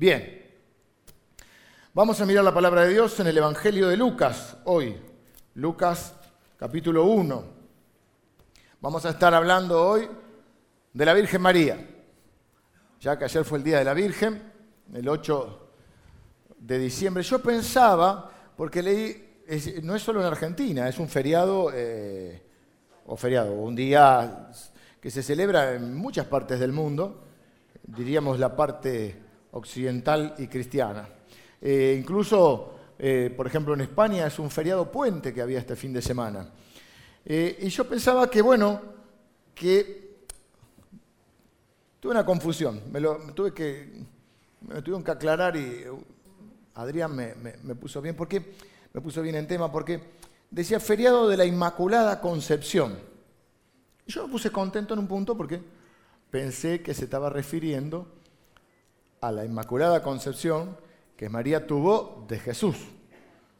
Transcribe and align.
Bien, 0.00 0.42
vamos 1.92 2.18
a 2.22 2.24
mirar 2.24 2.42
la 2.42 2.54
palabra 2.54 2.84
de 2.84 2.92
Dios 2.94 3.20
en 3.20 3.26
el 3.26 3.36
Evangelio 3.36 3.86
de 3.86 3.98
Lucas 3.98 4.56
hoy, 4.64 4.96
Lucas 5.56 6.14
capítulo 6.56 7.04
1. 7.04 7.44
Vamos 8.80 9.04
a 9.04 9.10
estar 9.10 9.34
hablando 9.34 9.86
hoy 9.86 10.08
de 10.94 11.04
la 11.04 11.12
Virgen 11.12 11.42
María, 11.42 11.86
ya 12.98 13.18
que 13.18 13.26
ayer 13.26 13.44
fue 13.44 13.58
el 13.58 13.64
Día 13.64 13.78
de 13.80 13.84
la 13.84 13.92
Virgen, 13.92 14.42
el 14.94 15.06
8 15.06 15.68
de 16.60 16.78
diciembre. 16.78 17.22
Yo 17.22 17.42
pensaba, 17.42 18.30
porque 18.56 18.82
leí, 18.82 19.42
no 19.82 19.94
es 19.94 20.02
solo 20.02 20.20
en 20.20 20.26
Argentina, 20.28 20.88
es 20.88 20.98
un 20.98 21.10
feriado, 21.10 21.72
eh, 21.74 22.42
o 23.04 23.18
feriado, 23.18 23.52
un 23.52 23.76
día 23.76 24.48
que 24.98 25.10
se 25.10 25.22
celebra 25.22 25.74
en 25.74 25.94
muchas 25.94 26.24
partes 26.24 26.58
del 26.58 26.72
mundo, 26.72 27.22
diríamos 27.82 28.38
la 28.38 28.56
parte 28.56 29.28
occidental 29.52 30.34
y 30.38 30.46
cristiana. 30.46 31.08
Eh, 31.60 31.96
incluso, 32.00 32.74
eh, 32.98 33.32
por 33.36 33.46
ejemplo, 33.46 33.74
en 33.74 33.82
España 33.82 34.26
es 34.26 34.38
un 34.38 34.50
feriado 34.50 34.90
puente 34.90 35.34
que 35.34 35.42
había 35.42 35.58
este 35.58 35.76
fin 35.76 35.92
de 35.92 36.02
semana. 36.02 36.48
Eh, 37.24 37.58
y 37.60 37.68
yo 37.68 37.88
pensaba 37.88 38.30
que, 38.30 38.40
bueno, 38.40 38.80
que 39.54 40.10
tuve 42.00 42.12
una 42.12 42.24
confusión, 42.24 42.80
me, 42.90 43.00
lo, 43.00 43.18
tuve 43.34 43.52
que, 43.52 43.92
me 44.62 44.80
tuvieron 44.82 45.04
que 45.04 45.10
aclarar 45.10 45.56
y 45.56 45.84
Adrián 46.74 47.14
me, 47.14 47.34
me 47.62 47.74
puso 47.74 48.00
bien, 48.00 48.16
porque 48.16 48.54
me 48.92 49.00
puso 49.00 49.20
bien 49.20 49.34
en 49.34 49.46
tema, 49.46 49.70
porque 49.70 50.00
decía 50.50 50.80
feriado 50.80 51.28
de 51.28 51.36
la 51.36 51.44
Inmaculada 51.44 52.20
Concepción. 52.20 52.98
Yo 54.06 54.26
me 54.26 54.32
puse 54.32 54.50
contento 54.50 54.94
en 54.94 55.00
un 55.00 55.06
punto 55.06 55.36
porque 55.36 55.60
pensé 56.30 56.82
que 56.82 56.94
se 56.94 57.04
estaba 57.04 57.28
refiriendo 57.28 58.19
a 59.20 59.32
la 59.32 59.44
Inmaculada 59.44 60.02
Concepción 60.02 60.76
que 61.16 61.28
María 61.28 61.66
tuvo 61.66 62.24
de 62.28 62.38
Jesús, 62.38 62.76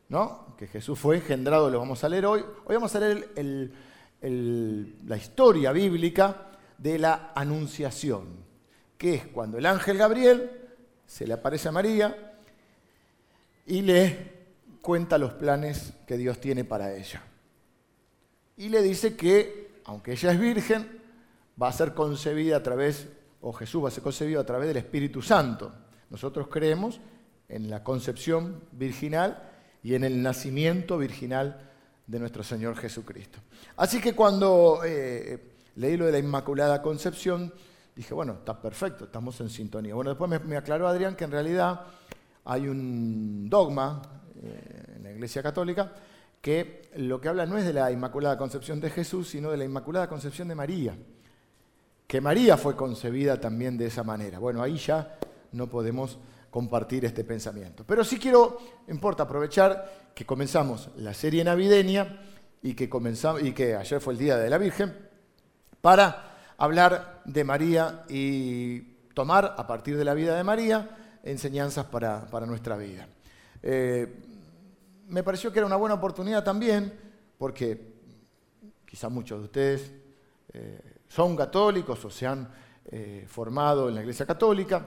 ¿no? 0.08 0.56
Que 0.56 0.66
Jesús 0.66 0.98
fue 0.98 1.16
engendrado, 1.16 1.70
lo 1.70 1.78
vamos 1.78 2.02
a 2.02 2.08
leer 2.08 2.26
hoy. 2.26 2.40
Hoy 2.64 2.74
vamos 2.74 2.94
a 2.94 3.00
leer 3.00 3.72
la 4.20 5.16
historia 5.16 5.72
bíblica 5.72 6.50
de 6.78 6.98
la 6.98 7.32
Anunciación, 7.34 8.28
que 8.96 9.14
es 9.14 9.26
cuando 9.26 9.58
el 9.58 9.66
ángel 9.66 9.98
Gabriel 9.98 10.50
se 11.06 11.26
le 11.26 11.34
aparece 11.34 11.68
a 11.68 11.72
María 11.72 12.34
y 13.66 13.82
le 13.82 14.40
cuenta 14.80 15.18
los 15.18 15.34
planes 15.34 15.92
que 16.06 16.16
Dios 16.16 16.40
tiene 16.40 16.64
para 16.64 16.94
ella. 16.94 17.22
Y 18.56 18.68
le 18.70 18.80
dice 18.82 19.16
que 19.16 19.82
aunque 19.84 20.12
ella 20.12 20.32
es 20.32 20.40
virgen, 20.40 21.00
va 21.60 21.68
a 21.68 21.72
ser 21.72 21.94
concebida 21.94 22.56
a 22.56 22.62
través, 22.62 23.08
o 23.42 23.52
Jesús 23.52 23.84
va 23.84 23.88
a 23.88 23.90
ser 23.90 24.02
concebido 24.02 24.40
a 24.40 24.44
través 24.44 24.68
del 24.68 24.76
Espíritu 24.76 25.22
Santo. 25.22 25.72
Nosotros 26.10 26.48
creemos 26.48 27.00
en 27.48 27.70
la 27.70 27.82
concepción 27.82 28.62
virginal 28.72 29.50
y 29.82 29.94
en 29.94 30.04
el 30.04 30.22
nacimiento 30.22 30.98
virginal 30.98 31.70
de 32.06 32.18
nuestro 32.18 32.42
Señor 32.42 32.76
Jesucristo. 32.76 33.38
Así 33.76 34.00
que 34.00 34.14
cuando 34.14 34.82
eh, 34.84 35.52
leí 35.76 35.96
lo 35.96 36.06
de 36.06 36.12
la 36.12 36.18
Inmaculada 36.18 36.82
Concepción, 36.82 37.52
dije, 37.94 38.14
bueno, 38.14 38.34
está 38.34 38.60
perfecto, 38.60 39.04
estamos 39.04 39.40
en 39.40 39.48
sintonía. 39.48 39.94
Bueno, 39.94 40.10
después 40.10 40.42
me, 40.44 40.56
aclaró 40.56 40.88
Adrián 40.88 41.16
que 41.16 41.24
en 41.24 41.30
realidad 41.30 41.86
hay 42.44 42.68
un 42.68 43.48
dogma 43.48 44.02
eh, 44.42 44.94
en 44.96 45.02
la 45.04 45.12
Iglesia 45.12 45.42
Católica 45.42 45.92
que 46.40 46.90
lo 46.96 47.20
que 47.20 47.28
habla 47.28 47.46
no 47.46 47.58
es 47.58 47.64
de 47.64 47.72
la 47.72 47.90
Inmaculada 47.92 48.38
Concepción 48.38 48.80
de 48.80 48.90
Jesús, 48.90 49.28
sino 49.28 49.50
de 49.50 49.58
la 49.58 49.64
Inmaculada 49.64 50.08
Concepción 50.08 50.48
de 50.48 50.54
María. 50.54 50.96
Que 52.10 52.20
María 52.20 52.56
fue 52.56 52.74
concebida 52.74 53.40
también 53.40 53.78
de 53.78 53.86
esa 53.86 54.02
manera. 54.02 54.40
Bueno, 54.40 54.64
ahí 54.64 54.76
ya 54.78 55.16
no 55.52 55.70
podemos 55.70 56.18
compartir 56.50 57.04
este 57.04 57.22
pensamiento. 57.22 57.84
Pero 57.86 58.02
sí 58.02 58.18
quiero, 58.18 58.58
importa 58.88 59.22
aprovechar 59.22 60.10
que 60.12 60.26
comenzamos 60.26 60.90
la 60.96 61.14
serie 61.14 61.44
navideña 61.44 62.20
y 62.62 62.74
que, 62.74 62.90
y 63.42 63.52
que 63.52 63.76
ayer 63.76 64.00
fue 64.00 64.14
el 64.14 64.18
Día 64.18 64.36
de 64.38 64.50
la 64.50 64.58
Virgen, 64.58 64.92
para 65.80 66.54
hablar 66.58 67.22
de 67.26 67.44
María 67.44 68.04
y 68.08 68.80
tomar 69.14 69.54
a 69.56 69.64
partir 69.68 69.96
de 69.96 70.04
la 70.04 70.14
vida 70.14 70.36
de 70.36 70.42
María 70.42 71.20
enseñanzas 71.22 71.86
para, 71.86 72.26
nuestra 72.44 72.76
vida. 72.76 73.06
Eh, 73.62 74.12
me 75.06 75.22
pareció 75.22 75.52
que 75.52 75.60
era 75.60 75.66
una 75.66 75.76
buena 75.76 75.94
oportunidad 75.94 76.42
también, 76.42 76.92
porque 77.38 77.94
quizá 78.84 79.08
muchos 79.08 79.38
de 79.38 79.44
ustedes 79.44 79.92
eh, 80.52 80.96
son 81.10 81.36
católicos 81.36 82.04
o 82.04 82.10
se 82.10 82.26
han 82.26 82.48
eh, 82.84 83.26
formado 83.28 83.88
en 83.88 83.96
la 83.96 84.00
Iglesia 84.00 84.24
Católica, 84.24 84.86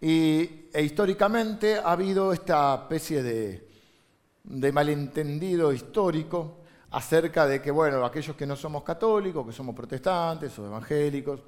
y, 0.00 0.68
e 0.70 0.82
históricamente 0.82 1.78
ha 1.78 1.92
habido 1.92 2.32
esta 2.32 2.74
especie 2.74 3.22
de, 3.22 4.72
malentendido 4.72 5.72
histórico 5.72 6.58
acerca 6.90 7.46
de 7.46 7.62
que, 7.62 7.70
bueno, 7.70 8.04
aquellos 8.04 8.36
que 8.36 8.46
no 8.46 8.56
somos 8.56 8.84
católicos, 8.84 9.46
que 9.46 9.52
somos 9.52 9.74
protestantes 9.74 10.58
o 10.58 10.66
evangélicos, 10.66 11.40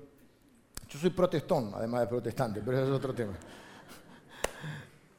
yo 0.89 0.99
soy 0.99 1.11
protestón, 1.11 1.73
además 1.75 2.01
de 2.03 2.07
protestante, 2.07 2.63
pero 2.65 2.79
eso 2.79 2.87
es 2.87 2.93
otro 2.93 3.15
tema. 3.15 3.35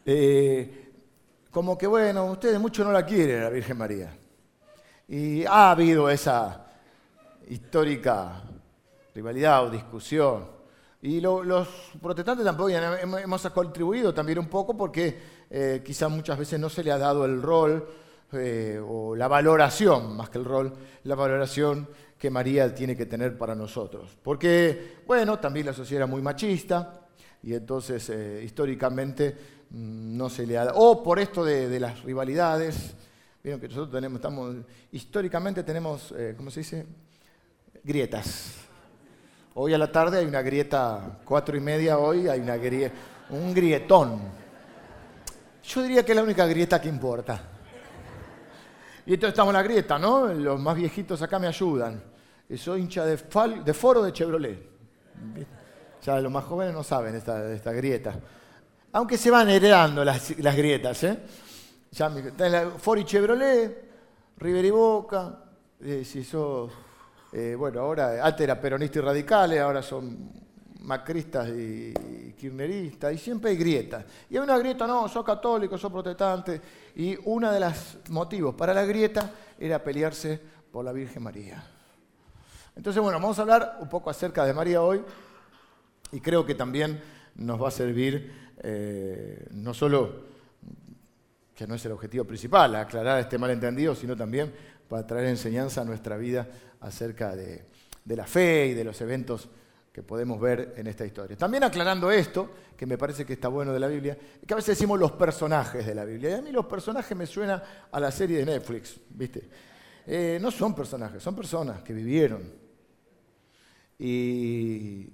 Eh, 0.10 0.94
como 1.52 1.78
que, 1.78 1.86
bueno, 1.86 2.24
ustedes 2.28 2.58
mucho 2.62 2.82
no 2.86 2.94
la 2.94 3.06
quieren, 3.06 3.44
la 3.44 3.50
Virgen 3.50 3.78
María. 3.78 4.18
Y 5.10 5.44
ha 5.44 5.72
habido 5.72 6.10
esa 6.10 6.67
histórica 7.50 8.44
rivalidad 9.13 9.66
o 9.66 9.69
discusión. 9.69 10.46
Y 11.02 11.22
los 11.22 11.68
protestantes 12.02 12.46
tampoco 12.46 12.69
hemos 12.69 13.50
contribuido 13.50 14.13
también 14.13 14.40
un 14.40 14.47
poco 14.47 14.75
porque 14.75 15.18
eh, 15.50 15.81
quizás 15.86 16.09
muchas 16.09 16.38
veces 16.38 16.59
no 16.59 16.69
se 16.69 16.84
le 16.84 16.91
ha 16.91 16.97
dado 16.97 17.25
el 17.25 17.41
rol 17.41 17.88
eh, 18.34 18.81
o 18.84 19.16
la 19.16 19.28
valoración, 19.28 20.18
más 20.18 20.30
que 20.30 20.40
el 20.40 20.46
rol, 20.46 20.74
la 21.03 21.16
valoración 21.16 21.88
que 22.18 22.30
María 22.30 22.74
tiene 22.74 22.96
que 22.97 23.06
tener 23.06 23.38
para 23.38 23.56
nosotros. 23.56 24.18
Porque, 24.24 24.97
bueno, 25.06 25.40
también 25.40 25.68
la 25.68 25.74
sociedad 25.74 26.03
era 26.03 26.07
muy 26.07 26.22
machista 26.22 27.07
y 27.44 27.53
entonces 27.53 28.09
eh, 28.09 28.41
históricamente 28.44 29.57
Mm, 29.69 30.16
no 30.16 30.30
se 30.30 30.47
le 30.47 30.57
ha 30.57 30.72
O 30.75 31.03
por 31.03 31.19
esto 31.19 31.44
de, 31.44 31.80
las 31.80 32.03
rivalidades. 32.03 32.96
Vieron 33.44 33.59
que 33.59 33.68
nosotros 33.68 33.91
tenemos, 33.91 34.18
estamos, 34.18 34.56
históricamente 34.91 35.63
tenemos, 35.63 36.13
¿cómo 36.36 36.52
se 36.52 36.62
dice? 36.62 36.86
Grietas. 37.88 38.53
Hoy 39.53 39.74
a 39.74 39.78
la 39.78 39.90
tarde 39.90 40.18
hay 40.18 40.25
una 40.25 40.42
grieta, 40.42 41.20
cuatro 41.24 41.56
y 41.56 41.62
media 41.62 41.98
hoy, 42.00 42.28
hay 42.28 42.42
una 42.42 42.58
un 43.30 43.53
grietón. 43.53 44.20
Yo 45.64 45.81
diría 45.84 46.03
que 46.03 46.12
es 46.12 46.16
la 46.18 46.24
única 46.24 46.46
grieta 46.46 46.81
que 46.81 46.90
importa. 46.90 47.42
Y 49.06 49.14
entonces 49.14 49.30
estamos 49.30 49.52
en 49.52 49.62
la 49.62 49.64
grieta, 49.64 49.98
¿no? 49.98 50.28
Los 50.28 50.59
más 50.59 50.75
viejitos 50.75 51.22
acá 51.22 51.40
me 51.40 51.48
ayudan. 51.48 52.03
Soy 52.58 52.81
hincha 52.81 53.06
de, 53.06 53.16
foro 53.74 54.04
de 54.04 54.12
Chevrolet. 54.12 54.69
Ya 56.04 56.19
los 56.19 56.30
más 56.30 56.44
jóvenes 56.44 56.74
no 56.74 56.84
saben 56.84 57.16
esta, 57.16 57.54
esta 57.54 57.72
grieta. 57.72 58.19
Aunque 58.92 59.18
se 59.18 59.31
van 59.31 59.50
heredando 59.50 60.04
las, 60.04 60.36
grietas. 60.36 61.06
¿eh? 61.06 61.19
Ya 61.92 62.12
y 62.98 63.04
Chevrolet, 63.06 63.92
River 64.40 64.66
y 64.66 64.72
Boca, 64.72 65.40
eh, 65.80 66.04
si 66.04 66.25
sos, 66.25 66.69
eh, 67.32 67.56
bueno, 67.58 67.82
ahora 67.82 68.26
antes 68.26 68.42
era 68.42 68.60
peronista 68.60 69.00
y 69.00 69.02
radicales, 69.02 69.60
ahora 69.60 69.82
son 69.82 70.32
macristas 70.82 71.50
y, 71.50 71.94
kirchneristas, 72.38 73.14
y 73.14 73.18
siempre 73.18 73.52
hay 73.52 73.58
grietas. 73.58 74.06
Y 74.30 74.38
hay 74.38 74.44
una 74.44 74.58
grieta, 74.58 74.88
no, 74.88 75.08
sos 75.10 75.26
católico, 75.26 75.78
sos 75.78 75.92
protestante, 75.92 76.62
y 76.96 77.18
uno 77.26 77.52
de 77.52 77.60
los 77.60 77.98
motivos 78.10 78.56
para 78.56 78.74
la 78.74 78.86
grieta 78.86 79.32
era 79.60 79.84
pelearse 79.84 80.40
por 80.72 80.86
la 80.86 80.94
Virgen 80.94 81.24
María. 81.24 81.64
Entonces, 82.76 83.02
bueno, 83.02 83.20
vamos 83.20 83.38
a 83.40 83.42
hablar 83.42 83.78
un 83.82 83.90
poco 83.90 84.10
acerca 84.10 84.46
de 84.46 84.54
María 84.54 84.82
hoy, 84.82 85.02
y 86.12 86.22
creo 86.22 86.46
que 86.46 86.56
también 86.56 87.02
nos 87.36 87.62
va 87.62 87.68
a 87.68 87.72
servir 87.72 88.48
eh, 88.64 89.48
no 89.51 89.74
solo, 89.74 90.28
que 91.54 91.68
no 91.68 91.75
es 91.75 91.86
el 91.86 91.92
objetivo 91.92 92.24
principal, 92.24 92.75
aclarar 92.75 93.19
este 93.19 93.38
malentendido, 93.38 93.94
sino 93.94 94.16
también 94.16 94.54
para 94.88 95.06
traer 95.06 95.25
enseñanza 95.25 95.81
a 95.81 95.86
nuestra 95.86 96.18
vida 96.18 96.48
acerca 96.81 97.35
de, 97.35 97.65
la 98.06 98.25
fe 98.25 98.68
y 98.68 98.74
de 98.74 98.83
los 98.83 99.00
eventos 99.01 99.50
que 99.91 100.03
podemos 100.03 100.39
ver 100.39 100.74
en 100.77 100.88
esta 100.88 101.06
historia. 101.06 101.35
También 101.35 101.63
aclarando 101.63 102.12
esto, 102.12 102.50
que 102.75 102.85
me 102.85 102.97
parece 102.97 103.25
que 103.25 103.33
está 103.33 103.47
bueno 103.47 103.74
de 103.74 103.79
la 103.79 103.88
Biblia, 103.88 104.18
que 104.45 104.53
a 104.53 104.57
veces 104.57 104.77
decimos 104.77 105.00
los 105.00 105.13
personajes 105.13 105.85
de 105.85 105.95
la 105.95 106.06
Biblia. 106.06 106.31
Y 106.31 106.33
a 106.33 106.41
mí 106.41 106.51
los 106.51 106.65
personajes 106.65 107.18
me 107.18 107.25
suena 107.25 107.88
a 107.91 108.00
la 108.00 108.12
serie 108.12 108.38
de 108.38 108.45
Netflix, 108.45 109.00
¿viste? 109.09 109.50
Eh, 110.06 110.38
no 110.41 110.51
son 110.51 110.75
personajes, 110.75 111.21
son 111.21 111.35
personas 111.35 111.81
que 111.81 111.94
vivieron. 111.94 112.44
Y, 114.00 115.09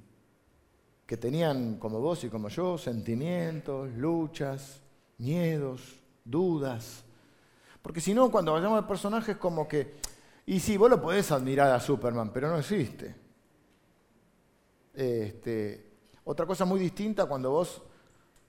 que 1.06 1.18
tenían, 1.18 1.78
como 1.78 2.00
vos 2.00 2.24
y 2.24 2.30
como 2.30 2.50
yo, 2.50 2.78
sentimientos, 2.78 3.92
luchas, 3.94 4.82
miedos, 5.18 6.00
dudas. 6.24 7.04
Porque 7.82 8.02
si 8.02 8.14
no, 8.14 8.32
cuando 8.32 8.54
vayamos 8.54 8.82
a 8.82 8.88
personajes 8.88 9.38
como 9.38 9.68
que, 9.68 9.96
y 10.46 10.60
sí, 10.60 10.78
vos 10.78 10.90
lo 10.90 11.02
podés 11.02 11.32
admirar 11.32 11.72
a 11.72 11.80
Superman, 11.80 12.32
pero 12.34 12.50
no 12.50 12.58
existe. 12.58 13.16
Este, 14.94 15.92
otra 16.26 16.46
cosa 16.46 16.66
muy 16.66 16.80
distinta 16.80 17.26
cuando 17.26 17.52
vos 17.52 17.82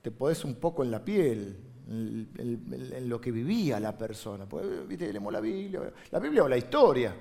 te 0.01 0.11
podés 0.11 0.43
un 0.45 0.55
poco 0.55 0.83
en 0.83 0.91
la 0.91 1.03
piel, 1.03 1.57
en, 1.87 3.09
lo 3.09 3.19
que 3.19 3.31
vivía 3.31 3.79
la 3.79 3.97
persona. 3.97 4.45
¿viste? 4.87 5.11
Leemos 5.11 5.31
la 5.31 5.39
Biblia, 5.39 5.91
la 6.11 6.19
Biblia 6.19 6.43
o 6.43 6.47
la 6.47 6.57
historia. 6.57 7.15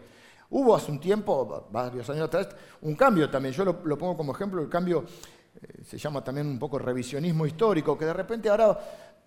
Hubo 0.51 0.75
hace 0.75 0.91
un 0.91 1.01
tiempo, 1.01 1.69
varios 1.71 2.09
años 2.11 2.25
atrás, 2.27 2.49
un 2.83 2.95
cambio 2.95 3.31
también. 3.31 3.55
Yo 3.55 3.65
lo, 3.65 3.99
pongo 3.99 4.17
como 4.17 4.33
ejemplo, 4.33 4.61
el 4.61 4.69
cambio 4.69 5.05
eh, 5.61 5.83
se 5.85 5.99
llama 5.99 6.23
también 6.23 6.47
un 6.47 6.59
poco 6.59 6.79
revisionismo 6.79 7.47
histórico, 7.47 7.97
que 7.97 8.05
de 8.05 8.13
repente 8.13 8.49
ahora 8.49 8.79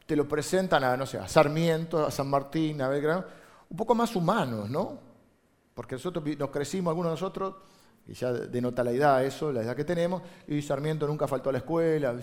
te 0.06 0.16
lo 0.16 0.28
presentan 0.28 0.84
a, 0.84 0.96
no 0.96 1.06
sé, 1.06 1.18
a 1.18 1.28
Sarmiento, 1.28 2.06
a 2.06 2.12
San 2.12 2.30
Martín, 2.30 2.82
a 2.82 2.88
Belgrano, 2.90 3.26
un 3.70 3.78
poco 3.78 3.96
más 3.96 4.16
humanos, 4.16 4.70
¿no? 4.70 5.07
Porque 5.78 5.94
nosotros 5.94 6.26
nos 6.40 6.50
crecimos, 6.50 6.90
algunos 6.90 7.12
de 7.12 7.14
nosotros, 7.14 7.54
y 8.08 8.14
ya 8.14 8.34
denota 8.34 8.84
la 8.84 8.90
edad 8.90 9.24
eso, 9.24 9.52
la 9.52 9.62
edad 9.62 9.76
que 9.76 9.84
tenemos, 9.84 10.24
y 10.48 10.60
Sarmiento 10.60 11.06
nunca 11.06 11.28
faltó 11.28 11.50
a 11.50 11.52
la 11.52 11.60
escuela, 11.60 12.16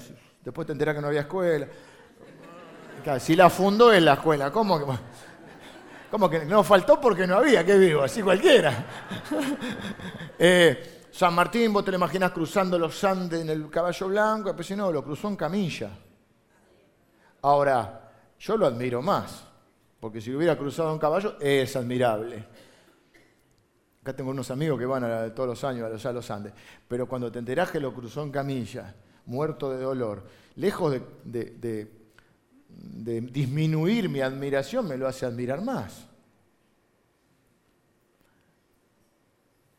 después 0.43 0.67
te 0.67 0.73
enteras 0.73 0.97
que 0.97 1.01
no 1.01 1.07
había 1.07 1.21
escuela. 1.21 1.69
si 3.21 3.37
la 3.37 3.49
fundó 3.49 3.93
en 3.93 4.07
la 4.07 4.15
escuela, 4.15 4.51
¿cómo 4.51 4.81
que, 4.81 4.87
¿cómo 6.11 6.29
que 6.29 6.45
no 6.45 6.65
faltó 6.65 7.01
porque 7.01 7.29
no 7.29 7.37
había? 7.37 7.65
¿Qué 7.65 7.79
vivo? 7.79 8.03
Así 8.03 8.23
cualquiera. 8.23 8.87
Eh, 10.37 11.07
San 11.13 11.33
Martín, 11.33 11.73
vos 11.73 11.85
te 11.85 11.93
lo 11.93 11.97
imaginas 11.97 12.33
cruzando 12.33 12.77
los 12.77 13.05
Andes 13.05 13.43
en 13.43 13.51
el 13.51 13.71
caballo 13.71 14.09
blanco, 14.09 14.51
pero 14.51 14.65
si 14.65 14.75
no, 14.75 14.91
lo 14.91 15.05
cruzó 15.05 15.29
en 15.29 15.37
camilla. 15.37 15.91
Ahora, 17.43 18.11
yo 18.37 18.57
lo 18.57 18.67
admiro 18.67 19.01
más, 19.01 19.45
porque 20.01 20.21
si 20.21 20.35
hubiera 20.35 20.59
cruzado 20.59 20.93
en 20.93 20.99
caballo 20.99 21.37
es 21.39 21.77
admirable. 21.77 22.45
Acá 24.05 24.15
tengo 24.15 24.33
unos 24.33 24.51
amigos 24.51 24.79
que 24.79 24.85
van 24.85 25.35
todos 25.35 25.49
los 25.49 25.65
años 25.65 25.87
a 25.87 25.89
los, 25.89 26.05
a 26.05 26.13
los 26.13 26.31
Andes. 26.31 26.53
Pero 26.87 27.09
cuando 27.09 27.33
te 27.33 27.39
enterás 27.39 27.71
que 27.71 27.81
lo 27.81 27.95
cruzó 27.95 28.23
en 28.23 28.31
camilla, 28.31 28.95
muerto 29.25 29.71
de 29.71 29.83
dolor, 29.83 30.23
lejos 30.57 31.01
de, 31.25 31.91
disminuir 32.69 34.11
mi 34.11 34.21
admiración, 34.21 34.87
me 34.87 34.99
lo 34.99 35.09
hace 35.09 35.25
admirar 35.25 35.63
más. 35.63 36.07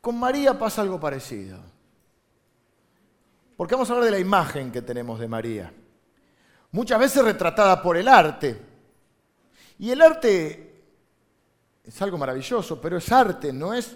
Con 0.01 0.17
María 0.19 0.57
pasa 0.57 0.81
algo 0.81 0.99
parecido. 0.99 1.59
Porque 3.55 3.75
vamos 3.75 3.87
a 3.91 3.93
hablar 3.93 4.05
de 4.05 4.11
la 4.11 4.19
imagen 4.19 4.71
que 4.71 4.81
tenemos 4.81 5.19
de 5.19 5.27
María. 5.27 5.71
Muchas 6.71 6.99
veces 6.99 7.23
retratada 7.23 7.79
por 7.79 7.95
el 7.95 8.07
arte. 8.07 8.59
Y 9.77 9.91
el 9.91 10.01
arte 10.01 10.81
es 11.83 12.01
algo 12.01 12.17
maravilloso, 12.17 12.81
pero 12.81 12.97
es 12.97 13.11
arte, 13.11 13.53
no 13.53 13.71
es 13.71 13.95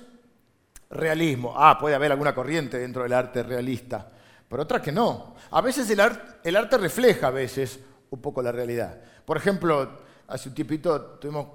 realismo. 0.89 1.53
Ah, 1.55 1.77
puede 1.79 1.95
haber 1.95 2.11
alguna 2.11 2.33
corriente 2.33 2.79
dentro 2.79 3.03
del 3.03 3.13
arte 3.13 3.43
realista, 3.43 4.09
pero 4.47 4.63
otra 4.63 4.81
que 4.81 4.91
no. 4.91 5.35
A 5.51 5.61
veces 5.61 5.89
el, 5.89 5.99
arte 5.99 6.77
refleja 6.77 7.27
a 7.27 7.31
veces 7.31 7.79
un 8.09 8.21
poco 8.21 8.41
la 8.41 8.51
realidad. 8.51 8.99
Por 9.25 9.37
ejemplo, 9.37 9.99
hace 10.27 10.49
un 10.49 10.55
tiempito 10.55 11.01
tuvimos 11.19 11.47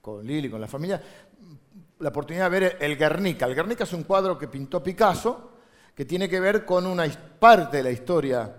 con 0.00 0.26
Lili, 0.26 0.50
con 0.50 0.60
la 0.60 0.68
familia, 0.68 1.00
la 1.98 2.08
oportunidad 2.08 2.50
de 2.50 2.60
ver 2.60 2.76
el 2.80 2.96
Guernica. 2.96 3.46
El 3.46 3.54
Guernica 3.54 3.84
es 3.84 3.92
un 3.92 4.04
cuadro 4.04 4.38
que 4.38 4.48
pintó 4.48 4.82
Picasso, 4.82 5.52
que 5.94 6.04
tiene 6.04 6.28
que 6.28 6.40
ver 6.40 6.64
con 6.64 6.86
una 6.86 7.06
parte 7.38 7.78
de 7.78 7.82
la 7.82 7.90
historia 7.90 8.52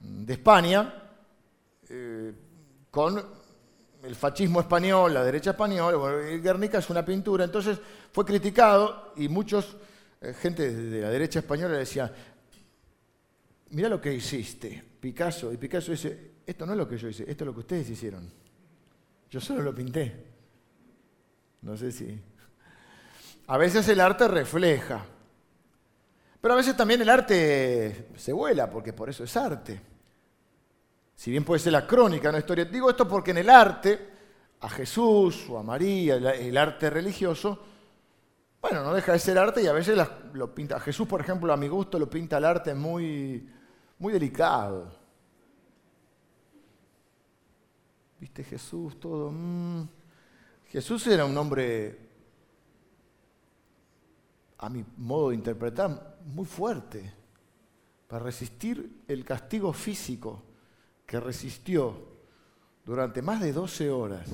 de 0.00 0.32
España, 0.32 0.94
eh, 1.88 2.32
con 2.90 3.37
el 4.08 4.16
fascismo 4.16 4.60
español, 4.60 5.12
la 5.12 5.22
derecha 5.22 5.50
española, 5.50 6.16
Guernica 6.42 6.78
es 6.78 6.88
una 6.88 7.04
pintura, 7.04 7.44
entonces 7.44 7.78
fue 8.10 8.24
criticado 8.24 9.12
y 9.16 9.28
muchos, 9.28 9.76
eh, 10.22 10.32
gente 10.32 10.72
de 10.72 11.02
la 11.02 11.10
derecha 11.10 11.40
española 11.40 11.76
decía, 11.76 12.10
mira 13.68 13.90
lo 13.90 14.00
que 14.00 14.14
hiciste, 14.14 14.82
Picasso, 14.98 15.52
y 15.52 15.58
Picasso 15.58 15.92
dice, 15.92 16.36
esto 16.46 16.64
no 16.64 16.72
es 16.72 16.78
lo 16.78 16.88
que 16.88 16.96
yo 16.96 17.06
hice, 17.08 17.30
esto 17.30 17.44
es 17.44 17.46
lo 17.46 17.52
que 17.52 17.60
ustedes 17.60 17.90
hicieron. 17.90 18.32
Yo 19.30 19.42
solo 19.42 19.60
lo 19.62 19.74
pinté. 19.74 20.24
No 21.60 21.76
sé 21.76 21.92
si... 21.92 22.18
A 23.48 23.58
veces 23.58 23.86
el 23.88 24.00
arte 24.00 24.26
refleja, 24.26 25.04
pero 26.40 26.54
a 26.54 26.56
veces 26.56 26.74
también 26.74 27.02
el 27.02 27.10
arte 27.10 28.08
se 28.16 28.32
vuela, 28.32 28.70
porque 28.70 28.94
por 28.94 29.10
eso 29.10 29.24
es 29.24 29.36
arte. 29.36 29.80
Si 31.18 31.32
bien 31.32 31.44
puede 31.44 31.58
ser 31.58 31.72
la 31.72 31.84
crónica, 31.84 32.28
una 32.28 32.38
historia. 32.38 32.64
Digo 32.64 32.88
esto 32.88 33.08
porque 33.08 33.32
en 33.32 33.38
el 33.38 33.50
arte, 33.50 34.08
a 34.60 34.68
Jesús 34.68 35.46
o 35.50 35.58
a 35.58 35.64
María, 35.64 36.14
el 36.14 36.56
arte 36.56 36.88
religioso, 36.90 37.58
bueno, 38.60 38.84
no 38.84 38.94
deja 38.94 39.14
de 39.14 39.18
ser 39.18 39.36
arte 39.36 39.60
y 39.60 39.66
a 39.66 39.72
veces 39.72 39.98
lo 40.32 40.54
pinta. 40.54 40.76
A 40.76 40.80
Jesús, 40.80 41.08
por 41.08 41.20
ejemplo, 41.20 41.52
a 41.52 41.56
mi 41.56 41.66
gusto 41.66 41.98
lo 41.98 42.08
pinta 42.08 42.38
el 42.38 42.44
arte 42.44 42.72
muy, 42.72 43.50
muy 43.98 44.12
delicado. 44.12 44.92
¿Viste 48.20 48.44
Jesús 48.44 49.00
todo? 49.00 49.32
Mm. 49.32 49.88
Jesús 50.68 51.04
era 51.08 51.24
un 51.24 51.36
hombre, 51.36 51.98
a 54.58 54.68
mi 54.68 54.84
modo 54.98 55.30
de 55.30 55.34
interpretar, 55.34 56.18
muy 56.26 56.46
fuerte 56.46 57.12
para 58.06 58.22
resistir 58.22 59.02
el 59.08 59.24
castigo 59.24 59.72
físico 59.72 60.44
que 61.08 61.18
resistió 61.18 61.96
durante 62.84 63.22
más 63.22 63.40
de 63.40 63.50
12 63.50 63.90
horas, 63.90 64.28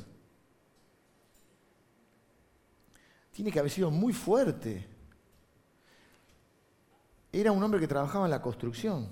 tiene 3.31 3.53
que 3.53 3.61
haber 3.61 3.71
sido 3.71 3.93
muy 3.93 4.13
fuerte. 4.13 4.85
Era 7.33 7.53
un 7.53 7.63
hombre 7.63 7.79
que 7.79 7.87
trabajaba 7.87 8.25
en 8.25 8.33
la 8.33 8.43
construcción, 8.43 9.09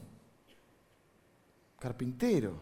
carpintero, 1.79 2.59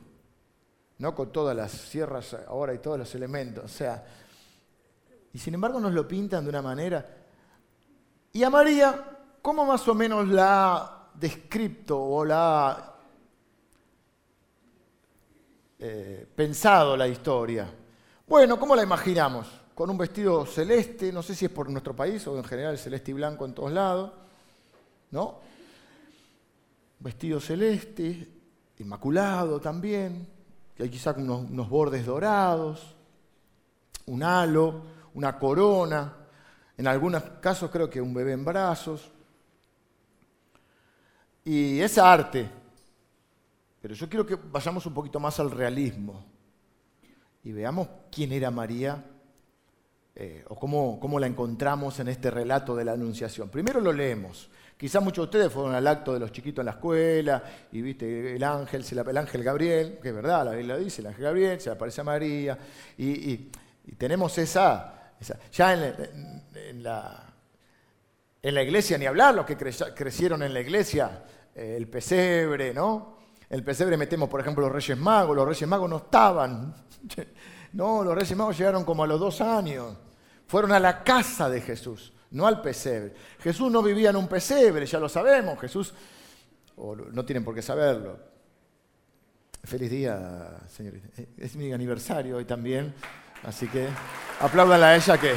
no 0.98 1.14
con 1.14 1.32
todas 1.32 1.56
las 1.56 1.72
sierras 1.72 2.36
ahora 2.46 2.74
y 2.74 2.78
todos 2.78 2.98
los 2.98 3.14
elementos, 3.14 3.64
o 3.64 3.68
sea, 3.68 4.04
y 5.32 5.38
sin 5.38 5.54
embargo 5.54 5.80
nos 5.80 5.94
lo 5.94 6.06
pintan 6.06 6.44
de 6.44 6.50
una 6.50 6.60
manera. 6.60 7.06
Y 8.34 8.42
a 8.42 8.50
María, 8.50 9.18
¿cómo 9.40 9.64
más 9.64 9.88
o 9.88 9.94
menos 9.94 10.28
la 10.28 10.76
ha 10.76 11.10
descrito 11.14 11.98
o 11.98 12.22
la 12.22 12.89
eh, 15.82 16.26
pensado 16.36 16.94
la 16.94 17.08
historia. 17.08 17.66
Bueno, 18.26 18.60
¿cómo 18.60 18.76
la 18.76 18.82
imaginamos? 18.82 19.46
Con 19.74 19.88
un 19.88 19.96
vestido 19.96 20.44
celeste, 20.44 21.10
no 21.10 21.22
sé 21.22 21.34
si 21.34 21.46
es 21.46 21.50
por 21.50 21.70
nuestro 21.70 21.96
país 21.96 22.26
o 22.26 22.36
en 22.36 22.44
general 22.44 22.76
celeste 22.76 23.12
y 23.12 23.14
blanco 23.14 23.46
en 23.46 23.54
todos 23.54 23.72
lados, 23.72 24.12
¿no? 25.10 25.40
Vestido 26.98 27.40
celeste, 27.40 28.28
inmaculado 28.78 29.58
también, 29.58 30.28
que 30.76 30.82
hay 30.82 30.90
quizá 30.90 31.12
unos, 31.12 31.48
unos 31.48 31.70
bordes 31.70 32.04
dorados, 32.04 32.94
un 34.04 34.22
halo, 34.22 34.82
una 35.14 35.38
corona, 35.38 36.14
en 36.76 36.86
algunos 36.88 37.22
casos 37.40 37.70
creo 37.70 37.88
que 37.88 38.02
un 38.02 38.12
bebé 38.12 38.32
en 38.32 38.44
brazos. 38.44 39.10
Y 41.42 41.80
esa 41.80 42.12
arte 42.12 42.59
pero 43.80 43.94
yo 43.94 44.08
quiero 44.08 44.26
que 44.26 44.36
vayamos 44.36 44.84
un 44.86 44.94
poquito 44.94 45.18
más 45.18 45.40
al 45.40 45.50
realismo 45.50 46.24
y 47.42 47.52
veamos 47.52 47.88
quién 48.10 48.32
era 48.32 48.50
María 48.50 49.02
eh, 50.14 50.44
o 50.48 50.56
cómo, 50.56 50.98
cómo, 51.00 51.18
la 51.18 51.26
encontramos 51.26 51.98
en 52.00 52.08
este 52.08 52.30
relato 52.30 52.76
de 52.76 52.84
la 52.84 52.92
Anunciación. 52.92 53.48
Primero 53.48 53.80
lo 53.80 53.92
leemos. 53.92 54.50
Quizás 54.76 55.02
muchos 55.02 55.24
de 55.24 55.26
ustedes 55.26 55.52
fueron 55.52 55.74
al 55.74 55.86
acto 55.86 56.12
de 56.12 56.20
los 56.20 56.32
chiquitos 56.32 56.62
en 56.62 56.66
la 56.66 56.72
escuela 56.72 57.42
y 57.70 57.80
viste 57.80 58.34
el 58.34 58.42
ángel, 58.42 58.84
el 58.90 59.16
ángel 59.16 59.42
Gabriel, 59.42 59.98
que 60.02 60.08
es 60.08 60.14
verdad, 60.14 60.44
la 60.44 60.52
Biblia 60.52 60.76
dice, 60.76 61.00
el 61.02 61.08
ángel 61.08 61.24
Gabriel, 61.24 61.60
se 61.60 61.70
le 61.70 61.76
aparece 61.76 62.00
a 62.00 62.04
María, 62.04 62.58
y, 62.96 63.50
tenemos 63.98 64.38
esa, 64.38 65.12
ya 65.52 65.72
en, 65.74 66.82
la, 66.82 67.34
en 68.42 68.54
la 68.54 68.62
iglesia, 68.62 68.96
ni 68.96 69.06
hablar, 69.06 69.34
los 69.34 69.44
que 69.44 69.56
crecieron 69.56 70.42
en 70.42 70.54
la 70.54 70.60
iglesia, 70.60 71.24
eh, 71.54 71.74
el 71.76 71.88
pesebre, 71.88 72.72
¿no? 72.72 73.19
El 73.50 73.64
pesebre 73.64 73.96
metemos, 73.96 74.28
por 74.28 74.40
ejemplo, 74.40 74.64
los 74.64 74.72
Reyes 74.72 74.96
Magos. 74.96 75.36
Los 75.36 75.46
Reyes 75.46 75.68
Magos 75.68 75.90
no 75.90 75.96
estaban. 75.98 76.74
No, 77.72 78.02
los 78.02 78.16
Reyes 78.16 78.36
Magos 78.36 78.58
llegaron 78.58 78.84
como 78.84 79.04
a 79.04 79.06
los 79.06 79.20
dos 79.20 79.40
años. 79.40 79.96
Fueron 80.48 80.72
a 80.72 80.80
la 80.80 81.04
casa 81.04 81.48
de 81.48 81.60
Jesús, 81.60 82.12
no 82.32 82.44
al 82.48 82.60
pesebre. 82.60 83.14
Jesús 83.38 83.70
no 83.70 83.80
vivía 83.80 84.10
en 84.10 84.16
un 84.16 84.26
pesebre, 84.26 84.84
ya 84.86 84.98
lo 84.98 85.08
sabemos. 85.08 85.56
Jesús, 85.60 85.94
o 86.74 86.96
no 86.96 87.24
tienen 87.24 87.44
por 87.44 87.54
qué 87.54 87.62
saberlo. 87.62 88.18
Feliz 89.62 89.88
día, 89.88 90.58
señorita. 90.66 91.06
Es 91.36 91.54
mi 91.54 91.72
aniversario 91.72 92.38
hoy 92.38 92.44
también, 92.44 92.92
así 93.44 93.68
que 93.68 93.86
apláudanla 94.40 94.88
a 94.88 94.96
ella 94.96 95.16
que, 95.16 95.34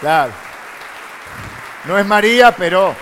claro, 0.00 0.34
no 1.86 1.98
es 1.98 2.04
María, 2.04 2.54
pero 2.54 2.94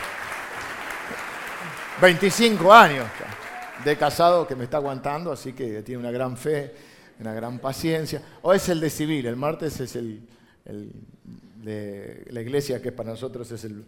25 2.00 2.72
años 2.72 3.08
de 3.84 3.96
casado 3.96 4.46
que 4.46 4.56
me 4.56 4.64
está 4.64 4.76
aguantando, 4.78 5.32
así 5.32 5.52
que 5.52 5.82
tiene 5.82 6.00
una 6.00 6.10
gran 6.10 6.36
fe, 6.36 6.74
una 7.20 7.32
gran 7.32 7.58
paciencia. 7.58 8.22
O 8.42 8.52
es 8.52 8.68
el 8.68 8.80
de 8.80 8.90
civil, 8.90 9.26
el 9.26 9.36
martes 9.36 9.80
es 9.80 9.96
el, 9.96 10.22
de 10.64 12.26
la 12.30 12.40
iglesia 12.40 12.80
que 12.80 12.92
para 12.92 13.10
nosotros 13.10 13.50
es 13.50 13.64
el, 13.64 13.84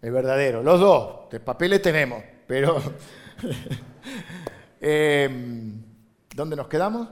verdadero. 0.00 0.62
Los 0.62 0.80
dos, 0.80 1.30
de 1.30 1.40
papeles 1.40 1.82
tenemos, 1.82 2.22
pero... 2.46 2.82
Em, 4.84 5.80
¿Dónde 6.34 6.56
nos 6.56 6.66
quedamos? 6.66 7.08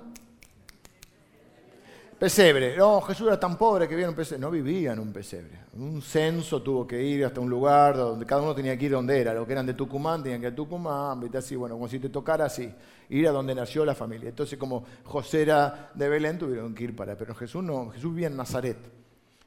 Pesebre. 2.20 2.76
No, 2.76 3.00
Jesús 3.00 3.28
era 3.28 3.40
tan 3.40 3.56
pobre 3.56 3.88
que 3.88 3.94
vivía 3.94 4.04
en 4.04 4.10
un 4.10 4.14
pesebre. 4.14 4.40
No 4.42 4.50
vivía 4.50 4.92
en 4.92 4.98
un 4.98 5.10
pesebre. 5.10 5.60
Un 5.72 6.02
censo 6.02 6.60
tuvo 6.60 6.86
que 6.86 7.02
ir 7.02 7.24
hasta 7.24 7.40
un 7.40 7.48
lugar 7.48 7.96
donde 7.96 8.26
cada 8.26 8.42
uno 8.42 8.54
tenía 8.54 8.76
que 8.76 8.84
ir 8.84 8.92
donde 8.92 9.18
era. 9.18 9.32
Los 9.32 9.46
que 9.46 9.52
eran 9.52 9.64
de 9.64 9.72
Tucumán 9.72 10.22
tenían 10.22 10.38
que 10.38 10.48
ir 10.48 10.52
a 10.52 10.54
Tucumán, 10.54 11.18
¿viste? 11.18 11.38
así, 11.38 11.56
bueno, 11.56 11.76
como 11.76 11.88
si 11.88 11.98
te 11.98 12.10
tocara 12.10 12.44
así, 12.44 12.70
ir 13.08 13.26
a 13.26 13.30
donde 13.30 13.54
nació 13.54 13.86
la 13.86 13.94
familia. 13.94 14.28
Entonces, 14.28 14.58
como 14.58 14.84
José 15.02 15.40
era 15.40 15.92
de 15.94 16.08
Belén, 16.10 16.38
tuvieron 16.38 16.74
que 16.74 16.84
ir 16.84 16.94
para. 16.94 17.16
Pero 17.16 17.34
Jesús 17.34 17.64
no, 17.64 17.88
Jesús 17.88 18.12
vivía 18.12 18.26
en 18.26 18.36
Nazaret. 18.36 18.76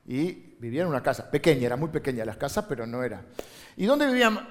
Y 0.07 0.31
vivía 0.57 0.81
en 0.81 0.87
una 0.87 1.03
casa, 1.03 1.29
pequeña, 1.29 1.67
era 1.67 1.75
muy 1.75 1.89
pequeña 1.89 2.25
las 2.25 2.37
casas, 2.37 2.65
pero 2.67 2.87
no 2.87 3.03
era. 3.03 3.23
¿Y 3.77 3.85
dónde 3.85 4.07
vivía 4.07 4.49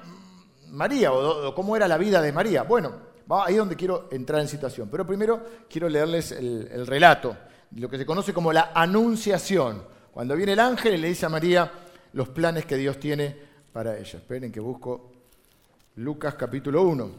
María 0.69 1.13
o, 1.13 1.53
cómo 1.57 1.75
era 1.75 1.89
la 1.89 1.99
vida 1.99 2.23
de 2.23 2.31
María? 2.31 2.63
Bueno, 2.63 2.93
ahí 3.31 3.55
es 3.55 3.59
donde 3.59 3.75
quiero 3.75 4.09
entrar 4.13 4.41
en 4.41 4.47
situación. 4.47 4.89
Pero 4.89 5.05
primero 5.05 5.45
quiero 5.69 5.89
leerles 5.89 6.31
el 6.31 6.87
relato 6.87 7.37
lo 7.77 7.89
que 7.89 7.99
se 7.99 8.07
conoce 8.07 8.33
como 8.33 8.53
la 8.53 8.73
anunciación. 8.75 9.85
Cuando 10.13 10.37
viene 10.37 10.53
el 10.53 10.61
ángel 10.61 10.95
y 10.95 10.99
le 10.99 11.09
dice 11.09 11.27
a 11.27 11.31
María 11.31 11.73
los 12.13 12.29
planes 12.29 12.67
que 12.67 12.77
Dios 12.77 12.99
tiene 13.01 13.35
para 13.73 13.99
ella. 13.99 14.19
Esperen 14.19 14.53
que 14.53 14.61
busco 14.61 15.13
Lucas 15.97 16.35
capítulo 16.35 16.83
1. 16.83 17.11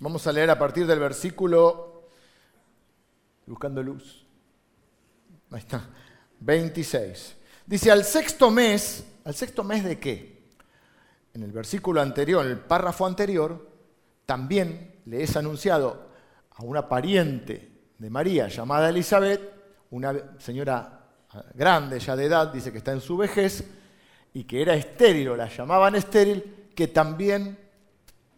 Vamos 0.00 0.26
a 0.26 0.32
leer 0.32 0.50
a 0.50 0.58
partir 0.58 0.86
del 0.86 0.98
versículo, 0.98 2.08
buscando 3.46 3.82
luz, 3.82 4.26
ahí 5.52 5.60
está, 5.60 5.88
26. 6.40 7.36
Dice, 7.66 7.90
al 7.92 8.04
sexto 8.04 8.50
mes, 8.50 9.04
¿al 9.24 9.34
sexto 9.34 9.62
mes 9.62 9.84
de 9.84 10.00
qué? 10.00 10.42
En 11.34 11.44
el 11.44 11.52
versículo 11.52 12.00
anterior, 12.00 12.44
en 12.44 12.50
el 12.50 12.58
párrafo 12.58 13.06
anterior, 13.06 13.70
también 14.26 14.96
le 15.04 15.22
es 15.22 15.36
anunciado 15.36 16.08
a 16.50 16.64
una 16.64 16.88
pariente 16.88 17.71
de 18.02 18.10
María, 18.10 18.48
llamada 18.48 18.88
Elizabeth, 18.88 19.40
una 19.92 20.12
señora 20.40 21.06
grande 21.54 22.00
ya 22.00 22.16
de 22.16 22.24
edad, 22.24 22.52
dice 22.52 22.72
que 22.72 22.78
está 22.78 22.90
en 22.90 23.00
su 23.00 23.16
vejez, 23.16 23.64
y 24.34 24.42
que 24.42 24.60
era 24.60 24.74
estéril 24.74 25.28
o 25.28 25.36
la 25.36 25.46
llamaban 25.46 25.94
estéril, 25.94 26.70
que 26.74 26.88
también 26.88 27.56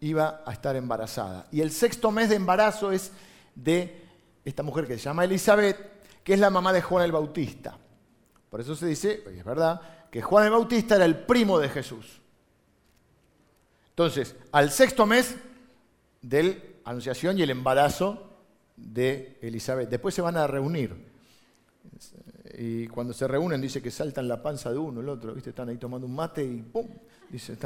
iba 0.00 0.42
a 0.44 0.52
estar 0.52 0.76
embarazada. 0.76 1.46
Y 1.50 1.62
el 1.62 1.70
sexto 1.70 2.10
mes 2.10 2.28
de 2.28 2.34
embarazo 2.34 2.92
es 2.92 3.10
de 3.54 4.02
esta 4.44 4.62
mujer 4.62 4.86
que 4.86 4.98
se 4.98 5.04
llama 5.04 5.24
Elizabeth, 5.24 5.78
que 6.22 6.34
es 6.34 6.40
la 6.40 6.50
mamá 6.50 6.70
de 6.70 6.82
Juan 6.82 7.02
el 7.06 7.12
Bautista. 7.12 7.78
Por 8.50 8.60
eso 8.60 8.76
se 8.76 8.84
dice, 8.84 9.24
y 9.34 9.38
es 9.38 9.44
verdad, 9.44 9.80
que 10.10 10.20
Juan 10.20 10.44
el 10.44 10.50
Bautista 10.50 10.96
era 10.96 11.06
el 11.06 11.20
primo 11.20 11.58
de 11.58 11.70
Jesús. 11.70 12.20
Entonces, 13.88 14.36
al 14.52 14.70
sexto 14.70 15.06
mes 15.06 15.36
de 16.20 16.42
la 16.42 16.90
anunciación 16.90 17.38
y 17.38 17.42
el 17.42 17.50
embarazo 17.50 18.33
de 18.76 19.38
Elizabeth. 19.40 19.88
Después 19.88 20.14
se 20.14 20.22
van 20.22 20.36
a 20.36 20.46
reunir. 20.46 20.94
Y 22.56 22.86
cuando 22.88 23.12
se 23.12 23.26
reúnen 23.26 23.60
dice 23.60 23.82
que 23.82 23.90
saltan 23.90 24.28
la 24.28 24.42
panza 24.42 24.70
de 24.70 24.78
uno, 24.78 25.00
el 25.00 25.08
otro, 25.08 25.34
¿viste? 25.34 25.50
Están 25.50 25.68
ahí 25.68 25.76
tomando 25.76 26.06
un 26.06 26.14
mate 26.14 26.44
y 26.44 26.62
¡pum! 26.62 26.86
Dice. 27.30 27.56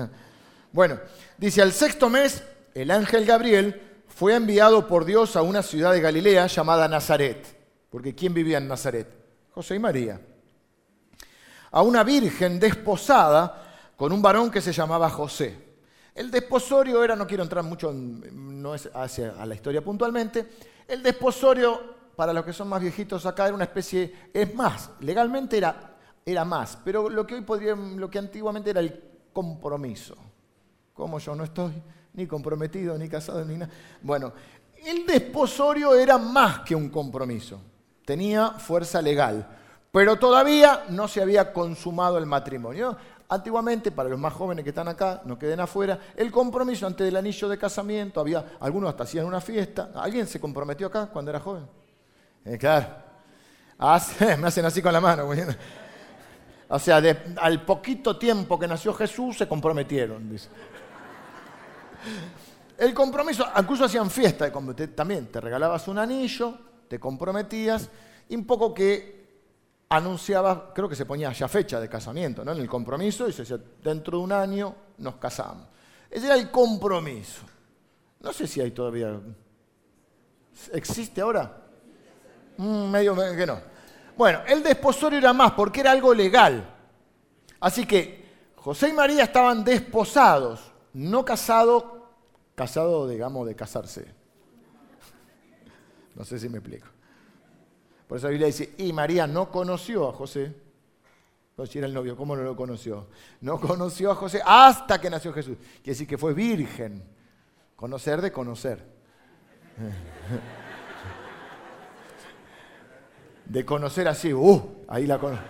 Bueno, 0.72 0.98
dice, 1.36 1.62
al 1.62 1.72
sexto 1.72 2.08
mes, 2.08 2.42
el 2.74 2.90
ángel 2.90 3.24
Gabriel 3.24 3.80
fue 4.06 4.34
enviado 4.34 4.86
por 4.86 5.04
Dios 5.04 5.36
a 5.36 5.42
una 5.42 5.62
ciudad 5.62 5.92
de 5.92 6.00
Galilea 6.00 6.46
llamada 6.46 6.88
Nazaret. 6.88 7.46
Porque 7.90 8.14
¿quién 8.14 8.34
vivía 8.34 8.58
en 8.58 8.68
Nazaret? 8.68 9.08
José 9.52 9.76
y 9.76 9.78
María. 9.78 10.20
A 11.70 11.82
una 11.82 12.02
virgen 12.04 12.58
desposada 12.58 13.92
con 13.96 14.12
un 14.12 14.22
varón 14.22 14.50
que 14.50 14.60
se 14.60 14.72
llamaba 14.72 15.10
José. 15.10 15.68
El 16.14 16.30
desposorio 16.30 17.04
era, 17.04 17.14
no 17.14 17.26
quiero 17.26 17.42
entrar 17.42 17.64
mucho, 17.64 17.92
no 17.92 18.74
es 18.74 18.88
hacia 18.94 19.30
a 19.40 19.46
la 19.46 19.54
historia 19.54 19.84
puntualmente, 19.84 20.46
el 20.88 21.02
desposorio, 21.02 21.96
para 22.16 22.32
los 22.32 22.44
que 22.44 22.52
son 22.52 22.68
más 22.68 22.80
viejitos 22.80 23.26
acá, 23.26 23.44
era 23.44 23.54
una 23.54 23.64
especie, 23.64 24.30
es 24.32 24.54
más, 24.54 24.90
legalmente 25.00 25.58
era, 25.58 25.96
era 26.24 26.44
más, 26.44 26.78
pero 26.82 27.08
lo 27.08 27.26
que 27.26 27.34
hoy 27.34 27.42
podría, 27.42 27.76
lo 27.76 28.10
que 28.10 28.18
antiguamente 28.18 28.70
era 28.70 28.80
el 28.80 29.04
compromiso. 29.32 30.16
Como 30.94 31.18
yo 31.18 31.34
no 31.36 31.44
estoy 31.44 31.72
ni 32.14 32.26
comprometido, 32.26 32.98
ni 32.98 33.08
casado, 33.08 33.44
ni 33.44 33.56
nada. 33.56 33.70
Bueno, 34.02 34.32
el 34.84 35.06
desposorio 35.06 35.94
era 35.94 36.18
más 36.18 36.60
que 36.60 36.74
un 36.74 36.88
compromiso, 36.88 37.60
tenía 38.04 38.52
fuerza 38.52 39.02
legal, 39.02 39.46
pero 39.92 40.18
todavía 40.18 40.86
no 40.88 41.06
se 41.06 41.20
había 41.22 41.52
consumado 41.52 42.18
el 42.18 42.26
matrimonio. 42.26 42.96
Antiguamente, 43.30 43.92
para 43.92 44.08
los 44.08 44.18
más 44.18 44.32
jóvenes 44.32 44.64
que 44.64 44.70
están 44.70 44.88
acá, 44.88 45.20
no 45.26 45.38
queden 45.38 45.60
afuera, 45.60 45.98
el 46.16 46.30
compromiso 46.30 46.86
antes 46.86 47.04
del 47.04 47.16
anillo 47.16 47.48
de 47.48 47.58
casamiento, 47.58 48.20
había, 48.20 48.56
algunos 48.60 48.88
hasta 48.88 49.04
hacían 49.04 49.26
una 49.26 49.40
fiesta. 49.40 49.90
¿Alguien 49.94 50.26
se 50.26 50.40
comprometió 50.40 50.86
acá 50.86 51.06
cuando 51.06 51.30
era 51.30 51.40
joven? 51.40 51.66
Eh, 52.44 52.56
claro. 52.56 52.86
me 54.38 54.46
hacen 54.46 54.64
así 54.64 54.80
con 54.80 54.92
la 54.92 55.00
mano. 55.00 55.28
O 56.70 56.78
sea, 56.78 57.02
al 57.36 57.64
poquito 57.64 58.16
tiempo 58.16 58.58
que 58.58 58.66
nació 58.66 58.94
Jesús 58.94 59.36
se 59.36 59.46
comprometieron. 59.46 60.34
El 62.78 62.94
compromiso, 62.94 63.46
incluso 63.58 63.84
hacían 63.84 64.10
fiesta, 64.10 64.50
también 64.94 65.26
te 65.26 65.40
regalabas 65.40 65.86
un 65.88 65.98
anillo, 65.98 66.58
te 66.88 66.98
comprometías, 66.98 67.90
y 68.28 68.36
un 68.36 68.46
poco 68.46 68.72
que 68.72 69.17
anunciaba, 69.88 70.72
creo 70.74 70.88
que 70.88 70.96
se 70.96 71.06
ponía 71.06 71.32
ya 71.32 71.48
fecha 71.48 71.80
de 71.80 71.88
casamiento, 71.88 72.44
¿no? 72.44 72.52
En 72.52 72.58
el 72.58 72.68
compromiso, 72.68 73.28
y 73.28 73.32
se 73.32 73.42
decía, 73.42 73.58
dentro 73.82 74.18
de 74.18 74.24
un 74.24 74.32
año 74.32 74.74
nos 74.98 75.16
casamos. 75.16 75.66
Ese 76.10 76.26
era 76.26 76.34
el 76.34 76.50
compromiso. 76.50 77.42
No 78.20 78.32
sé 78.32 78.46
si 78.46 78.60
hay 78.60 78.70
todavía. 78.70 79.18
¿Existe 80.72 81.20
ahora? 81.20 81.64
Mm, 82.56 82.90
medio, 82.90 83.14
que 83.14 83.46
no. 83.46 83.60
Bueno, 84.16 84.40
el 84.46 84.62
desposorio 84.62 85.18
era 85.18 85.32
más 85.32 85.52
porque 85.52 85.80
era 85.80 85.92
algo 85.92 86.12
legal. 86.12 86.74
Así 87.60 87.86
que 87.86 88.52
José 88.56 88.88
y 88.88 88.92
María 88.92 89.24
estaban 89.24 89.62
desposados, 89.64 90.72
no 90.92 91.24
casados, 91.24 91.84
casados, 92.54 93.10
digamos, 93.10 93.46
de 93.46 93.54
casarse. 93.54 94.06
No 96.14 96.24
sé 96.24 96.40
si 96.40 96.48
me 96.48 96.58
explico. 96.58 96.88
Por 98.08 98.16
eso 98.16 98.26
la 98.26 98.30
Biblia 98.30 98.46
dice, 98.46 98.74
y 98.78 98.92
María 98.92 99.26
no 99.26 99.50
conoció 99.52 100.08
a 100.08 100.12
José. 100.12 100.54
No 101.58 101.66
si 101.66 101.78
era 101.78 101.86
el 101.86 101.92
novio, 101.92 102.16
¿cómo 102.16 102.34
no 102.34 102.42
lo 102.42 102.56
conoció? 102.56 103.08
No 103.42 103.60
conoció 103.60 104.10
a 104.10 104.14
José 104.14 104.40
hasta 104.44 104.98
que 105.00 105.10
nació 105.10 105.32
Jesús. 105.32 105.58
Quiere 105.58 105.92
decir 105.92 106.06
que 106.06 106.16
fue 106.16 106.32
virgen. 106.32 107.02
Conocer 107.76 108.22
de 108.22 108.32
conocer. 108.32 108.82
De 113.44 113.64
conocer 113.64 114.08
así, 114.08 114.32
uh, 114.32 114.84
ahí 114.88 115.06
la 115.06 115.18
conoce. 115.18 115.42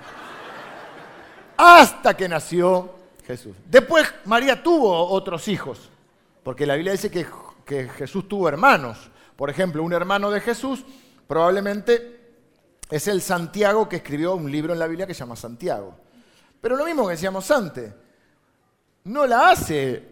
Hasta 1.57 2.17
que 2.17 2.29
nació 2.29 2.91
Jesús. 3.27 3.57
Después 3.67 4.13
María 4.25 4.63
tuvo 4.63 5.09
otros 5.11 5.47
hijos, 5.49 5.91
porque 6.43 6.67
la 6.67 6.75
Biblia 6.75 6.93
dice 6.93 7.11
que, 7.11 7.27
que 7.65 7.89
Jesús 7.89 8.29
tuvo 8.29 8.49
hermanos. 8.49 9.11
Por 9.37 9.51
ejemplo, 9.51 9.83
un 9.83 9.93
hermano 9.93 10.31
de 10.31 10.41
Jesús 10.41 10.85
probablemente 11.27 12.18
es 12.91 13.09
el 13.09 13.21
Santiago 13.21 13.89
que 13.89 13.97
escribió 13.97 14.35
un 14.35 14.51
libro 14.51 14.73
en 14.73 14.79
la 14.79 14.87
Biblia 14.87 15.07
que 15.07 15.15
se 15.15 15.21
llama 15.21 15.37
Santiago. 15.37 15.95
Pero 16.61 16.77
lo 16.77 16.85
mismo 16.85 17.07
que 17.07 17.13
decíamos 17.13 17.51
antes, 17.51 17.93
no 19.05 19.27
la 19.27 19.51
hace 19.51 20.09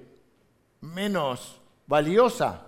menos 0.81 1.61
valiosa 1.87 2.63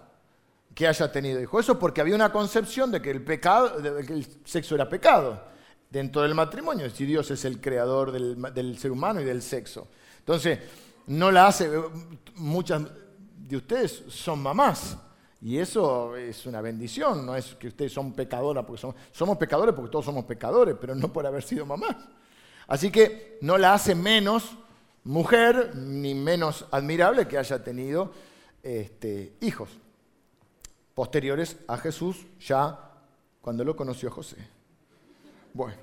que 0.75 0.87
haya 0.87 1.11
tenido 1.11 1.41
hijos. 1.41 1.65
Eso 1.65 1.79
porque 1.79 2.01
había 2.01 2.15
una 2.15 2.33
concepción 2.33 2.91
de 2.91 3.03
que 3.03 3.11
el, 3.11 3.23
pecado, 3.23 3.81
de 3.81 4.05
que 4.05 4.13
el 4.13 4.27
sexo 4.45 4.75
era 4.75 4.89
pecado 4.89 5.43
dentro 5.91 6.23
del 6.23 6.35
matrimonio, 6.35 6.89
si 6.91 7.05
Dios 7.05 7.31
es 7.31 7.45
el 7.45 7.61
creador 7.61 8.13
del, 8.13 8.41
del 8.55 8.79
ser 8.79 8.93
humano 8.93 9.21
y 9.21 9.25
del 9.25 9.43
sexo. 9.43 9.89
Entonces, 10.19 10.59
no 11.07 11.31
la 11.31 11.47
hace, 11.47 11.71
muchas 12.35 12.83
de 13.37 13.57
ustedes 13.57 14.05
son 14.09 14.43
mamás. 14.43 14.97
Y 15.41 15.59
eso 15.59 16.17
es 16.17 16.47
una 16.47 16.61
bendición, 16.61 17.25
no 17.25 17.37
es 17.37 17.55
que 17.55 17.69
ustedes 17.69 17.93
son 17.93 18.13
pecadoras, 18.13 18.65
porque 18.65 18.83
somos, 19.13 19.39
pecadores 19.39 19.75
porque 19.75 19.91
todos 19.91 20.05
somos 20.05 20.25
pecadores, 20.25 20.77
pero 20.81 20.95
no 20.95 21.13
por 21.13 21.27
haber 21.27 21.45
sido 21.45 21.65
mamás. 21.65 21.97
Así 22.67 22.91
que 22.91 23.39
no 23.41 23.57
la 23.57 23.75
hace 23.75 23.95
menos 23.95 24.57
mujer 25.05 25.77
ni 25.77 26.15
menos 26.15 26.67
admirable 26.71 27.29
que 27.29 27.39
haya 27.39 27.63
tenido 27.63 28.13
este, 28.63 29.37
hijos 29.41 29.71
posteriores 30.95 31.57
a 31.69 31.79
Jesús, 31.79 32.27
ya 32.41 32.77
cuando 33.41 33.65
lo 33.65 33.77
conoció 33.77 34.11
José. 34.11 34.37
Bueno, 35.55 35.77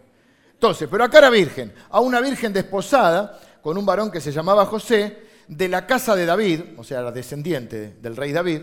entonces, 0.53 0.89
pero 0.91 1.05
acá 1.05 1.19
era 1.19 1.29
virgen, 1.29 1.73
a 1.89 2.01
una 2.01 2.19
virgen 2.19 2.51
desposada 2.51 3.39
con 3.61 3.77
un 3.77 3.85
varón 3.85 4.11
que 4.11 4.19
se 4.19 4.33
llamaba 4.33 4.65
José, 4.65 5.23
de 5.47 5.69
la 5.69 5.87
casa 5.87 6.15
de 6.15 6.25
David, 6.25 6.61
o 6.77 6.83
sea, 6.83 7.01
la 7.01 7.11
descendiente 7.11 7.95
del 8.01 8.15
rey 8.15 8.31
David, 8.31 8.61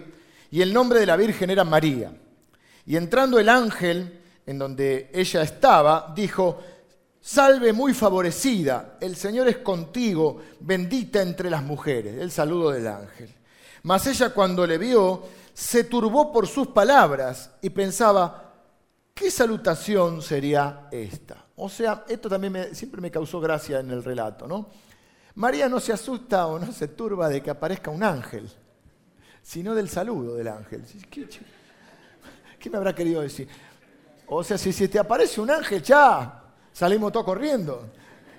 y 0.53 0.63
el 0.63 0.73
nombre 0.73 1.01
de 1.01 1.07
la 1.07 1.17
Virgen 1.17 1.51
era 1.51 1.65
María. 1.65 2.13
Y 2.87 2.97
entrando 2.97 3.41
el 3.41 3.49
ángel 3.49 4.21
en 4.45 4.59
donde 4.59 5.11
ella 5.13 5.43
estaba, 5.43 6.13
dijo, 6.15 6.61
Salve 7.25 7.73
muy 7.73 7.95
favorecida, 7.95 8.99
el 9.01 9.17
Señor 9.17 9.49
es 9.49 9.59
contigo, 9.59 10.43
bendita 10.61 11.23
entre 11.23 11.49
las 11.49 11.63
mujeres. 11.63 12.21
El 12.21 12.31
saludo 12.31 12.71
del 12.71 12.87
ángel. 12.87 13.33
Mas 13.85 14.07
ella 14.09 14.31
cuando 14.31 14.67
le 14.67 14.77
vio, 14.77 15.23
se 15.55 15.85
turbó 15.85 16.31
por 16.31 16.47
sus 16.47 16.67
palabras 16.69 17.53
y 17.63 17.71
pensaba, 17.71 18.53
¿qué 19.15 19.31
salutación 19.31 20.21
sería 20.21 20.89
esta? 20.91 21.47
O 21.57 21.69
sea, 21.69 22.05
esto 22.09 22.29
también 22.29 22.75
siempre 22.75 23.01
me 23.01 23.11
causó 23.11 23.41
gracia 23.41 23.81
en 23.81 23.91
el 23.91 24.05
relato, 24.05 24.47
¿no? 24.47 24.69
María 25.37 25.69
no 25.69 25.81
se 25.81 25.93
asusta 25.93 26.47
o 26.47 26.59
no 26.59 26.73
se 26.73 26.89
turba 26.89 27.31
de 27.31 27.41
que 27.41 27.51
aparezca 27.51 27.91
un 27.91 28.03
ángel, 28.03 28.51
sino 29.43 29.75
del 29.75 29.89
saludo 29.89 30.37
del 30.37 30.49
ángel. 30.49 30.85
¿Qué, 31.11 32.71
me 32.71 32.77
habrá 32.77 32.95
querido 32.95 33.23
decir? 33.23 33.49
O 34.27 34.43
sea, 34.45 34.57
si, 34.57 34.73
si 34.73 34.89
te 34.89 34.99
aparece 34.99 35.41
un 35.41 35.51
ángel, 35.51 35.83
ya 35.83 36.43
salimos 36.73 37.13
todos 37.13 37.27
corriendo. 37.27 37.91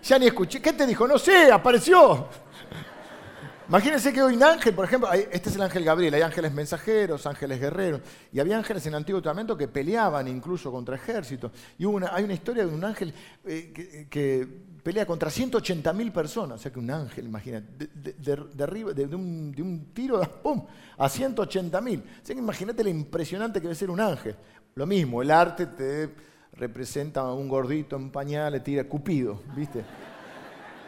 Ya 0.04 0.18
ni 0.18 0.28
escuché. 0.28 0.62
¿Qué 0.62 0.74
te 0.74 0.86
dijo? 0.88 1.08
No 1.08 1.18
sé, 1.18 1.52
apareció. 1.52 2.28
Imagínense 3.68 4.12
que 4.12 4.22
hoy 4.22 4.36
un 4.36 4.44
ángel, 4.44 4.74
por 4.74 4.84
ejemplo, 4.86 5.12
este 5.14 5.50
es 5.50 5.56
el 5.56 5.62
ángel 5.62 5.86
Gabriel, 5.86 6.14
hay 6.14 6.22
ángeles 6.22 6.54
mensajeros, 6.54 7.26
ángeles 7.26 7.62
guerreros, 7.62 8.02
y 8.32 8.40
había 8.40 8.58
ángeles 8.58 8.86
en 8.86 8.94
el 8.94 8.98
Antiguo 8.98 9.22
Testamento 9.22 9.58
que 9.58 9.70
peleaban 9.70 10.28
incluso 10.28 10.70
contra 10.70 10.96
ejércitos. 10.96 11.52
Y 11.78 11.86
hay 11.86 12.24
una 12.26 12.34
historia 12.34 12.66
de 12.66 12.74
un 12.74 12.84
ángel 12.84 13.14
eh, 13.46 14.08
que, 14.10 14.74
pelea 14.84 15.06
contra 15.06 15.30
180.000 15.30 16.12
personas, 16.12 16.60
o 16.60 16.64
sea 16.64 16.74
que 16.74 16.80
un 16.80 16.92
ángel, 16.92 17.26
imagínate, 17.26 17.88
de, 17.94 19.16
un, 19.16 19.92
tiro 19.94 20.20
¡pum! 20.44 20.66
a 20.98 21.08
180.000. 21.08 22.00
O 22.00 22.26
sea 22.26 22.36
que 22.36 22.42
imagínate 22.42 22.84
lo 22.84 22.90
impresionante 22.90 23.62
que 23.62 23.68
debe 23.68 23.76
ser 23.76 23.90
un 23.90 24.02
ángel. 24.02 24.36
Lo 24.76 24.86
mismo, 24.86 25.22
el 25.22 25.32
arte 25.32 25.68
te 25.68 26.10
representa 26.52 27.22
a 27.22 27.34
un 27.34 27.48
gordito 27.48 27.96
en 27.96 28.12
pañal, 28.12 28.52
le 28.52 28.60
tira 28.60 28.84
Cupido, 28.84 29.42
¿viste? 29.56 29.86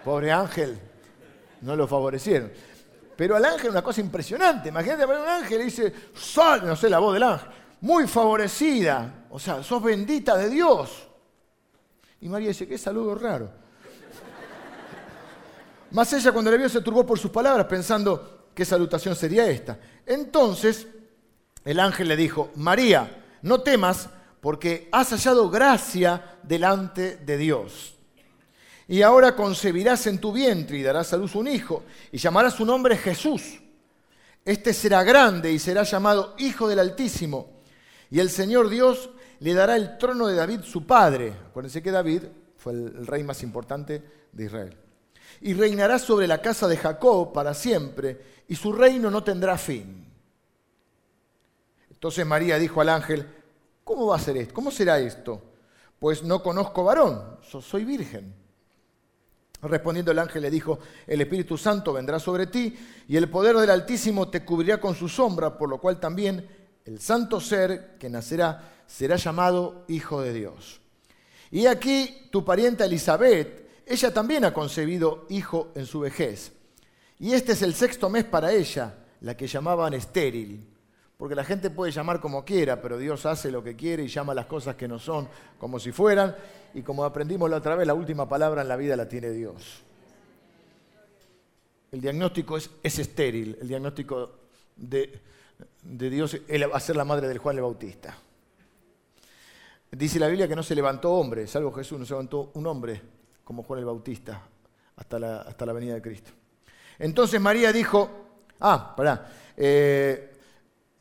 Pobre 0.04 0.32
ángel, 0.32 0.78
no 1.62 1.76
lo 1.76 1.88
favorecieron. 1.88 2.52
Pero 3.16 3.36
al 3.36 3.46
ángel 3.46 3.72
una 3.72 3.84
cosa 3.84 4.02
impresionante. 4.02 4.70
Imagínate 4.70 5.06
un 5.06 5.12
ángel 5.12 5.62
y 5.62 5.66
dice, 5.66 5.94
sal, 6.14 6.66
no 6.66 6.76
sé 6.76 6.90
la 6.90 7.00
voz 7.00 7.14
del 7.14 7.24
ángel, 7.24 7.50
muy 7.82 8.08
favorecida. 8.08 9.26
O 9.30 9.40
sea, 9.40 9.64
sos 9.64 9.82
bendita 9.82 10.36
de 10.38 10.50
Dios. 10.50 11.08
Y 12.22 12.28
María 12.28 12.50
dice, 12.50 12.68
qué 12.68 12.78
saludo 12.78 13.16
raro. 13.16 13.50
Más 15.92 16.12
ella 16.12 16.32
cuando 16.32 16.52
le 16.52 16.58
vio 16.58 16.68
se 16.68 16.82
turbó 16.82 17.06
por 17.06 17.18
sus 17.18 17.32
palabras 17.32 17.68
pensando 17.68 18.50
qué 18.54 18.66
salutación 18.66 19.16
sería 19.16 19.48
esta. 19.48 19.80
Entonces 20.06 20.88
el 21.64 21.80
ángel 21.80 22.08
le 22.08 22.16
dijo, 22.16 22.52
María, 22.56 23.24
no 23.42 23.62
temas 23.62 24.10
porque 24.42 24.90
has 24.92 25.10
hallado 25.12 25.50
gracia 25.50 26.38
delante 26.44 27.18
de 27.18 27.38
Dios. 27.38 27.95
Y 28.88 29.02
ahora 29.02 29.36
concebirás 29.36 30.06
en 30.08 30.20
tu 30.20 30.32
vientre 30.32 30.78
y 30.78 30.84
darás 30.84 31.12
a 31.14 31.18
luz 31.18 31.36
un 31.36 31.48
hijo, 31.48 31.84
y 32.12 32.18
llamarás 32.18 32.54
su 32.54 32.66
nombre 32.66 32.98
Jesús. 32.98 33.60
Este 34.44 34.74
será 34.74 35.04
grande 35.04 35.52
y 35.52 35.58
será 35.58 35.84
llamado 35.84 36.36
Hijo 36.38 36.68
del 36.68 36.80
Altísimo. 36.80 37.62
Y 38.12 38.20
el 38.20 38.30
Señor 38.30 38.70
Dios 38.70 39.10
le 39.40 39.54
dará 39.56 39.76
el 39.76 39.98
trono 39.98 40.28
de 40.28 40.36
David 40.36 40.62
su 40.62 40.86
padre. 40.86 41.34
Acuérdense 41.48 41.82
que 41.82 41.90
David 41.90 42.24
fue 42.58 42.74
el 42.74 43.08
rey 43.08 43.24
más 43.24 43.42
importante 43.42 44.04
de 44.32 44.46
Israel. 44.46 44.78
Y 45.42 45.56
reinará 45.56 45.98
sobre 45.98 46.28
la 46.28 46.42
casa 46.42 46.68
de 46.68 46.78
Jacob 46.78 47.34
para 47.34 47.56
siempre, 47.56 48.22
y 48.48 48.56
su 48.56 48.72
reino 48.72 49.10
no 49.10 49.24
tendrá 49.24 49.58
fin. 49.58 50.06
Entonces 51.90 52.24
María 52.24 52.60
dijo 52.60 52.82
al 52.82 52.90
ángel, 52.90 53.28
¿cómo 53.84 54.06
va 54.06 54.18
a 54.18 54.20
ser 54.20 54.38
esto? 54.38 54.54
¿Cómo 54.54 54.70
será 54.70 55.00
esto? 55.00 55.42
Pues 55.98 56.22
no 56.22 56.44
conozco 56.44 56.84
varón, 56.84 57.40
soy 57.42 57.84
virgen. 57.84 58.45
Respondiendo 59.68 60.12
el 60.12 60.20
ángel 60.20 60.44
le 60.44 60.52
dijo, 60.52 60.80
el 61.08 61.22
Espíritu 61.22 61.58
Santo 61.58 61.94
vendrá 61.94 62.20
sobre 62.20 62.48
ti 62.48 62.76
y 63.08 63.18
el 63.18 63.30
poder 63.30 63.56
del 63.58 63.70
Altísimo 63.70 64.30
te 64.30 64.46
cubrirá 64.46 64.80
con 64.80 64.96
su 64.96 65.10
sombra, 65.10 65.58
por 65.58 65.70
lo 65.70 65.80
cual 65.80 66.00
también 66.00 66.48
el 66.86 67.00
santo 67.00 67.40
ser 67.40 67.98
que 67.98 68.10
nacerá 68.10 68.74
será 68.86 69.16
llamado 69.16 69.86
Hijo 69.88 70.22
de 70.22 70.34
Dios. 70.34 70.82
Y 71.52 71.66
aquí 71.66 72.28
tu 72.32 72.46
parienta 72.46 72.86
Elizabeth, 72.86 73.84
ella 73.86 74.14
también 74.14 74.46
ha 74.46 74.54
concebido 74.54 75.26
hijo 75.30 75.72
en 75.76 75.86
su 75.86 76.00
vejez. 76.02 76.52
Y 77.20 77.34
este 77.34 77.54
es 77.54 77.62
el 77.62 77.74
sexto 77.74 78.10
mes 78.10 78.26
para 78.26 78.52
ella, 78.52 78.96
la 79.22 79.36
que 79.36 79.48
llamaban 79.48 79.94
estéril 79.94 80.76
porque 81.18 81.36
la 81.36 81.46
gente 81.46 81.70
puede 81.70 81.92
llamar 81.92 82.20
como 82.20 82.44
quiera, 82.44 82.82
pero 82.82 82.98
Dios 82.98 83.26
hace 83.26 83.50
lo 83.50 83.64
que 83.64 83.76
quiere 83.76 84.04
y 84.04 84.08
llama 84.08 84.34
las 84.34 84.48
cosas 84.48 84.76
que 84.76 84.88
no 84.88 85.00
son 85.00 85.28
como 85.58 85.80
si 85.80 85.92
fueran. 85.92 86.36
Y 86.76 86.82
como 86.82 87.06
aprendimos 87.06 87.50
la 87.50 87.56
otra 87.58 87.78
vez, 87.78 87.88
la 87.88 87.94
última 87.94 88.28
palabra 88.28 88.62
en 88.62 88.68
la 88.68 88.76
vida 88.76 88.98
la 88.98 89.08
tiene 89.08 89.30
Dios. 89.30 89.82
El 91.90 92.02
diagnóstico 92.02 92.58
es, 92.58 92.70
estéril, 93.00 93.58
el 93.62 93.68
diagnóstico 93.70 94.32
de, 94.76 95.22
Dios 95.82 96.36
va 96.36 96.76
a 96.76 96.80
ser 96.82 96.98
la 96.98 97.06
madre 97.06 97.30
del 97.30 97.38
Juan 97.38 97.56
el 97.56 97.62
Bautista. 97.62 98.18
Dice 99.90 100.20
la 100.20 100.28
Biblia 100.28 100.50
que 100.50 100.56
no 100.58 100.64
se 100.64 100.76
levantó 100.76 101.14
hombre, 101.14 101.48
salvo 101.48 101.72
Jesús, 101.72 101.98
no 101.98 102.06
se 102.06 102.12
levantó 102.12 102.52
un 102.56 102.68
hombre 102.68 103.02
como 103.46 103.64
Juan 103.64 103.80
el 103.80 103.86
Bautista 103.86 104.46
hasta 104.98 105.18
la, 105.18 105.42
hasta 105.44 105.66
la 105.66 105.72
venida 105.72 105.94
de 105.94 106.02
Cristo. 106.02 106.32
Entonces 107.00 107.40
María 107.40 107.72
dijo, 107.72 108.10
ah, 108.60 108.94
pará, 108.98 109.32
eh, 109.56 110.34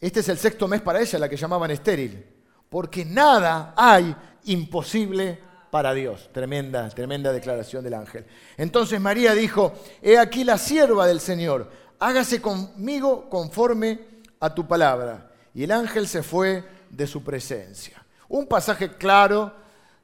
este 0.00 0.20
es 0.20 0.28
el 0.28 0.38
sexto 0.38 0.68
mes 0.68 0.82
para 0.82 1.00
ella, 1.00 1.18
la 1.18 1.28
que 1.28 1.36
llamaban 1.36 1.72
estéril. 1.72 2.24
Porque 2.68 3.04
nada 3.04 3.74
hay 3.76 4.14
imposible 4.44 5.40
para 5.74 5.92
Dios. 5.92 6.30
Tremenda, 6.30 6.88
tremenda 6.90 7.32
declaración 7.32 7.82
del 7.82 7.94
ángel. 7.94 8.24
Entonces 8.56 9.00
María 9.00 9.34
dijo, 9.34 9.72
he 10.00 10.16
aquí 10.16 10.44
la 10.44 10.56
sierva 10.56 11.04
del 11.04 11.18
Señor, 11.18 11.68
hágase 11.98 12.40
conmigo 12.40 13.28
conforme 13.28 13.98
a 14.38 14.54
tu 14.54 14.68
palabra. 14.68 15.32
Y 15.52 15.64
el 15.64 15.72
ángel 15.72 16.06
se 16.06 16.22
fue 16.22 16.62
de 16.90 17.08
su 17.08 17.24
presencia. 17.24 18.06
Un 18.28 18.46
pasaje 18.46 18.96
claro, 18.96 19.52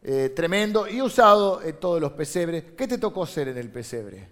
eh, 0.02 0.32
tremendo 0.34 0.88
y 0.88 1.00
usado 1.00 1.62
en 1.62 1.78
todos 1.78 2.00
los 2.00 2.10
pesebres. 2.14 2.64
¿Qué 2.76 2.88
te 2.88 2.98
tocó 2.98 3.24
ser 3.24 3.46
en 3.46 3.58
el 3.58 3.70
pesebre? 3.70 4.28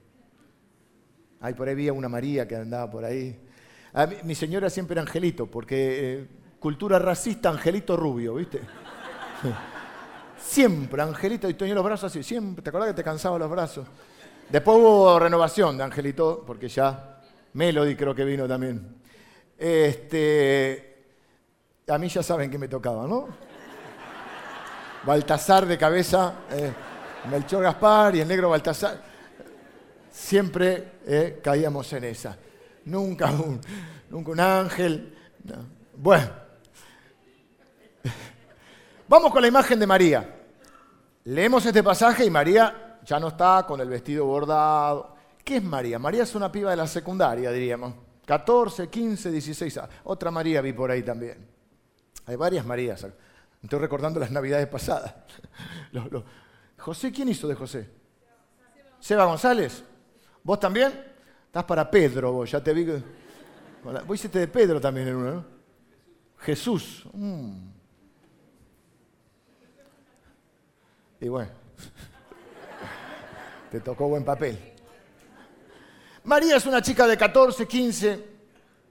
Ay, 1.38 1.54
por 1.54 1.68
ahí 1.68 1.74
había 1.74 1.92
una 1.92 2.08
María 2.08 2.48
que 2.48 2.56
andaba 2.56 2.90
por 2.90 3.04
ahí 3.04 3.40
mi 4.24 4.34
señora 4.34 4.70
siempre 4.70 4.94
era 4.94 5.02
Angelito, 5.02 5.46
porque 5.46 6.14
eh, 6.14 6.28
cultura 6.58 6.98
racista, 6.98 7.48
Angelito 7.48 7.96
rubio, 7.96 8.34
¿viste? 8.34 8.60
siempre, 10.40 11.02
Angelito, 11.02 11.48
y 11.48 11.54
tenía 11.54 11.74
los 11.74 11.84
brazos 11.84 12.10
así, 12.10 12.22
siempre, 12.22 12.62
¿te 12.62 12.70
acordás 12.70 12.88
que 12.88 12.94
te 12.94 13.04
cansaba 13.04 13.38
los 13.38 13.50
brazos? 13.50 13.86
Después 14.48 14.78
hubo 14.78 15.18
renovación 15.18 15.76
de 15.76 15.84
Angelito, 15.84 16.42
porque 16.46 16.68
ya 16.68 17.20
Melody 17.52 17.96
creo 17.96 18.14
que 18.14 18.24
vino 18.24 18.48
también. 18.48 18.96
Este, 19.58 21.04
a 21.88 21.98
mí 21.98 22.08
ya 22.08 22.22
saben 22.22 22.50
que 22.50 22.58
me 22.58 22.68
tocaba, 22.68 23.06
¿no? 23.06 23.28
Baltasar 25.04 25.66
de 25.66 25.76
cabeza, 25.78 26.34
eh, 26.50 26.72
Melchor 27.30 27.62
Gaspar 27.62 28.14
y 28.16 28.20
el 28.20 28.28
negro 28.28 28.50
Baltasar. 28.50 29.02
Siempre 30.10 30.92
eh, 31.06 31.40
caíamos 31.42 31.92
en 31.92 32.04
esa 32.04 32.36
nunca 32.88 33.30
un, 33.30 33.60
nunca 34.10 34.30
un 34.30 34.40
ángel. 34.40 35.14
Bueno, 35.96 36.30
vamos 39.08 39.32
con 39.32 39.42
la 39.42 39.48
imagen 39.48 39.78
de 39.78 39.86
María. 39.86 40.36
Leemos 41.24 41.64
este 41.66 41.82
pasaje 41.82 42.24
y 42.24 42.30
María 42.30 43.00
ya 43.04 43.18
no 43.18 43.28
está 43.28 43.64
con 43.66 43.80
el 43.80 43.88
vestido 43.88 44.24
bordado. 44.26 45.16
¿Qué 45.44 45.56
es 45.56 45.62
María? 45.62 45.98
María 45.98 46.22
es 46.22 46.34
una 46.34 46.52
piba 46.52 46.70
de 46.70 46.76
la 46.76 46.86
secundaria, 46.86 47.50
diríamos. 47.50 47.94
14, 48.26 48.88
15, 48.88 49.30
16 49.30 49.80
Otra 50.04 50.30
María 50.30 50.60
vi 50.60 50.72
por 50.72 50.90
ahí 50.90 51.02
también. 51.02 51.46
Hay 52.26 52.36
varias 52.36 52.64
Marías. 52.64 53.06
Estoy 53.62 53.78
recordando 53.78 54.20
las 54.20 54.30
navidades 54.30 54.66
pasadas. 54.68 55.14
José, 56.78 57.10
¿quién 57.10 57.28
hizo 57.28 57.48
de 57.48 57.54
José? 57.54 57.90
Seba 59.00 59.24
González. 59.24 59.82
¿Vos 60.42 60.60
también? 60.60 60.92
Estás 61.46 61.64
para 61.64 61.90
Pedro 61.90 62.32
vos, 62.32 62.50
ya 62.50 62.62
te 62.62 62.72
vi. 62.72 62.84
Vos 63.82 64.14
hiciste 64.14 64.38
de 64.38 64.48
Pedro 64.48 64.80
también 64.80 65.08
en 65.08 65.16
uno, 65.16 65.30
¿no? 65.32 65.44
Jesús. 66.38 67.08
Mm. 67.12 67.77
Y 71.20 71.28
bueno, 71.28 71.50
te 73.70 73.80
tocó 73.80 74.08
buen 74.08 74.24
papel. 74.24 74.58
María 76.24 76.56
es 76.56 76.66
una 76.66 76.82
chica 76.82 77.06
de 77.06 77.16
14, 77.16 77.66
15, 77.66 78.24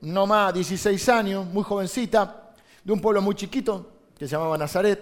no 0.02 0.26
más, 0.26 0.54
16 0.54 1.10
años, 1.10 1.46
muy 1.46 1.64
jovencita, 1.64 2.54
de 2.84 2.94
un 2.94 3.00
pueblo 3.00 3.22
muy 3.22 3.36
chiquito 3.36 3.92
que 4.18 4.28
se 4.28 4.32
llamaba 4.32 4.58
Nazaret, 4.58 5.00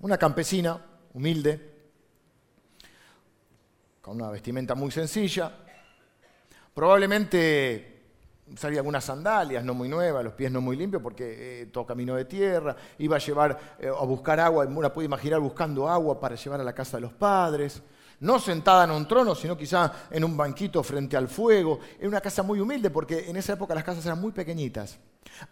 una 0.00 0.16
campesina, 0.16 0.80
humilde, 1.12 1.72
con 4.00 4.16
una 4.16 4.30
vestimenta 4.30 4.74
muy 4.74 4.90
sencilla, 4.90 5.64
Probablemente 6.74 7.93
salía 8.56 8.80
algunas 8.80 9.04
sandalias 9.04 9.64
no 9.64 9.74
muy 9.74 9.88
nuevas, 9.88 10.22
los 10.22 10.34
pies 10.34 10.52
no 10.52 10.60
muy 10.60 10.76
limpios 10.76 11.02
porque 11.02 11.62
eh, 11.62 11.66
todo 11.66 11.86
camino 11.86 12.14
de 12.14 12.24
tierra, 12.26 12.76
iba 12.98 13.16
a 13.16 13.18
llevar 13.18 13.76
eh, 13.78 13.88
a 13.88 14.04
buscar 14.04 14.38
agua, 14.40 14.66
uno 14.66 14.92
puede 14.92 15.06
imaginar 15.06 15.40
buscando 15.40 15.88
agua 15.88 16.20
para 16.20 16.34
llevar 16.36 16.60
a 16.60 16.64
la 16.64 16.74
casa 16.74 16.98
de 16.98 17.02
los 17.02 17.12
padres. 17.12 17.82
no 18.20 18.38
sentada 18.38 18.84
en 18.84 18.90
un 18.90 19.08
trono, 19.08 19.34
sino 19.34 19.56
quizá 19.56 19.92
en 20.10 20.24
un 20.24 20.36
banquito 20.36 20.82
frente 20.82 21.16
al 21.16 21.28
fuego. 21.28 21.80
Era 21.98 22.08
una 22.08 22.20
casa 22.20 22.42
muy 22.42 22.60
humilde 22.60 22.90
porque 22.90 23.28
en 23.28 23.36
esa 23.36 23.54
época 23.54 23.74
las 23.74 23.84
casas 23.84 24.04
eran 24.06 24.20
muy 24.20 24.32
pequeñitas. 24.32 24.98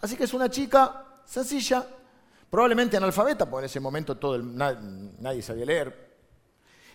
Así 0.00 0.16
que 0.16 0.24
es 0.24 0.34
una 0.34 0.48
chica 0.48 1.04
sencilla, 1.24 1.86
probablemente 2.50 2.96
analfabeta, 2.96 3.48
porque 3.48 3.64
en 3.64 3.70
ese 3.70 3.80
momento 3.80 4.16
todo 4.16 4.38
nadie 4.38 5.42
sabía 5.42 5.64
leer, 5.64 6.12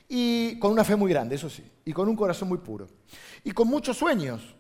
y 0.08 0.58
con 0.60 0.72
una 0.72 0.84
fe 0.84 0.96
muy 0.96 1.12
grande, 1.12 1.36
eso 1.36 1.50
sí, 1.50 1.70
y 1.84 1.92
con 1.92 2.08
un 2.08 2.16
corazón 2.16 2.48
muy 2.48 2.60
puro, 2.60 2.88
y 3.44 3.52
con 3.52 3.68
muchos 3.68 3.98
sueños, 3.98 4.56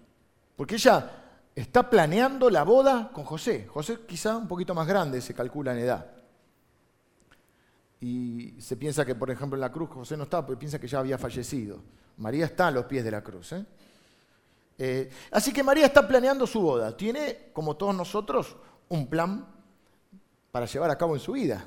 porque 0.56 0.76
ella 0.76 1.27
está 1.62 1.89
planeando 1.89 2.52
la 2.52 2.63
boda 2.63 3.10
con 3.12 3.24
José. 3.24 3.67
José 3.67 4.00
quizá 4.08 4.38
un 4.38 4.48
poquito 4.48 4.76
más 4.76 4.88
grande, 4.88 5.22
se 5.22 5.34
calcula 5.34 5.74
en 5.74 5.80
edad. 5.80 6.12
Y 8.00 8.62
se 8.62 8.78
piensa 8.78 9.04
que, 9.04 9.15
por 9.15 9.32
ejemplo, 9.32 9.58
en 9.58 9.62
la 9.62 9.72
cruz 9.72 9.89
José 9.89 10.15
no 10.15 10.24
estaba 10.24 10.46
porque 10.46 10.60
piensa 10.60 10.80
que 10.80 10.88
ya 10.88 11.00
había 11.00 11.17
fallecido. 11.17 11.82
María 12.17 12.46
está 12.46 12.67
a 12.67 12.72
los 12.72 12.86
pies 12.86 13.04
de 13.04 13.10
la 13.10 13.24
cruz. 13.24 13.54
¿eh? 13.54 13.65
Eh, 14.78 15.10
así 15.32 15.52
que 15.52 15.63
María 15.63 15.88
está 15.88 16.08
planeando 16.08 16.46
su 16.46 16.62
boda. 16.62 16.96
Tiene, 16.96 17.50
como 17.54 17.76
todos 17.76 17.96
nosotros, 17.96 18.56
un 18.89 19.08
plan 19.08 19.48
para 20.52 20.67
llevar 20.67 20.91
a 20.91 20.98
cabo 20.98 21.15
en 21.15 21.20
su 21.20 21.32
vida. 21.32 21.65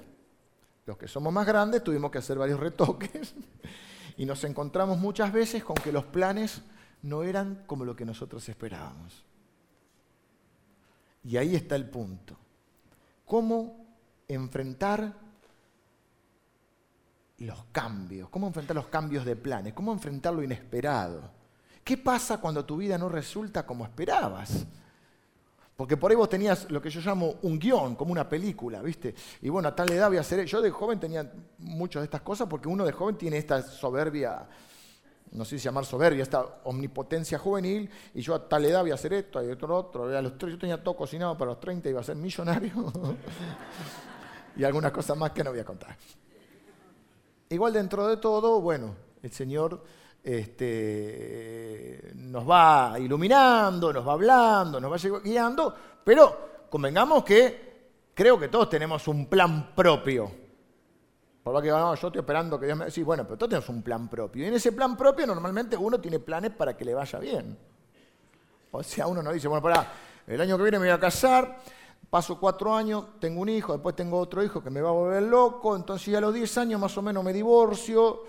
Los 0.87 0.97
que 0.99 1.09
somos 1.09 1.33
más 1.33 1.47
grandes 1.49 1.83
tuvimos 1.83 2.13
que 2.13 2.19
hacer 2.19 2.39
varios 2.39 2.61
retoques 2.61 3.35
y 4.17 4.25
nos 4.25 4.45
encontramos 4.45 4.99
muchas 4.99 5.33
veces 5.33 5.65
con 5.65 5.75
que 5.75 5.91
los 5.91 6.05
planes 6.05 6.63
no 7.03 7.25
eran 7.25 7.65
como 7.67 7.85
lo 7.85 7.97
que 7.97 8.05
nosotros 8.05 8.49
esperábamos. 8.49 9.25
Y 11.25 11.37
ahí 11.37 11.55
está 11.55 11.77
el 11.77 11.89
punto. 11.89 12.37
¿Cómo 13.27 13.87
enfrentar 14.27 15.15
los 17.39 17.65
cambios? 17.73 18.29
¿Cómo 18.29 18.47
enfrentar 18.47 18.77
los 18.77 18.87
cambios 18.87 19.25
de 19.25 19.37
planes? 19.37 19.75
¿Cómo 19.75 19.93
enfrentar 19.93 20.35
lo 20.35 20.43
inesperado? 20.43 21.31
¿Qué 21.85 21.97
pasa 21.97 22.39
cuando 22.39 22.65
tu 22.65 22.77
vida 22.77 22.97
no 22.99 23.09
resulta 23.09 23.67
como 23.67 23.85
esperabas? 23.85 24.67
Porque 25.77 25.97
por 25.97 26.11
ahí 26.11 26.17
vos 26.17 26.29
tenías 26.29 26.71
lo 26.71 26.83
que 26.83 26.91
yo 26.91 27.01
llamo 27.01 27.37
un 27.43 27.59
guion, 27.59 27.97
como 27.97 28.13
una 28.13 28.29
película, 28.29 28.83
¿viste? 28.83 29.15
Y 29.41 29.49
bueno, 29.49 29.69
a 29.69 29.75
tal 29.75 29.91
edad 29.91 30.09
voy 30.09 30.19
a 30.19 30.21
hacer... 30.21 30.45
Yo 30.45 30.61
de 30.61 30.71
joven 30.71 31.01
tenía 31.01 31.33
muchas 31.57 32.03
de 32.03 32.05
estas 32.05 32.21
cosas 32.21 32.49
porque 32.49 32.69
uno 32.69 32.85
de 32.85 32.93
joven 32.93 33.17
tiene 33.17 33.39
esta 33.39 33.63
soberbia 33.63 34.47
no 35.33 35.45
sé 35.45 35.59
si 35.59 35.65
llamar 35.65 35.85
soberbia, 35.85 36.23
esta 36.23 36.45
omnipotencia 36.65 37.39
juvenil, 37.39 37.89
y 38.15 38.21
yo 38.21 38.35
a 38.35 38.49
tal 38.49 38.65
edad 38.65 38.81
voy 38.83 38.91
a 38.91 38.95
hacer 38.95 39.13
esto, 39.13 39.43
y 39.45 39.51
otro, 39.51 39.77
otro. 39.77 40.17
A 40.17 40.23
los, 40.23 40.37
yo 40.39 40.59
tenía 40.59 40.83
todo 40.83 40.97
cocinado 40.97 41.37
para 41.39 41.53
los 41.53 41.61
30, 41.61 41.89
iba 41.89 42.01
a 42.01 42.05
ser 42.05 42.17
millonario, 42.17 42.73
y 44.57 44.65
algunas 44.65 44.93
cosas 44.93 45.17
más 45.17 45.31
que 45.31 45.45
no 45.45 45.51
voy 45.51 45.61
a 45.61 45.65
contar. 45.65 45.97
Igual 47.49 47.73
dentro 47.73 48.07
de 48.07 48.17
todo, 48.17 48.61
bueno, 48.61 48.95
el 49.23 49.33
Señor 49.33 49.83
este, 50.23 52.13
nos 52.15 52.49
va 52.49 52.97
iluminando, 52.99 53.93
nos 53.93 54.07
va 54.07 54.13
hablando, 54.13 54.81
nos 54.81 54.93
va 54.93 55.21
guiando, 55.21 55.75
pero 56.05 56.67
convengamos 56.69 57.25
que 57.25 57.71
creo 58.15 58.39
que 58.39 58.49
todos 58.49 58.69
tenemos 58.69 59.07
un 59.09 59.27
plan 59.27 59.75
propio. 59.75 60.50
Yo 61.53 61.95
estoy 61.95 62.21
esperando 62.21 62.59
que 62.59 62.67
Dios 62.67 62.79
me... 62.79 62.91
Sí, 62.91 63.03
bueno, 63.03 63.25
pero 63.25 63.37
tú 63.37 63.49
tienes 63.49 63.69
un 63.69 63.83
plan 63.83 64.09
propio. 64.09 64.45
Y 64.45 64.49
en 64.49 64.55
ese 64.55 64.73
plan 64.73 64.97
propio 64.97 65.27
normalmente 65.27 65.77
uno 65.77 66.01
tiene 66.01 66.19
planes 66.19 66.53
para 66.53 66.77
que 66.77 66.85
le 66.85 66.95
vaya 66.95 67.19
bien. 67.19 67.59
O 68.71 68.83
sea, 68.83 69.07
uno 69.07 69.23
no 69.23 69.33
dice, 69.33 69.49
bueno, 69.49 69.63
para 69.63 69.87
el 70.27 70.41
año 70.41 70.57
que 70.57 70.63
viene 70.63 70.79
me 70.79 70.87
voy 70.87 70.95
a 70.95 71.01
casar, 71.01 71.59
paso 72.09 72.39
cuatro 72.39 72.75
años, 72.75 73.19
tengo 73.19 73.41
un 73.41 73.49
hijo, 73.49 73.73
después 73.73 73.97
tengo 73.97 74.19
otro 74.19 74.45
hijo 74.45 74.63
que 74.63 74.71
me 74.71 74.81
va 74.81 74.91
a 74.91 74.93
volver 74.93 75.23
loco, 75.25 75.75
entonces 75.75 76.07
ya 76.07 76.19
a 76.19 76.21
los 76.21 76.33
diez 76.33 76.57
años 76.57 76.81
más 76.81 76.97
o 76.97 77.03
menos 77.03 77.25
me 77.25 77.33
divorcio. 77.33 78.23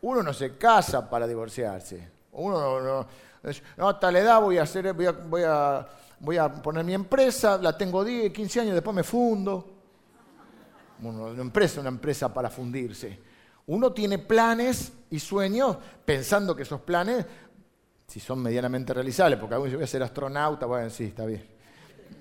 Uno 0.00 0.22
no 0.22 0.32
se 0.32 0.56
casa 0.56 1.08
para 1.08 1.28
divorciarse. 1.28 2.10
Uno 2.32 2.58
no, 2.58 2.80
no, 2.80 3.06
no 3.76 3.88
a 3.88 4.00
tal 4.00 4.16
edad 4.16 4.40
voy 4.40 4.58
a, 4.58 4.62
hacer, 4.62 4.92
voy 4.94 5.06
a, 5.06 5.12
voy, 5.12 5.42
a, 5.44 5.86
voy 6.18 6.38
a 6.38 6.52
poner 6.52 6.84
mi 6.84 6.94
empresa, 6.94 7.56
la 7.58 7.76
tengo 7.78 8.02
10, 8.02 8.32
15 8.32 8.60
años, 8.60 8.74
después 8.74 8.96
me 8.96 9.04
fundo 9.04 9.71
una 11.10 11.42
empresa, 11.42 11.80
una 11.80 11.90
empresa 11.90 12.32
para 12.32 12.50
fundirse. 12.50 13.18
Uno 13.66 13.92
tiene 13.92 14.18
planes 14.18 14.92
y 15.10 15.18
sueños 15.18 15.76
pensando 16.04 16.54
que 16.56 16.62
esos 16.62 16.80
planes, 16.80 17.24
si 18.06 18.20
son 18.20 18.42
medianamente 18.42 18.92
realizables, 18.92 19.38
porque 19.38 19.54
algunos 19.54 19.74
voy 19.74 19.84
a 19.84 19.86
ser 19.86 20.02
astronauta, 20.02 20.66
bueno, 20.66 20.90
sí, 20.90 21.04
está 21.04 21.24
bien. 21.24 21.46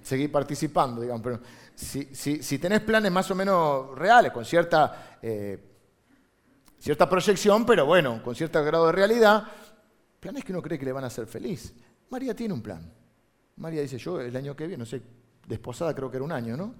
Seguir 0.03 0.31
participando, 0.31 1.01
digamos, 1.01 1.23
pero 1.23 1.39
si, 1.75 2.59
tenés 2.59 2.81
planes 2.81 3.11
más 3.11 3.29
o 3.31 3.35
menos 3.35 3.97
reales, 3.97 4.31
con 4.31 4.45
cierta, 4.45 5.17
eh, 5.21 5.59
cierta 6.79 7.09
proyección, 7.09 7.65
pero 7.65 7.85
bueno, 7.85 8.21
con 8.23 8.35
cierto 8.35 8.63
grado 8.63 8.87
de 8.87 8.91
realidad, 8.91 9.43
planes 10.19 10.43
que 10.43 10.51
uno 10.51 10.61
cree 10.61 10.77
que 10.77 10.85
le 10.85 10.91
van 10.91 11.03
a 11.03 11.07
hacer 11.07 11.25
feliz. 11.25 11.73
María 12.09 12.35
tiene 12.35 12.53
un 12.53 12.61
plan. 12.61 12.91
María 13.57 13.81
dice, 13.81 13.97
yo 13.97 14.21
el 14.21 14.35
año 14.35 14.55
que 14.55 14.67
viene, 14.67 14.81
no 14.81 14.85
sé, 14.85 15.01
desposada 15.47 15.93
creo 15.95 16.09
que 16.09 16.17
era 16.17 16.23
un 16.23 16.31
año, 16.31 16.55
¿no? 16.55 16.75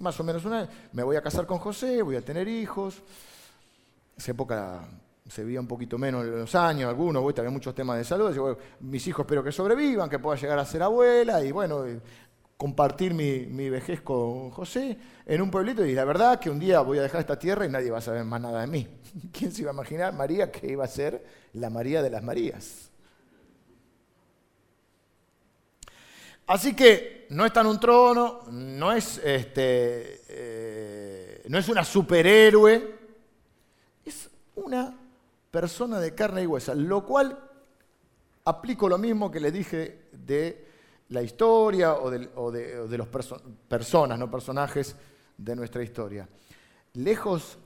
Más 0.00 0.18
o 0.20 0.24
menos 0.24 0.44
una, 0.44 0.68
me 0.92 1.02
voy 1.02 1.16
a 1.16 1.22
casar 1.22 1.46
con 1.46 1.58
José, 1.58 2.02
voy 2.02 2.16
a 2.16 2.22
tener 2.22 2.46
hijos. 2.48 3.02
Esa 4.16 4.30
época 4.32 4.88
se 5.28 5.44
veía 5.44 5.60
un 5.60 5.66
poquito 5.66 5.98
menos 5.98 6.24
los 6.24 6.54
años, 6.54 6.88
algunos, 6.88 7.22
voy, 7.22 7.34
había 7.36 7.50
muchos 7.50 7.74
temas 7.74 7.98
de 7.98 8.04
salud. 8.04 8.56
mis 8.80 9.06
hijos 9.06 9.24
espero 9.24 9.42
que 9.42 9.52
sobrevivan, 9.52 10.08
que 10.08 10.18
pueda 10.18 10.38
llegar 10.38 10.58
a 10.58 10.64
ser 10.64 10.82
abuela 10.82 11.42
y 11.44 11.52
bueno, 11.52 11.84
compartir 12.56 13.12
mi, 13.12 13.40
mi, 13.46 13.68
vejez 13.68 14.00
con 14.00 14.50
José 14.50 14.96
en 15.26 15.42
un 15.42 15.50
pueblito 15.50 15.84
y 15.84 15.92
la 15.92 16.04
verdad 16.04 16.38
que 16.38 16.48
un 16.48 16.58
día 16.58 16.80
voy 16.80 16.98
a 16.98 17.02
dejar 17.02 17.20
esta 17.20 17.38
tierra 17.38 17.66
y 17.66 17.68
nadie 17.68 17.90
va 17.90 17.98
a 17.98 18.02
saber 18.02 18.24
más 18.24 18.40
nada 18.40 18.62
de 18.62 18.66
mí. 18.66 18.86
¿Quién 19.32 19.52
se 19.52 19.62
iba 19.62 19.70
a 19.70 19.74
imaginar 19.74 20.14
María 20.14 20.50
que 20.50 20.68
iba 20.68 20.84
a 20.84 20.88
ser 20.88 21.24
la 21.52 21.70
María 21.70 22.02
de 22.02 22.10
las 22.10 22.22
Marías? 22.22 22.85
Así 26.46 26.74
que 26.74 27.26
no 27.30 27.44
está 27.44 27.60
en 27.62 27.66
un 27.66 27.80
trono, 27.80 28.42
no 28.50 28.92
es, 28.92 29.18
este, 29.18 30.22
eh, 30.28 31.42
no 31.48 31.58
es 31.58 31.68
una 31.68 31.84
superhéroe, 31.84 32.94
es 34.04 34.30
una 34.54 34.96
persona 35.50 35.98
de 35.98 36.14
carne 36.14 36.42
y 36.42 36.46
huesa, 36.46 36.74
lo 36.74 37.04
cual 37.04 37.36
aplico 38.44 38.88
lo 38.88 38.96
mismo 38.96 39.30
que 39.30 39.40
le 39.40 39.50
dije 39.50 40.08
de 40.12 40.66
la 41.08 41.22
historia 41.22 41.94
o 41.94 42.10
de, 42.10 42.98
los 42.98 43.08
personas, 43.68 44.18
no 44.18 44.30
personajes 44.30 44.94
de 45.36 45.56
nuestra 45.56 45.82
historia. 45.82 46.28
Lejos 46.94 47.58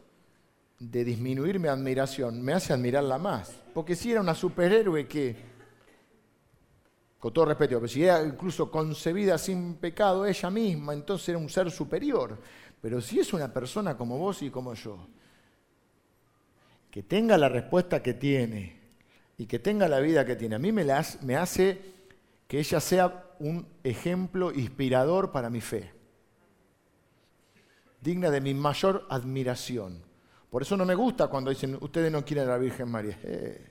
de 0.78 1.04
disminuir 1.04 1.58
mi 1.58 1.68
admiración, 1.68 2.42
me 2.42 2.54
hace 2.54 2.72
admirarla 2.72 3.18
más. 3.18 3.52
Porque 3.74 3.94
si 3.94 4.10
era 4.10 4.22
una 4.22 4.34
superhéroe 4.34 5.06
que 5.06 5.49
con 7.20 7.34
todo 7.34 7.44
respeto, 7.44 7.76
pero 7.76 7.86
si 7.86 8.02
era 8.02 8.22
incluso 8.22 8.70
concebida 8.70 9.36
sin 9.36 9.74
pecado 9.74 10.24
ella 10.24 10.50
misma, 10.50 10.94
entonces 10.94 11.28
era 11.28 11.38
un 11.38 11.50
ser 11.50 11.70
superior. 11.70 12.38
Pero 12.80 13.02
si 13.02 13.20
es 13.20 13.34
una 13.34 13.52
persona 13.52 13.94
como 13.94 14.16
vos 14.16 14.40
y 14.40 14.48
como 14.48 14.72
yo, 14.72 15.06
que 16.90 17.02
tenga 17.02 17.36
la 17.36 17.50
respuesta 17.50 18.02
que 18.02 18.14
tiene 18.14 18.80
y 19.36 19.44
que 19.44 19.58
tenga 19.58 19.86
la 19.86 20.00
vida 20.00 20.24
que 20.24 20.34
tiene, 20.34 20.54
a 20.56 20.58
mí 20.58 20.72
me, 20.72 20.86
me 21.22 21.36
hace 21.36 21.78
que 22.48 22.58
ella 22.58 22.80
sea 22.80 23.26
un 23.38 23.66
ejemplo 23.84 24.50
inspirador 24.50 25.30
para 25.30 25.50
mi 25.50 25.60
fe, 25.60 25.92
digna 28.00 28.30
de 28.30 28.40
mi 28.40 28.54
mayor 28.54 29.06
admiración. 29.10 30.02
Por 30.48 30.62
eso 30.62 30.74
no 30.74 30.86
me 30.86 30.94
gusta 30.94 31.28
cuando 31.28 31.50
dicen, 31.50 31.76
ustedes 31.82 32.10
no 32.10 32.24
quieren 32.24 32.48
a 32.48 32.52
la 32.52 32.58
Virgen 32.58 32.90
María. 32.90 33.18
Eh. 33.22 33.69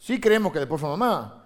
Sí 0.00 0.18
creemos 0.18 0.50
que 0.50 0.58
después 0.58 0.80
fue 0.80 0.88
mamá, 0.88 1.44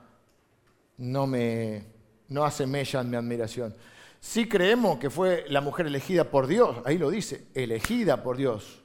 no 0.98 1.26
me 1.26 1.86
no 2.28 2.44
hace 2.44 2.66
mella 2.68 3.00
en 3.00 3.10
mi 3.10 3.16
admiración. 3.16 3.74
Sí 4.20 4.48
creemos 4.48 4.98
que 5.00 5.10
fue 5.10 5.44
la 5.48 5.60
mujer 5.60 5.88
elegida 5.88 6.30
por 6.30 6.46
Dios, 6.46 6.76
ahí 6.84 6.96
lo 6.96 7.10
dice, 7.10 7.48
elegida 7.52 8.22
por 8.22 8.36
Dios. 8.36 8.80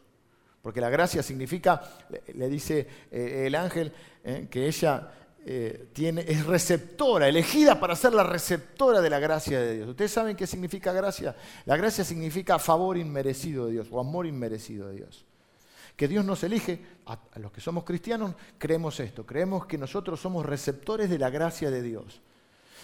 Porque 0.64 0.82
la 0.82 0.90
gracia 0.90 1.22
significa, 1.22 1.84
le 2.34 2.50
dice 2.50 2.88
eh, 3.12 3.44
el 3.46 3.54
ángel, 3.54 3.94
eh, 4.24 4.48
que 4.50 4.66
ella 4.68 5.12
eh, 5.46 5.90
tiene, 5.94 6.26
es 6.28 6.48
receptora, 6.48 7.30
elegida 7.30 7.80
para 7.80 7.96
ser 7.96 8.14
la 8.14 8.24
receptora 8.24 9.02
de 9.02 9.10
la 9.12 9.20
gracia 9.20 9.60
de 9.60 9.76
Dios. 9.76 9.90
¿Ustedes 9.90 10.12
saben 10.12 10.36
qué 10.36 10.48
significa 10.48 10.92
gracia? 10.94 11.36
La 11.66 11.78
gracia 11.78 12.04
significa 12.04 12.58
favor 12.58 12.98
inmerecido 12.98 13.68
de 13.68 13.74
Dios 13.74 13.88
o 13.92 14.00
amor 14.00 14.26
inmerecido 14.26 14.88
de 14.88 14.96
Dios 14.96 15.29
que 16.00 16.08
Dios 16.08 16.24
nos 16.24 16.42
elige, 16.46 16.82
a, 17.08 17.20
los 17.40 17.52
que 17.52 17.60
somos 17.60 17.84
cristianos 17.84 18.32
creemos 18.58 18.98
esto, 19.02 19.26
creemos 19.26 19.66
que 19.66 19.78
nosotros 19.78 20.18
somos 20.18 20.46
receptores 20.46 21.10
de 21.10 21.20
la 21.20 21.30
gracia 21.30 21.70
de 21.70 21.82
Dios, 21.82 22.22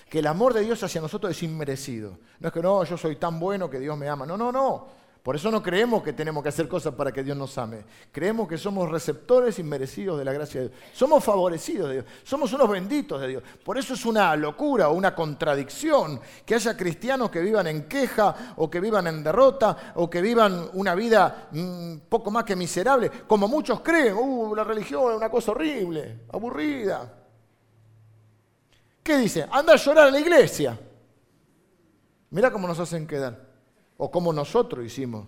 que 0.09 0.19
el 0.19 0.27
amor 0.27 0.53
de 0.53 0.59
Dios 0.59 0.83
hacia 0.83 0.99
nosotros 0.99 1.31
es 1.31 1.41
inmerecido. 1.41 2.19
No 2.41 2.49
es 2.49 2.53
que 2.53 2.61
no, 2.61 2.83
yo 2.83 2.97
soy 2.97 3.15
tan 3.15 3.39
bueno 3.39 3.69
que 3.69 3.79
Dios 3.79 3.97
me 3.97 4.09
ama, 4.09 4.25
no, 4.25 4.35
no, 4.35 4.51
no, 4.51 4.89
Por 5.25 5.35
eso 5.35 5.49
no 5.49 5.63
creemos 5.63 6.03
que 6.03 6.13
tenemos 6.13 6.43
que 6.43 6.49
hacer 6.49 6.67
cosas 6.67 6.93
para 6.93 7.11
que 7.11 7.23
Dios 7.23 7.35
nos 7.35 7.57
ame. 7.57 7.83
Creemos 8.11 8.47
que 8.47 8.59
somos 8.59 8.87
receptores 8.91 9.57
inmerecidos 9.57 10.19
de 10.19 10.23
la 10.23 10.31
gracia 10.31 10.61
de 10.61 10.69
Dios. 10.69 10.79
Somos 10.93 11.23
favorecidos 11.23 11.87
de 11.87 11.93
Dios. 11.95 12.05
Somos 12.23 12.53
unos 12.53 12.69
benditos 12.69 13.19
de 13.19 13.29
Dios. 13.29 13.43
Por 13.63 13.75
eso 13.79 13.95
es 13.95 14.05
una 14.05 14.35
locura 14.35 14.89
o 14.89 14.93
una 14.93 15.15
contradicción 15.15 16.21
que 16.45 16.53
haya 16.53 16.77
cristianos 16.77 17.31
que 17.31 17.41
vivan 17.41 17.65
en 17.65 17.87
queja 17.87 18.53
o 18.57 18.69
que 18.69 18.79
vivan 18.79 19.07
en 19.07 19.23
derrota 19.23 19.93
o 19.95 20.07
que 20.07 20.21
vivan 20.21 20.69
una 20.73 20.93
vida 20.93 21.47
mm, 21.49 22.01
poco 22.07 22.29
más 22.29 22.43
que 22.43 22.55
miserable. 22.55 23.09
Como 23.25 23.47
muchos 23.47 23.79
creen, 23.79 24.13
uh, 24.15 24.53
la 24.53 24.63
religión 24.63 25.09
es 25.09 25.17
una 25.17 25.31
cosa 25.31 25.53
horrible, 25.53 26.19
aburrida. 26.31 27.11
¿Qué 29.01 29.17
dice? 29.17 29.47
Anda 29.51 29.73
a 29.73 29.77
llorar 29.77 30.09
a 30.09 30.11
la 30.11 30.19
iglesia. 30.19 30.79
Mira 32.29 32.51
cómo 32.51 32.67
nos 32.67 32.79
hacen 32.79 33.07
quedar 33.07 33.44
o 33.97 34.11
como 34.11 34.33
nosotros 34.33 34.85
hicimos, 34.85 35.27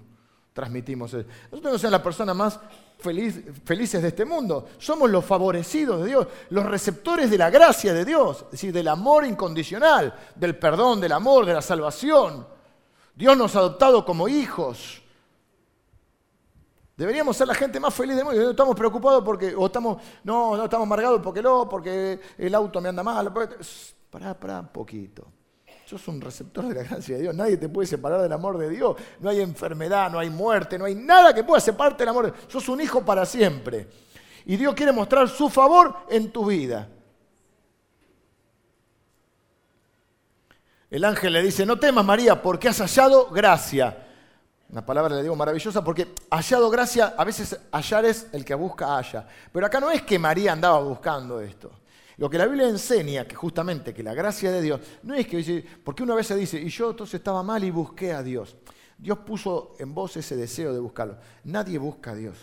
transmitimos 0.53 1.13
eso. 1.13 1.27
Nosotros 1.51 1.73
no 1.73 1.79
somos 1.79 1.91
las 1.91 2.01
personas 2.01 2.35
más 2.35 2.59
felices 2.99 4.01
de 4.01 4.07
este 4.07 4.25
mundo, 4.25 4.69
somos 4.79 5.09
los 5.09 5.23
favorecidos 5.23 6.01
de 6.01 6.07
Dios, 6.07 6.27
los 6.49 6.65
receptores 6.65 7.29
de 7.29 7.37
la 7.37 7.49
gracia 7.49 7.93
de 7.93 8.03
Dios, 8.03 8.43
es 8.45 8.51
decir, 8.51 8.73
del 8.73 8.87
amor 8.87 9.25
incondicional, 9.25 10.13
del 10.35 10.57
perdón, 10.57 10.99
del 10.99 11.11
amor, 11.11 11.45
de 11.45 11.53
la 11.53 11.61
salvación. 11.61 12.47
Dios 13.15 13.37
nos 13.37 13.55
ha 13.55 13.59
adoptado 13.59 14.03
como 14.05 14.27
hijos. 14.27 15.01
Deberíamos 16.95 17.37
ser 17.37 17.47
la 17.47 17.53
gente 17.53 17.79
más 17.79 17.93
feliz 17.93 18.15
del 18.15 18.25
mundo. 18.25 18.41
No 18.41 18.49
estamos 18.49 18.75
preocupados 18.75 19.23
porque, 19.23 19.53
o 19.55 19.67
estamos, 19.67 20.01
no, 20.23 20.57
no 20.57 20.63
estamos 20.63 20.85
amargados 20.85 21.21
porque 21.21 21.43
no, 21.43 21.69
porque 21.69 22.19
el 22.37 22.55
auto 22.55 22.81
me 22.81 22.89
anda 22.89 23.03
mal. 23.03 23.31
Pará, 24.09 24.33
pará 24.33 24.59
un 24.61 24.69
poquito. 24.69 25.27
Sos 25.87 26.05
un 26.09 26.19
receptor 26.19 26.67
de 26.67 26.75
la 26.75 26.83
gracia 26.83 27.15
de 27.15 27.21
Dios. 27.21 27.33
Nadie 27.33 27.55
te 27.55 27.69
puede 27.69 27.87
separar 27.87 28.21
del 28.21 28.33
amor 28.33 28.57
de 28.57 28.69
Dios. 28.69 28.97
No 29.21 29.29
hay 29.29 29.39
enfermedad, 29.39 30.11
no 30.11 30.19
hay 30.19 30.29
muerte, 30.29 30.77
no 30.77 30.83
hay 30.83 30.95
nada 30.95 31.33
que 31.33 31.45
pueda 31.45 31.61
separarte 31.61 31.99
del 31.99 32.09
amor 32.09 32.25
de 32.25 32.31
Dios. 32.33 32.43
Sos 32.49 32.67
un 32.67 32.81
hijo 32.81 33.05
para 33.05 33.25
siempre. 33.25 33.87
Y 34.45 34.57
Dios 34.57 34.75
quiere 34.75 34.91
mostrar 34.91 35.29
su 35.29 35.47
favor 35.49 35.95
en 36.09 36.29
tu 36.29 36.47
vida. 36.47 36.89
El 40.89 41.05
ángel 41.05 41.31
le 41.31 41.41
dice, 41.41 41.65
no 41.65 41.79
temas 41.79 42.03
María, 42.03 42.41
porque 42.41 42.67
has 42.67 42.79
hallado 42.79 43.29
gracia. 43.29 44.05
Una 44.67 44.85
palabra 44.85 45.15
le 45.15 45.23
digo 45.23 45.37
maravillosa 45.37 45.81
porque 45.85 46.13
hallado 46.29 46.69
gracia, 46.69 47.13
a 47.17 47.23
veces 47.23 47.57
hallar 47.71 48.03
es 48.03 48.27
el 48.33 48.43
que 48.43 48.55
busca 48.55 48.97
haya. 48.97 49.25
Pero 49.53 49.65
acá 49.65 49.79
no 49.79 49.89
es 49.89 50.01
que 50.01 50.19
María 50.19 50.51
andaba 50.51 50.79
buscando 50.79 51.39
esto. 51.39 51.71
Lo 52.17 52.29
que 52.29 52.37
la 52.37 52.47
Biblia 52.47 52.67
enseña, 52.67 53.27
que 53.27 53.35
justamente 53.35 53.93
que 53.93 54.01
la 54.01 54.13
gracia 54.13 54.51
de 54.51 54.61
Dios, 54.61 54.81
no 55.03 55.13
es 55.13 55.27
que 55.27 55.65
porque 55.83 56.03
una 56.03 56.15
vez 56.15 56.27
se 56.27 56.35
dice, 56.35 56.59
y 56.59 56.69
yo 56.69 56.89
entonces 56.89 57.15
estaba 57.15 57.43
mal 57.43 57.63
y 57.63 57.69
busqué 57.69 58.11
a 58.11 58.23
Dios. 58.23 58.57
Dios 58.97 59.19
puso 59.19 59.75
en 59.77 59.93
vos 59.93 60.17
ese 60.17 60.35
deseo 60.35 60.73
de 60.73 60.79
buscarlo. 60.79 61.17
Nadie 61.43 61.77
busca 61.77 62.11
a 62.11 62.15
Dios. 62.15 62.35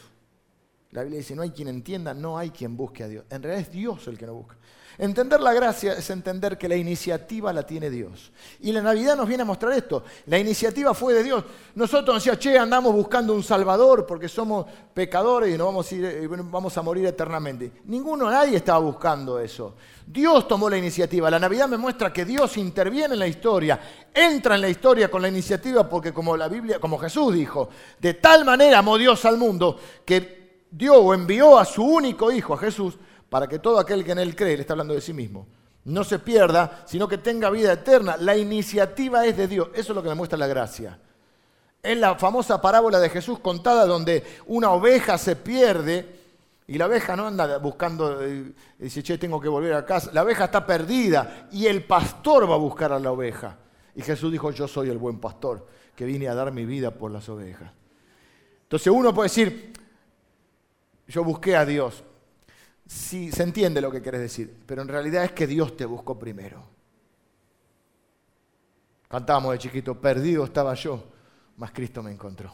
La 0.92 1.02
Biblia 1.02 1.18
dice, 1.18 1.34
no 1.34 1.42
hay 1.42 1.50
quien 1.50 1.66
entienda, 1.66 2.14
no 2.14 2.38
hay 2.38 2.50
quien 2.50 2.76
busque 2.76 3.02
a 3.02 3.08
Dios. 3.08 3.24
En 3.28 3.42
realidad 3.42 3.66
es 3.66 3.72
Dios 3.72 4.06
el 4.06 4.16
que 4.16 4.26
no 4.26 4.34
busca. 4.34 4.56
Entender 4.96 5.40
la 5.40 5.52
gracia 5.52 5.94
es 5.94 6.08
entender 6.10 6.56
que 6.56 6.68
la 6.68 6.76
iniciativa 6.76 7.52
la 7.52 7.64
tiene 7.64 7.90
Dios. 7.90 8.30
Y 8.60 8.72
la 8.72 8.80
Navidad 8.80 9.16
nos 9.16 9.26
viene 9.26 9.42
a 9.42 9.46
mostrar 9.46 9.72
esto. 9.72 10.04
La 10.26 10.38
iniciativa 10.38 10.94
fue 10.94 11.14
de 11.14 11.24
Dios. 11.24 11.44
Nosotros 11.74 12.16
decíamos, 12.16 12.38
che, 12.38 12.58
andamos 12.58 12.92
buscando 12.92 13.34
un 13.34 13.42
Salvador 13.42 14.06
porque 14.06 14.28
somos 14.28 14.66
pecadores 14.92 15.52
y 15.52 15.58
nos 15.58 15.66
vamos 15.66 15.90
a, 15.90 15.94
ir, 15.94 16.04
eh, 16.04 16.28
vamos 16.28 16.76
a 16.78 16.82
morir 16.82 17.06
eternamente. 17.06 17.72
Ninguno, 17.86 18.30
nadie 18.30 18.56
estaba 18.56 18.78
buscando 18.78 19.40
eso. 19.40 19.74
Dios 20.06 20.46
tomó 20.46 20.70
la 20.70 20.76
iniciativa. 20.76 21.30
La 21.30 21.38
Navidad 21.38 21.68
me 21.68 21.76
muestra 21.76 22.12
que 22.12 22.24
Dios 22.24 22.56
interviene 22.56 23.14
en 23.14 23.20
la 23.20 23.26
historia, 23.26 23.80
entra 24.12 24.54
en 24.54 24.60
la 24.60 24.68
historia 24.68 25.10
con 25.10 25.22
la 25.22 25.28
iniciativa 25.28 25.88
porque 25.88 26.12
como 26.12 26.36
la 26.36 26.48
Biblia, 26.48 26.78
como 26.78 26.98
Jesús 26.98 27.34
dijo, 27.34 27.68
de 27.98 28.14
tal 28.14 28.44
manera 28.44 28.78
amó 28.78 28.96
Dios 28.96 29.24
al 29.24 29.38
mundo 29.38 29.78
que 30.04 30.44
dio 30.70 30.94
o 30.96 31.14
envió 31.14 31.58
a 31.58 31.64
su 31.64 31.84
único 31.84 32.30
hijo, 32.30 32.54
a 32.54 32.58
Jesús, 32.58 32.98
para 33.28 33.46
que 33.46 33.58
todo 33.58 33.78
aquel 33.78 34.04
que 34.04 34.12
en 34.12 34.18
él 34.18 34.36
cree, 34.36 34.56
le 34.56 34.62
está 34.62 34.74
hablando 34.74 34.94
de 34.94 35.00
sí 35.00 35.12
mismo, 35.12 35.46
no 35.84 36.02
se 36.04 36.18
pierda, 36.18 36.82
sino 36.86 37.06
que 37.06 37.18
tenga 37.18 37.50
vida 37.50 37.72
eterna. 37.72 38.16
La 38.16 38.36
iniciativa 38.36 39.26
es 39.26 39.36
de 39.36 39.48
Dios. 39.48 39.68
Eso 39.74 39.92
es 39.92 39.96
lo 39.96 40.02
que 40.02 40.08
me 40.08 40.14
muestra 40.14 40.38
la 40.38 40.46
gracia. 40.46 40.98
Es 41.82 41.98
la 41.98 42.14
famosa 42.14 42.60
parábola 42.60 42.98
de 42.98 43.10
Jesús 43.10 43.38
contada 43.40 43.84
donde 43.84 44.24
una 44.46 44.70
oveja 44.70 45.18
se 45.18 45.36
pierde 45.36 46.24
y 46.66 46.78
la 46.78 46.86
oveja 46.86 47.14
no 47.14 47.26
anda 47.26 47.58
buscando, 47.58 48.22
eh, 48.22 48.52
dice, 48.78 49.02
che, 49.02 49.18
tengo 49.18 49.38
que 49.38 49.48
volver 49.48 49.74
a 49.74 49.84
casa. 49.84 50.10
La 50.14 50.22
oveja 50.22 50.46
está 50.46 50.64
perdida 50.64 51.48
y 51.52 51.66
el 51.66 51.84
pastor 51.84 52.48
va 52.48 52.54
a 52.54 52.58
buscar 52.58 52.92
a 52.92 52.98
la 52.98 53.12
oveja. 53.12 53.58
Y 53.94 54.00
Jesús 54.00 54.32
dijo, 54.32 54.50
yo 54.50 54.66
soy 54.66 54.88
el 54.88 54.96
buen 54.96 55.18
pastor 55.18 55.66
que 55.94 56.06
vine 56.06 56.28
a 56.28 56.34
dar 56.34 56.50
mi 56.52 56.64
vida 56.64 56.90
por 56.90 57.10
las 57.10 57.28
ovejas. 57.28 57.70
Entonces 58.62 58.88
uno 58.88 59.14
puede 59.14 59.26
decir, 59.28 59.72
yo 61.06 61.22
busqué 61.22 61.54
a 61.54 61.66
Dios. 61.66 62.02
Sí, 62.86 63.32
se 63.32 63.42
entiende 63.42 63.80
lo 63.80 63.90
que 63.90 64.02
quieres 64.02 64.20
decir, 64.20 64.54
pero 64.66 64.82
en 64.82 64.88
realidad 64.88 65.24
es 65.24 65.32
que 65.32 65.46
Dios 65.46 65.76
te 65.76 65.86
buscó 65.86 66.18
primero. 66.18 66.62
Cantábamos 69.08 69.52
de 69.52 69.58
chiquito, 69.58 70.00
perdido 70.00 70.44
estaba 70.44 70.74
yo, 70.74 71.02
mas 71.56 71.70
Cristo 71.70 72.02
me 72.02 72.10
encontró. 72.10 72.52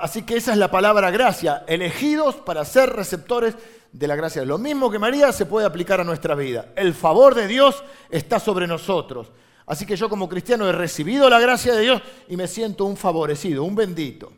así 0.00 0.22
que 0.22 0.36
esa 0.36 0.52
es 0.52 0.58
la 0.58 0.70
palabra 0.70 1.10
gracia, 1.10 1.64
elegidos 1.68 2.36
para 2.36 2.64
ser 2.64 2.90
receptores 2.90 3.54
de 3.92 4.08
la 4.08 4.16
gracia. 4.16 4.44
Lo 4.44 4.58
mismo 4.58 4.90
que 4.90 4.98
María 4.98 5.32
se 5.32 5.46
puede 5.46 5.66
aplicar 5.66 6.00
a 6.00 6.04
nuestra 6.04 6.34
vida. 6.34 6.72
El 6.74 6.94
favor 6.94 7.34
de 7.34 7.46
Dios 7.46 7.84
está 8.10 8.40
sobre 8.40 8.66
nosotros. 8.66 9.30
Así 9.66 9.86
que 9.86 9.96
yo 9.96 10.08
como 10.08 10.28
cristiano 10.28 10.68
he 10.68 10.72
recibido 10.72 11.28
la 11.28 11.38
gracia 11.38 11.74
de 11.74 11.82
Dios 11.82 12.02
y 12.28 12.36
me 12.36 12.48
siento 12.48 12.84
un 12.84 12.96
favorecido, 12.96 13.64
un 13.64 13.74
bendito. 13.74 14.32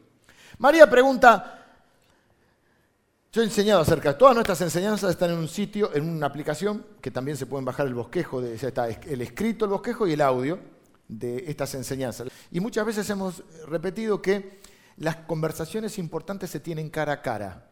María 0.58 0.90
pregunta, 0.90 1.59
yo 3.32 3.42
he 3.42 3.44
enseñado 3.44 3.80
acerca, 3.80 4.18
todas 4.18 4.34
nuestras 4.34 4.60
enseñanzas 4.60 5.10
están 5.10 5.30
en 5.30 5.38
un 5.38 5.48
sitio, 5.48 5.94
en 5.94 6.08
una 6.08 6.26
aplicación, 6.26 6.84
que 7.00 7.12
también 7.12 7.36
se 7.36 7.46
pueden 7.46 7.64
bajar 7.64 7.86
el 7.86 7.94
bosquejo, 7.94 8.40
de, 8.40 8.54
está 8.54 8.88
el 8.88 9.20
escrito, 9.20 9.66
el 9.66 9.70
bosquejo 9.70 10.06
y 10.06 10.14
el 10.14 10.20
audio 10.20 10.58
de 11.06 11.44
estas 11.46 11.74
enseñanzas. 11.74 12.28
Y 12.50 12.58
muchas 12.58 12.84
veces 12.84 13.08
hemos 13.08 13.44
repetido 13.68 14.20
que 14.20 14.58
las 14.96 15.16
conversaciones 15.16 15.98
importantes 15.98 16.50
se 16.50 16.58
tienen 16.58 16.90
cara 16.90 17.12
a 17.12 17.22
cara, 17.22 17.70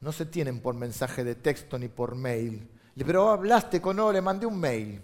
no 0.00 0.10
se 0.10 0.26
tienen 0.26 0.60
por 0.60 0.74
mensaje 0.74 1.22
de 1.22 1.36
texto 1.36 1.78
ni 1.78 1.88
por 1.88 2.16
mail. 2.16 2.68
Pero 2.96 3.30
hablaste 3.30 3.80
con, 3.80 3.96
no, 3.96 4.10
le 4.10 4.20
mandé 4.20 4.46
un 4.46 4.58
mail. 4.58 5.00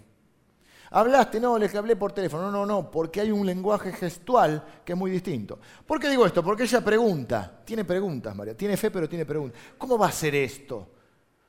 Hablaste, 0.95 1.39
no, 1.39 1.57
le 1.57 1.65
hablé 1.75 1.95
por 1.95 2.11
teléfono. 2.11 2.43
No, 2.43 2.51
no, 2.51 2.65
no, 2.67 2.91
porque 2.91 3.19
hay 3.19 3.31
un 3.31 3.43
lenguaje 3.43 3.91
gestual 3.91 4.63
que 4.85 4.93
es 4.93 4.97
muy 4.97 5.09
distinto. 5.09 5.57
¿Por 5.87 5.99
qué 5.99 6.07
digo 6.07 6.23
esto? 6.23 6.43
Porque 6.43 6.63
ella 6.63 6.81
pregunta, 6.81 7.61
tiene 7.65 7.83
preguntas, 7.83 8.35
María, 8.35 8.55
tiene 8.55 8.77
fe, 8.77 8.91
pero 8.91 9.09
tiene 9.09 9.25
preguntas. 9.25 9.59
¿Cómo 9.75 9.97
va 9.97 10.07
a 10.07 10.11
ser 10.11 10.35
esto? 10.35 10.87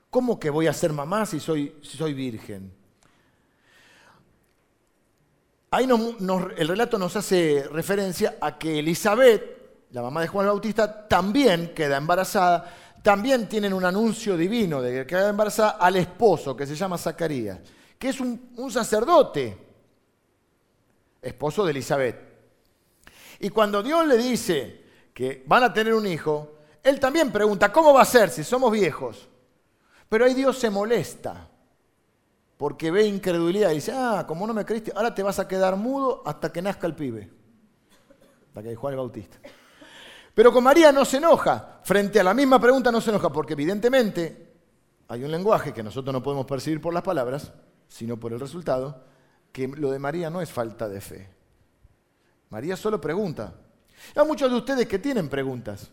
¿Cómo 0.09 0.39
que 0.39 0.49
voy 0.49 0.65
a 0.65 0.73
ser 0.73 0.91
mamá 0.93 1.27
si 1.27 1.39
soy, 1.39 1.75
si 1.83 1.95
soy 1.95 2.15
virgen? 2.15 2.73
Ahí 5.69 5.87
el 6.57 6.67
relato 6.67 6.97
nos 6.97 7.15
hace 7.15 7.67
referencia 7.71 8.37
a 8.41 8.57
que 8.57 8.79
Elizabeth, 8.79 9.87
la 9.91 10.01
mamá 10.01 10.21
de 10.21 10.27
Juan 10.27 10.47
Bautista, 10.47 11.07
también 11.07 11.71
queda 11.75 11.97
embarazada, 11.97 12.73
también 13.03 13.47
tienen 13.47 13.73
un 13.73 13.85
anuncio 13.85 14.35
divino 14.37 14.81
de 14.81 14.91
que 14.91 15.05
queda 15.05 15.29
embarazada 15.29 15.71
al 15.71 15.97
esposo 15.97 16.55
que 16.55 16.65
se 16.65 16.75
llama 16.75 16.97
Zacarías 16.97 17.59
que 17.97 18.09
es 18.09 18.19
un, 18.19 18.71
sacerdote, 18.71 19.57
esposo 21.21 21.63
de 21.63 21.71
Elizabeth. 21.71 22.17
Y 23.39 23.49
cuando 23.49 23.81
Dios 23.81 24.05
le 24.07 24.17
dice 24.17 24.83
que 25.13 25.43
van 25.45 25.63
a 25.63 25.73
tener 25.73 25.93
un 25.93 26.05
hijo, 26.07 26.59
él 26.83 26.99
también 26.99 27.31
pregunta, 27.31 27.71
¿cómo 27.71 27.93
va 27.93 28.01
a 28.01 28.05
ser 28.05 28.29
si 28.29 28.43
somos 28.43 28.71
viejos? 28.71 29.27
Pero 30.09 30.25
ahí 30.25 30.33
Dios 30.33 30.57
se 30.57 30.69
molesta, 30.69 31.49
porque 32.57 32.91
ve 32.91 33.05
incredulidad 33.05 33.71
y 33.71 33.75
dice, 33.75 33.91
ah, 33.93 34.25
como 34.27 34.45
no 34.45 34.53
me 34.53 34.65
creíste, 34.65 34.91
ahora 34.95 35.13
te 35.13 35.23
vas 35.23 35.39
a 35.39 35.47
quedar 35.47 35.75
mudo 35.75 36.21
hasta 36.25 36.51
que 36.51 36.61
nazca 36.61 36.87
el 36.87 36.95
pibe. 36.95 37.31
Hasta 38.49 38.63
que 38.63 38.75
Juan 38.75 38.93
el 38.93 38.97
Bautista. 38.97 39.37
Pero 40.33 40.51
con 40.51 40.63
María 40.63 40.91
no 40.91 41.05
se 41.05 41.17
enoja, 41.17 41.79
frente 41.83 42.19
a 42.19 42.23
la 42.23 42.33
misma 42.33 42.59
pregunta 42.59 42.91
no 42.91 42.99
se 42.99 43.09
enoja, 43.09 43.31
porque 43.31 43.53
evidentemente 43.53 44.53
hay 45.07 45.23
un 45.23 45.31
lenguaje 45.31 45.73
que 45.73 45.81
nosotros 45.81 46.11
no 46.11 46.21
podemos 46.21 46.45
percibir 46.45 46.81
por 46.81 46.93
las 46.93 47.03
palabras, 47.03 47.53
sino 47.95 48.17
por 48.17 48.33
el 48.33 48.41
resultado, 48.41 49.05
que 49.53 49.69
lo 49.69 49.89
de 49.89 49.99
María 49.99 50.29
no 50.29 50.41
es 50.41 50.51
falta 50.51 50.89
de 50.89 50.99
fe. 50.99 51.29
María 52.49 52.75
solo 52.75 52.99
pregunta. 52.99 53.53
Hay 54.13 54.27
muchos 54.27 54.51
de 54.51 54.57
ustedes 54.57 54.85
que 54.85 54.99
tienen 54.99 55.29
preguntas 55.29 55.89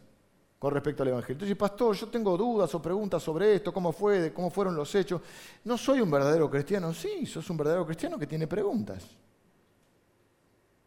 con 0.58 0.74
respecto 0.74 1.04
al 1.04 1.10
Evangelio. 1.10 1.34
Entonces, 1.34 1.56
pastor, 1.56 1.94
yo 1.94 2.08
tengo 2.08 2.36
dudas 2.36 2.74
o 2.74 2.82
preguntas 2.82 3.22
sobre 3.22 3.54
esto, 3.54 3.72
cómo 3.72 3.92
fue, 3.92 4.32
cómo 4.32 4.50
fueron 4.50 4.74
los 4.74 4.92
hechos. 4.96 5.20
No 5.62 5.78
soy 5.78 6.00
un 6.00 6.10
verdadero 6.10 6.50
cristiano. 6.50 6.92
Sí, 6.92 7.24
sos 7.24 7.48
un 7.50 7.56
verdadero 7.56 7.86
cristiano 7.86 8.18
que 8.18 8.26
tiene 8.26 8.48
preguntas. 8.48 9.04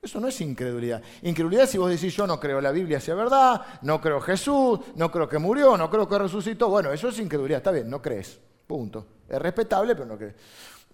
Eso 0.02 0.20
no 0.20 0.28
es 0.28 0.42
incredulidad. 0.42 1.02
Incredulidad 1.22 1.66
si 1.66 1.78
vos 1.78 1.90
decís, 1.90 2.14
yo 2.14 2.28
no 2.28 2.38
creo 2.42 2.60
la 2.60 2.72
Biblia 2.72 3.00
sea 3.00 3.16
verdad, 3.16 3.66
no 3.84 4.02
creo 4.02 4.20
Jesús, 4.20 4.82
no 4.96 5.10
creo 5.10 5.30
que 5.30 5.40
murió, 5.40 5.78
no 5.78 5.90
creo 5.90 6.10
que 6.10 6.20
resucitó. 6.20 6.68
Bueno, 6.68 6.92
eso 6.92 7.08
es 7.08 7.18
incredulidad, 7.20 7.60
está 7.60 7.72
bien, 7.72 7.90
no 7.90 8.02
crees. 8.02 8.38
Punto. 8.68 9.06
Es 9.30 9.42
respetable, 9.42 9.96
pero 9.96 10.08
no 10.08 10.18
creo. 10.18 10.34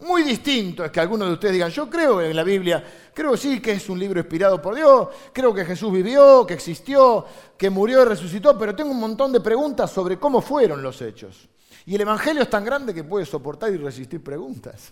Muy 0.01 0.23
distinto 0.23 0.83
es 0.83 0.91
que 0.91 0.99
algunos 0.99 1.27
de 1.27 1.35
ustedes 1.35 1.53
digan, 1.53 1.69
yo 1.69 1.87
creo 1.87 2.21
en 2.21 2.35
la 2.35 2.43
Biblia, 2.43 2.83
creo 3.13 3.37
sí 3.37 3.61
que 3.61 3.73
es 3.73 3.87
un 3.87 3.99
libro 3.99 4.19
inspirado 4.19 4.59
por 4.59 4.73
Dios, 4.73 5.09
creo 5.31 5.53
que 5.53 5.63
Jesús 5.63 5.91
vivió, 5.91 6.45
que 6.45 6.55
existió, 6.55 7.23
que 7.55 7.69
murió 7.69 8.01
y 8.01 8.05
resucitó, 8.05 8.57
pero 8.57 8.75
tengo 8.75 8.89
un 8.89 8.99
montón 8.99 9.31
de 9.31 9.39
preguntas 9.41 9.91
sobre 9.91 10.17
cómo 10.17 10.41
fueron 10.41 10.81
los 10.81 11.01
hechos. 11.03 11.47
Y 11.85 11.93
el 11.93 12.01
Evangelio 12.01 12.41
es 12.41 12.49
tan 12.49 12.65
grande 12.65 12.95
que 12.95 13.03
puede 13.03 13.25
soportar 13.25 13.71
y 13.71 13.77
resistir 13.77 14.23
preguntas. 14.23 14.91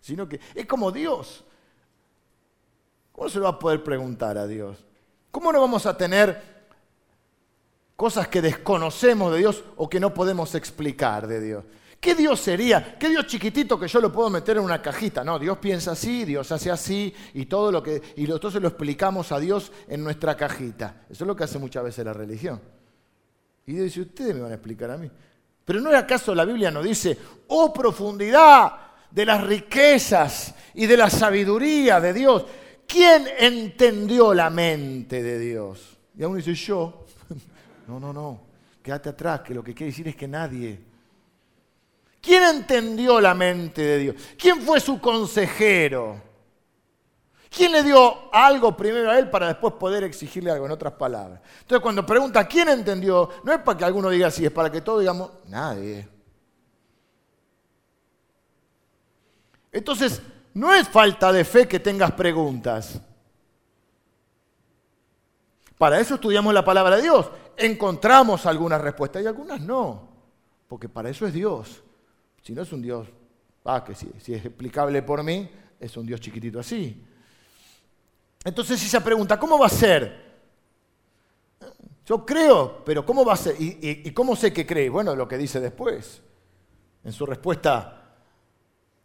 Sino 0.00 0.26
que 0.26 0.40
es 0.54 0.66
como 0.66 0.90
Dios. 0.90 1.44
¿Cómo 3.12 3.28
se 3.28 3.38
lo 3.38 3.44
va 3.44 3.50
a 3.50 3.58
poder 3.58 3.84
preguntar 3.84 4.38
a 4.38 4.46
Dios? 4.46 4.78
¿Cómo 5.30 5.52
no 5.52 5.60
vamos 5.60 5.84
a 5.84 5.96
tener 5.96 6.60
cosas 7.94 8.28
que 8.28 8.40
desconocemos 8.40 9.32
de 9.32 9.38
Dios 9.38 9.64
o 9.76 9.88
que 9.88 10.00
no 10.00 10.14
podemos 10.14 10.54
explicar 10.54 11.26
de 11.26 11.40
Dios? 11.40 11.64
¿Qué 12.00 12.14
Dios 12.14 12.40
sería? 12.40 12.96
¿Qué 12.98 13.10
Dios 13.10 13.26
chiquitito 13.26 13.78
que 13.78 13.86
yo 13.86 14.00
lo 14.00 14.10
puedo 14.10 14.30
meter 14.30 14.56
en 14.56 14.64
una 14.64 14.80
cajita? 14.80 15.22
No, 15.22 15.38
Dios 15.38 15.58
piensa 15.58 15.92
así, 15.92 16.24
Dios 16.24 16.50
hace 16.50 16.70
así 16.70 17.14
y 17.34 17.44
todo 17.44 17.70
lo 17.70 17.82
que 17.82 18.00
y 18.16 18.24
entonces 18.30 18.62
lo 18.62 18.68
explicamos 18.68 19.30
a 19.32 19.38
Dios 19.38 19.70
en 19.86 20.02
nuestra 20.02 20.34
cajita. 20.34 21.02
Eso 21.10 21.24
es 21.24 21.28
lo 21.28 21.36
que 21.36 21.44
hace 21.44 21.58
muchas 21.58 21.84
veces 21.84 22.02
la 22.02 22.14
religión. 22.14 22.58
Y 23.66 23.72
Dios 23.72 23.84
dice, 23.84 24.00
ustedes 24.00 24.34
me 24.34 24.40
van 24.40 24.52
a 24.52 24.54
explicar 24.54 24.90
a 24.90 24.96
mí. 24.96 25.10
Pero 25.62 25.80
¿no 25.82 25.90
es 25.90 25.96
acaso 25.96 26.34
la 26.34 26.46
Biblia 26.46 26.70
nos 26.70 26.84
dice, 26.84 27.18
oh 27.48 27.70
profundidad 27.70 28.72
de 29.10 29.26
las 29.26 29.46
riquezas 29.46 30.54
y 30.74 30.86
de 30.86 30.96
la 30.96 31.10
sabiduría 31.10 32.00
de 32.00 32.14
Dios? 32.14 32.46
¿Quién 32.86 33.26
entendió 33.38 34.32
la 34.32 34.48
mente 34.48 35.22
de 35.22 35.38
Dios? 35.38 35.98
Y 36.16 36.22
aún 36.22 36.36
dice 36.36 36.54
yo. 36.54 37.04
No, 37.86 37.98
no, 37.98 38.12
no. 38.12 38.40
Quédate 38.80 39.08
atrás, 39.08 39.40
que 39.40 39.52
lo 39.52 39.64
que 39.64 39.74
quiere 39.74 39.90
decir 39.90 40.06
es 40.06 40.14
que 40.14 40.28
nadie. 40.28 40.89
¿Quién 42.20 42.42
entendió 42.42 43.20
la 43.20 43.34
mente 43.34 43.82
de 43.82 43.98
Dios? 43.98 44.16
¿Quién 44.38 44.60
fue 44.60 44.78
su 44.80 45.00
consejero? 45.00 46.20
¿Quién 47.48 47.72
le 47.72 47.82
dio 47.82 48.32
algo 48.32 48.76
primero 48.76 49.10
a 49.10 49.18
él 49.18 49.28
para 49.28 49.48
después 49.48 49.74
poder 49.74 50.04
exigirle 50.04 50.50
algo, 50.50 50.66
en 50.66 50.72
otras 50.72 50.92
palabras? 50.92 51.40
Entonces, 51.60 51.82
cuando 51.82 52.06
pregunta 52.06 52.46
quién 52.46 52.68
entendió, 52.68 53.28
no 53.42 53.52
es 53.52 53.58
para 53.60 53.78
que 53.78 53.84
alguno 53.84 54.10
diga 54.10 54.28
así, 54.28 54.44
es 54.44 54.52
para 54.52 54.70
que 54.70 54.82
todos 54.82 55.00
digamos, 55.00 55.30
nadie. 55.48 56.08
Entonces, 59.72 60.22
no 60.54 60.72
es 60.72 60.88
falta 60.88 61.32
de 61.32 61.44
fe 61.44 61.66
que 61.66 61.80
tengas 61.80 62.12
preguntas. 62.12 63.00
Para 65.76 65.98
eso 65.98 66.16
estudiamos 66.16 66.52
la 66.52 66.64
palabra 66.64 66.96
de 66.96 67.02
Dios. 67.02 67.30
Encontramos 67.56 68.46
algunas 68.46 68.80
respuestas 68.80 69.22
y 69.22 69.26
algunas 69.26 69.60
no. 69.60 70.08
Porque 70.68 70.88
para 70.88 71.08
eso 71.08 71.26
es 71.26 71.32
Dios. 71.32 71.82
Si 72.42 72.52
no 72.52 72.62
es 72.62 72.72
un 72.72 72.82
Dios, 72.82 73.08
ah, 73.64 73.84
que 73.84 73.94
si, 73.94 74.08
es 74.32 74.44
explicable 74.44 75.02
por 75.02 75.22
mí, 75.22 75.48
es 75.78 75.96
un 75.96 76.06
Dios 76.06 76.20
chiquitito 76.20 76.58
así. 76.58 77.04
Entonces 78.44 78.82
esa 78.82 79.02
pregunta, 79.04 79.38
¿cómo 79.38 79.58
va 79.58 79.66
a 79.66 79.70
ser? 79.70 80.30
Yo 82.06 82.24
creo, 82.24 82.82
pero 82.84 83.04
¿cómo 83.04 83.24
va 83.24 83.34
a 83.34 83.36
ser? 83.36 83.54
¿Y, 83.58 84.10
cómo 84.12 84.34
sé 84.34 84.52
que 84.52 84.66
cree? 84.66 84.88
Bueno, 84.88 85.14
lo 85.14 85.28
que 85.28 85.36
dice 85.36 85.60
después, 85.60 86.22
en 87.04 87.12
su 87.12 87.26
respuesta 87.26 88.16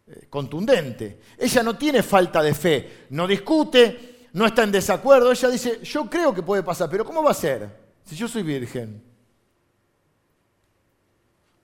eh, 0.06 0.26
contundente. 0.28 1.20
Ella 1.38 1.62
no 1.62 1.76
tiene 1.76 2.02
falta 2.02 2.42
de 2.42 2.54
fe, 2.54 3.06
no 3.10 3.26
discute, 3.26 4.28
no 4.32 4.46
está 4.46 4.64
en 4.64 4.72
desacuerdo. 4.72 5.30
Ella 5.30 5.48
dice, 5.50 5.80
yo 5.82 6.08
creo 6.08 6.34
que 6.34 6.42
puede 6.42 6.62
pasar, 6.62 6.88
pero 6.90 7.04
¿cómo 7.04 7.22
va 7.22 7.30
a 7.30 7.34
ser? 7.34 7.68
Si 8.04 8.16
yo 8.16 8.26
soy 8.26 8.42
virgen. 8.42 9.05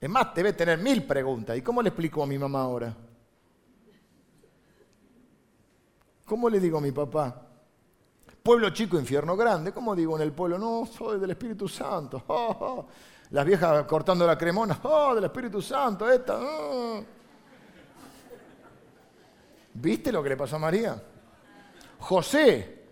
Es 0.03 0.09
más, 0.09 0.35
debe 0.35 0.51
tener 0.51 0.79
mil 0.79 1.05
preguntas. 1.05 1.55
¿Y 1.55 1.61
cómo 1.61 1.81
le 1.81 1.87
explico 1.87 2.21
a 2.21 2.27
mi 2.27 2.37
mamá 2.37 2.63
ahora? 2.63 2.93
¿Cómo 6.25 6.49
le 6.49 6.59
digo 6.59 6.77
a 6.77 6.81
mi 6.81 6.91
papá? 6.91 7.41
Pueblo 8.43 8.69
chico, 8.71 8.99
infierno 8.99 9.37
grande. 9.37 9.71
¿Cómo 9.71 9.95
digo 9.95 10.17
en 10.17 10.23
el 10.23 10.33
pueblo? 10.33 10.59
No, 10.59 10.85
soy 10.85 11.21
del 11.21 11.31
Espíritu 11.31 11.69
Santo. 11.69 12.21
Las 13.29 13.45
viejas 13.45 13.85
cortando 13.85 14.27
la 14.27 14.37
cremona. 14.37 14.77
Oh, 14.83 15.15
del 15.15 15.23
Espíritu 15.23 15.61
Santo, 15.61 16.11
esta. 16.11 16.37
Oh. 16.37 17.05
¿Viste 19.75 20.11
lo 20.11 20.21
que 20.21 20.27
le 20.27 20.35
pasó 20.35 20.57
a 20.57 20.59
María? 20.59 21.01
José. 21.99 22.89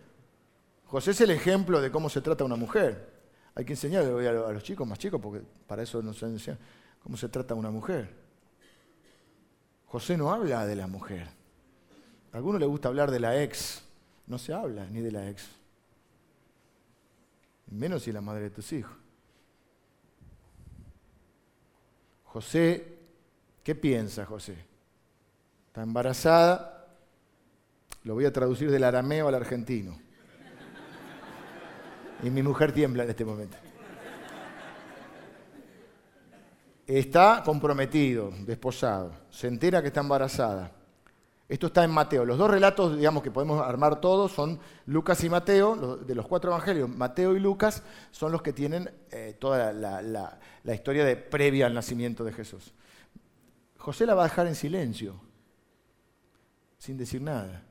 José 0.86 1.12
es 1.12 1.20
el 1.20 1.32
ejemplo 1.32 1.82
de 1.82 1.92
cómo 1.92 2.10
se 2.10 2.22
trata 2.22 2.46
una 2.46 2.56
mujer. 2.56 3.12
Hay 3.54 3.66
que 3.66 3.74
enseñarle 3.74 4.30
a 4.30 4.32
los 4.54 4.64
chicos 4.64 4.88
más 4.88 4.98
chicos, 4.98 5.20
porque 5.22 5.42
para 5.68 5.84
eso 5.84 6.02
nos 6.02 6.24
enseñan 6.24 6.58
cómo 7.04 7.18
se 7.18 7.30
trata 7.30 7.54
a 7.54 7.58
una 7.58 7.72
mujer. 7.72 8.14
José 9.88 10.18
no 10.18 10.32
habla 10.32 10.66
de 10.66 10.76
la 10.76 10.88
mujer. 10.88 11.28
A 12.32 12.38
algunos 12.38 12.60
le 12.60 12.66
gusta 12.66 12.88
hablar 12.88 13.12
de 13.12 13.20
la 13.20 13.42
ex. 13.44 13.84
No 14.28 14.38
se 14.38 14.54
habla 14.54 14.86
ni 14.86 15.02
de 15.02 15.12
la 15.12 15.30
ex. 15.30 15.50
Menos 17.68 18.04
si 18.04 18.12
la 18.12 18.22
madre 18.22 18.44
de 18.44 18.50
tus 18.52 18.72
hijos. 18.74 18.96
José, 22.26 22.98
¿qué 23.64 23.76
piensa 23.76 24.26
José? 24.26 24.56
Está 25.68 25.84
embarazada. 25.84 26.88
Lo 28.04 28.14
voy 28.14 28.26
a 28.26 28.32
traducir 28.32 28.72
del 28.72 28.86
arameo 28.86 29.28
al 29.28 29.36
argentino. 29.36 30.00
Y 32.24 32.30
mi 32.30 32.42
mujer 32.44 32.72
tiembla 32.72 33.04
en 33.04 33.10
este 33.10 33.26
momento. 33.26 33.58
Está 36.92 37.42
comprometido, 37.46 38.34
desposado. 38.46 39.14
Se 39.30 39.48
entera 39.48 39.82
que 39.82 39.88
está 39.88 40.02
embarazada. 40.02 40.74
Esto 41.48 41.68
está 41.68 41.86
en 41.86 41.92
Mateo. 41.92 42.26
Los 42.26 42.38
dos 42.38 42.52
relatos, 42.52 42.98
digamos, 42.98 43.24
que 43.24 43.32
podemos 43.32 43.66
armar 43.66 44.02
todos 44.02 44.34
son 44.34 44.60
Lucas 44.88 45.24
y 45.24 45.30
Mateo, 45.30 45.96
de 45.96 46.16
los 46.16 46.28
cuatro 46.28 46.52
evangelios. 46.52 46.90
Mateo 46.90 47.34
y 47.34 47.40
Lucas 47.40 47.82
son 48.12 48.34
los 48.34 48.42
que 48.42 48.52
tienen 48.52 48.92
eh, 49.10 49.38
toda 49.40 49.72
la, 49.72 50.40
historia 50.74 51.06
de 51.06 51.16
previa 51.16 51.68
al 51.68 51.74
nacimiento 51.74 52.26
de 52.26 52.34
Jesús. 52.34 52.74
José 53.78 54.06
la 54.06 54.14
va 54.14 54.24
a 54.24 54.28
dejar 54.28 54.48
en 54.48 54.56
silencio, 54.56 55.16
sin 56.78 56.98
decir 56.98 57.22
nada. 57.22 57.64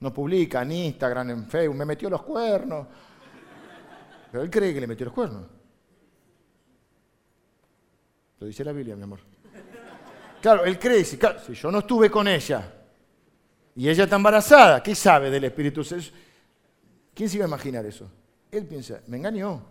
No 0.00 0.12
publica 0.12 0.62
en 0.62 0.72
Instagram, 0.72 1.30
en 1.30 1.46
Facebook, 1.46 1.76
me 1.76 1.84
metió 1.84 2.10
los 2.10 2.24
cuernos. 2.24 2.88
Pero 4.32 4.42
él 4.42 4.50
cree 4.50 4.74
que 4.74 4.80
le 4.80 4.88
metió 4.88 5.06
los 5.06 5.14
cuernos. 5.14 5.44
Lo 8.44 8.48
dice 8.48 8.62
la 8.62 8.72
Biblia, 8.72 8.94
mi 8.94 9.04
amor. 9.04 9.20
Claro, 10.42 10.66
él 10.66 10.78
cree, 10.78 11.02
si 11.02 11.18
yo 11.54 11.70
no 11.70 11.78
estuve 11.78 12.10
con 12.10 12.28
ella, 12.28 12.70
y 13.74 13.88
ella 13.88 14.04
está 14.04 14.16
embarazada. 14.16 14.82
¿Qué 14.82 14.94
sabe 14.94 15.30
del 15.30 15.44
Espíritu 15.44 15.82
Santo? 15.82 16.08
¿Quién 17.14 17.30
se 17.30 17.36
iba 17.36 17.46
a 17.46 17.48
imaginar 17.48 17.86
eso? 17.86 18.06
Él 18.50 18.66
piensa, 18.66 19.00
me 19.06 19.16
engañó. 19.16 19.62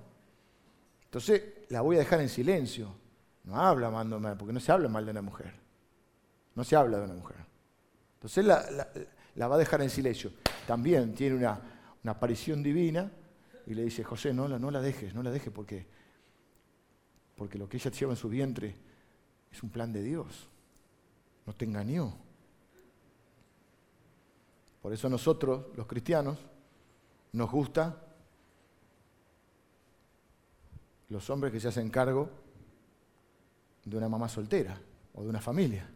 Entonces 1.05 1.43
la 1.69 1.81
voy 1.81 1.97
a 1.97 1.99
dejar 1.99 2.21
en 2.21 2.29
silencio. 2.29 2.95
No 3.43 3.61
habla 3.61 3.91
mal, 3.91 4.35
porque 4.39 4.53
no 4.53 4.59
se 4.59 4.71
habla 4.71 4.89
mal 4.89 5.05
de 5.05 5.11
una 5.11 5.21
mujer. 5.21 5.53
No 6.55 6.63
se 6.63 6.75
habla 6.75 6.97
de 6.97 7.03
una 7.03 7.13
mujer. 7.13 7.37
Entonces 8.15 8.43
la, 8.43 9.47
va 9.47 9.53
a 9.53 9.59
dejar 9.59 9.83
en 9.83 9.91
silencio. 9.91 10.31
También 10.65 11.13
tiene 11.13 11.35
una, 11.35 11.61
aparición 12.05 12.63
divina 12.63 13.11
y 13.67 13.75
le 13.75 13.83
dice, 13.83 14.03
José, 14.03 14.33
no, 14.33 14.47
no 14.47 14.71
la 14.71 14.81
dejes, 14.81 15.13
no 15.13 15.21
la 15.21 15.29
dejes 15.29 15.53
porque, 15.53 15.85
porque 17.35 17.57
lo 17.57 17.67
que 17.67 17.77
ella 17.77 17.91
lleva 17.91 18.13
en 18.13 18.17
su 18.17 18.29
vientre 18.29 18.75
es 19.51 19.63
un 19.63 19.69
plan 19.69 19.91
de 19.91 20.01
Dios. 20.01 20.47
No 21.45 21.53
te 21.53 21.65
engañó. 21.65 22.13
Por 24.81 24.93
eso 24.93 25.09
nosotros, 25.09 25.67
los 25.75 25.87
cristianos, 25.87 26.37
nos 27.31 27.49
gusta 27.49 28.01
los 31.09 31.29
hombres 31.29 31.53
que 31.53 31.59
se 31.59 31.67
hacen 31.67 31.89
cargo 31.89 32.29
de 33.85 33.97
una 33.97 34.09
mamá 34.09 34.27
soltera 34.29 34.79
o 35.13 35.23
de 35.23 35.29
una 35.29 35.41
familia. 35.41 35.89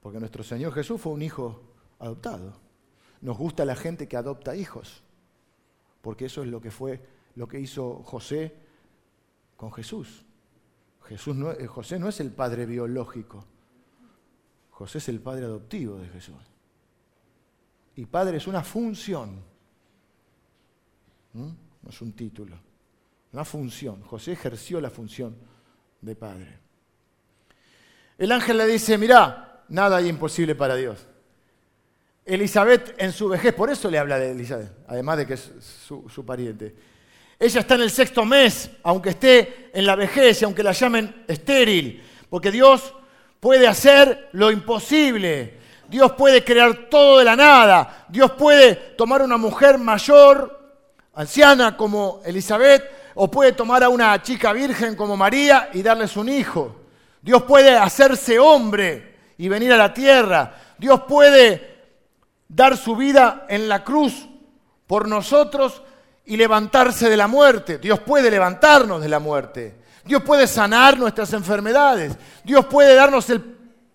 Porque 0.00 0.20
nuestro 0.20 0.44
Señor 0.44 0.72
Jesús 0.72 1.00
fue 1.00 1.12
un 1.12 1.22
hijo 1.22 1.60
adoptado. 1.98 2.60
Nos 3.20 3.36
gusta 3.36 3.64
la 3.64 3.74
gente 3.74 4.06
que 4.06 4.16
adopta 4.16 4.54
hijos. 4.54 5.02
Porque 6.02 6.26
eso 6.26 6.42
es 6.42 6.48
lo 6.48 6.60
que 6.60 6.70
fue 6.70 7.04
lo 7.34 7.48
que 7.48 7.60
hizo 7.60 8.02
José 8.02 8.65
con 9.56 9.72
Jesús. 9.72 10.24
Jesús 11.04 11.36
eh, 11.58 11.66
José 11.66 11.98
no 11.98 12.08
es 12.08 12.20
el 12.20 12.30
padre 12.30 12.66
biológico. 12.66 13.44
José 14.70 14.98
es 14.98 15.08
el 15.08 15.20
padre 15.20 15.44
adoptivo 15.46 15.96
de 15.98 16.08
Jesús. 16.08 16.36
Y 17.94 18.04
padre 18.04 18.36
es 18.36 18.46
una 18.46 18.62
función, 18.62 19.42
no 21.32 21.56
es 21.88 22.00
un 22.02 22.12
título, 22.12 22.58
una 23.32 23.44
función. 23.44 24.02
José 24.02 24.32
ejerció 24.32 24.80
la 24.82 24.90
función 24.90 25.34
de 26.02 26.14
padre. 26.14 26.58
El 28.18 28.32
ángel 28.32 28.58
le 28.58 28.66
dice, 28.66 28.98
mirá, 28.98 29.64
nada 29.68 29.96
hay 29.96 30.08
imposible 30.08 30.54
para 30.54 30.74
Dios. 30.74 31.06
Elizabeth 32.24 32.94
en 32.98 33.12
su 33.12 33.28
vejez, 33.28 33.54
por 33.54 33.70
eso 33.70 33.88
le 33.88 33.98
habla 33.98 34.18
de 34.18 34.32
Elizabeth, 34.32 34.72
además 34.88 35.18
de 35.18 35.26
que 35.26 35.34
es 35.34 35.52
su, 35.60 36.24
pariente. 36.26 36.74
Ella 37.38 37.60
está 37.60 37.74
en 37.74 37.82
el 37.82 37.90
sexto 37.90 38.24
mes, 38.24 38.70
aunque 38.82 39.10
esté 39.10 39.70
en 39.74 39.84
la 39.84 39.94
vejez 39.94 40.40
y 40.40 40.44
aunque 40.44 40.62
la 40.62 40.72
llamen 40.72 41.24
estéril, 41.28 42.02
porque 42.30 42.50
Dios 42.50 42.94
puede 43.40 43.68
hacer 43.68 44.30
lo 44.32 44.50
imposible. 44.50 45.58
Dios 45.88 46.12
puede 46.12 46.42
crear 46.42 46.88
todo 46.90 47.18
de 47.18 47.24
la 47.24 47.36
nada. 47.36 48.06
Dios 48.08 48.32
puede 48.32 48.74
tomar 48.74 49.22
una 49.22 49.36
mujer 49.36 49.78
mayor, 49.78 50.74
anciana 51.14 51.76
como 51.76 52.22
Elizabeth, 52.24 52.82
o 53.14 53.30
puede 53.30 53.52
tomar 53.52 53.84
a 53.84 53.88
una 53.88 54.20
chica 54.22 54.52
virgen 54.52 54.96
como 54.96 55.16
María 55.16 55.70
y 55.72 55.82
darles 55.82 56.16
un 56.16 56.28
hijo. 56.28 56.76
Dios 57.22 57.42
puede 57.42 57.76
hacerse 57.76 58.38
hombre 58.38 59.16
y 59.38 59.48
venir 59.48 59.72
a 59.72 59.76
la 59.76 59.92
tierra. 59.92 60.54
Dios 60.78 61.02
puede 61.08 61.76
dar 62.48 62.76
su 62.76 62.96
vida 62.96 63.46
en 63.48 63.68
la 63.68 63.84
cruz 63.84 64.26
por 64.86 65.08
nosotros 65.08 65.82
y 66.26 66.36
levantarse 66.36 67.08
de 67.08 67.16
la 67.16 67.28
muerte. 67.28 67.78
Dios 67.78 68.00
puede 68.00 68.30
levantarnos 68.30 69.00
de 69.00 69.08
la 69.08 69.20
muerte. 69.20 69.76
Dios 70.04 70.22
puede 70.22 70.46
sanar 70.46 70.98
nuestras 70.98 71.32
enfermedades. 71.32 72.16
Dios 72.44 72.66
puede 72.66 72.94
darnos 72.94 73.30
el 73.30 73.40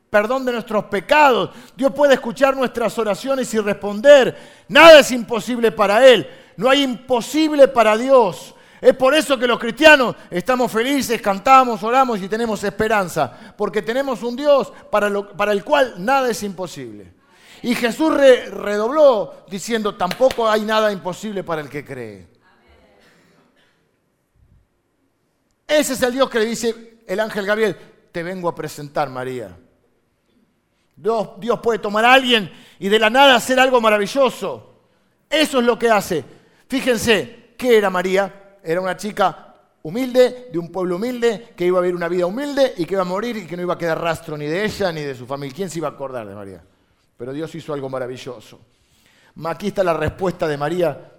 perdón 0.09 0.45
de 0.45 0.53
nuestros 0.53 0.85
pecados. 0.85 1.51
Dios 1.75 1.91
puede 1.93 2.15
escuchar 2.15 2.55
nuestras 2.55 2.97
oraciones 2.97 3.53
y 3.53 3.59
responder. 3.59 4.37
Nada 4.67 4.99
es 4.99 5.11
imposible 5.11 5.71
para 5.71 6.07
Él. 6.07 6.29
No 6.57 6.69
hay 6.69 6.83
imposible 6.83 7.67
para 7.67 7.97
Dios. 7.97 8.55
Es 8.79 8.95
por 8.95 9.13
eso 9.13 9.37
que 9.37 9.47
los 9.47 9.59
cristianos 9.59 10.15
estamos 10.29 10.71
felices, 10.71 11.21
cantamos, 11.21 11.83
oramos 11.83 12.19
y 12.21 12.27
tenemos 12.27 12.63
esperanza. 12.63 13.53
Porque 13.57 13.81
tenemos 13.81 14.23
un 14.23 14.35
Dios 14.35 14.71
para, 14.89 15.09
para 15.35 15.51
el 15.51 15.63
cual 15.63 15.95
nada 15.97 16.29
es 16.29 16.41
imposible. 16.43 17.20
Y 17.63 17.75
Jesús 17.75 18.13
redobló 18.13 19.45
diciendo, 19.49 19.95
tampoco 19.95 20.49
hay 20.49 20.61
nada 20.61 20.91
imposible 20.91 21.43
para 21.43 21.61
el 21.61 21.69
que 21.69 21.85
cree. 21.85 22.27
Ese 25.67 25.93
es 25.93 26.01
el 26.01 26.11
Dios 26.11 26.29
que 26.29 26.39
le 26.39 26.45
dice 26.45 27.03
el 27.07 27.19
ángel 27.19 27.45
Gabriel, 27.45 27.77
te 28.11 28.23
vengo 28.23 28.49
a 28.49 28.55
presentar 28.55 29.09
María. 29.09 29.57
Dios, 30.95 31.29
Dios 31.39 31.59
puede 31.61 31.79
tomar 31.79 32.03
a 32.05 32.13
alguien 32.13 32.51
y 32.79 32.89
de 32.89 32.99
la 32.99 33.09
nada 33.09 33.35
hacer 33.35 33.59
algo 33.59 33.79
maravilloso. 33.79 34.73
Eso 35.29 35.59
es 35.59 35.65
lo 35.65 35.79
que 35.79 35.89
hace. 35.89 36.23
Fíjense, 36.67 37.53
¿qué 37.57 37.77
era 37.77 37.89
María? 37.89 38.57
Era 38.63 38.81
una 38.81 38.97
chica 38.97 39.55
humilde, 39.83 40.49
de 40.51 40.59
un 40.59 40.71
pueblo 40.71 40.97
humilde, 40.97 41.53
que 41.55 41.65
iba 41.65 41.79
a 41.79 41.81
vivir 41.81 41.95
una 41.95 42.07
vida 42.07 42.25
humilde 42.25 42.73
y 42.77 42.85
que 42.85 42.93
iba 42.95 43.01
a 43.01 43.05
morir 43.05 43.37
y 43.37 43.47
que 43.47 43.55
no 43.55 43.63
iba 43.63 43.73
a 43.73 43.77
quedar 43.77 43.99
rastro 43.99 44.37
ni 44.37 44.45
de 44.45 44.65
ella 44.65 44.91
ni 44.91 45.01
de 45.01 45.15
su 45.15 45.25
familia. 45.25 45.55
¿Quién 45.55 45.69
se 45.69 45.79
iba 45.79 45.87
a 45.87 45.91
acordar 45.91 46.27
de 46.27 46.35
María? 46.35 46.63
Pero 47.21 47.33
Dios 47.33 47.53
hizo 47.53 47.71
algo 47.71 47.87
maravilloso. 47.87 48.59
Aquí 49.45 49.67
está 49.67 49.83
la 49.83 49.93
respuesta 49.93 50.47
de 50.47 50.57
María, 50.57 51.11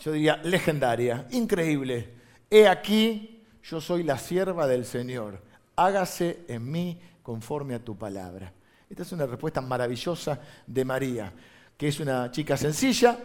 yo 0.00 0.10
diría 0.10 0.38
legendaria, 0.38 1.28
increíble. 1.30 2.12
He 2.50 2.66
aquí, 2.66 3.40
yo 3.62 3.80
soy 3.80 4.02
la 4.02 4.18
sierva 4.18 4.66
del 4.66 4.84
Señor. 4.84 5.40
Hágase 5.76 6.40
en 6.48 6.68
mí 6.72 7.00
conforme 7.22 7.76
a 7.76 7.84
tu 7.84 7.96
palabra. 7.96 8.52
Esta 8.90 9.04
es 9.04 9.12
una 9.12 9.26
respuesta 9.26 9.60
maravillosa 9.60 10.40
de 10.66 10.84
María, 10.84 11.32
que 11.76 11.86
es 11.86 12.00
una 12.00 12.32
chica 12.32 12.56
sencilla, 12.56 13.16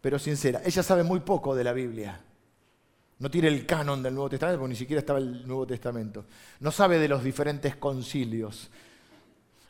pero 0.00 0.20
sincera. 0.20 0.62
Ella 0.64 0.84
sabe 0.84 1.02
muy 1.02 1.18
poco 1.18 1.52
de 1.56 1.64
la 1.64 1.72
Biblia. 1.72 2.20
No 3.18 3.28
tiene 3.28 3.48
el 3.48 3.66
canon 3.66 4.04
del 4.04 4.14
Nuevo 4.14 4.30
Testamento, 4.30 4.60
porque 4.60 4.74
ni 4.74 4.78
siquiera 4.78 5.00
estaba 5.00 5.18
el 5.18 5.48
Nuevo 5.48 5.66
Testamento. 5.66 6.26
No 6.60 6.70
sabe 6.70 7.00
de 7.00 7.08
los 7.08 7.24
diferentes 7.24 7.74
concilios 7.74 8.70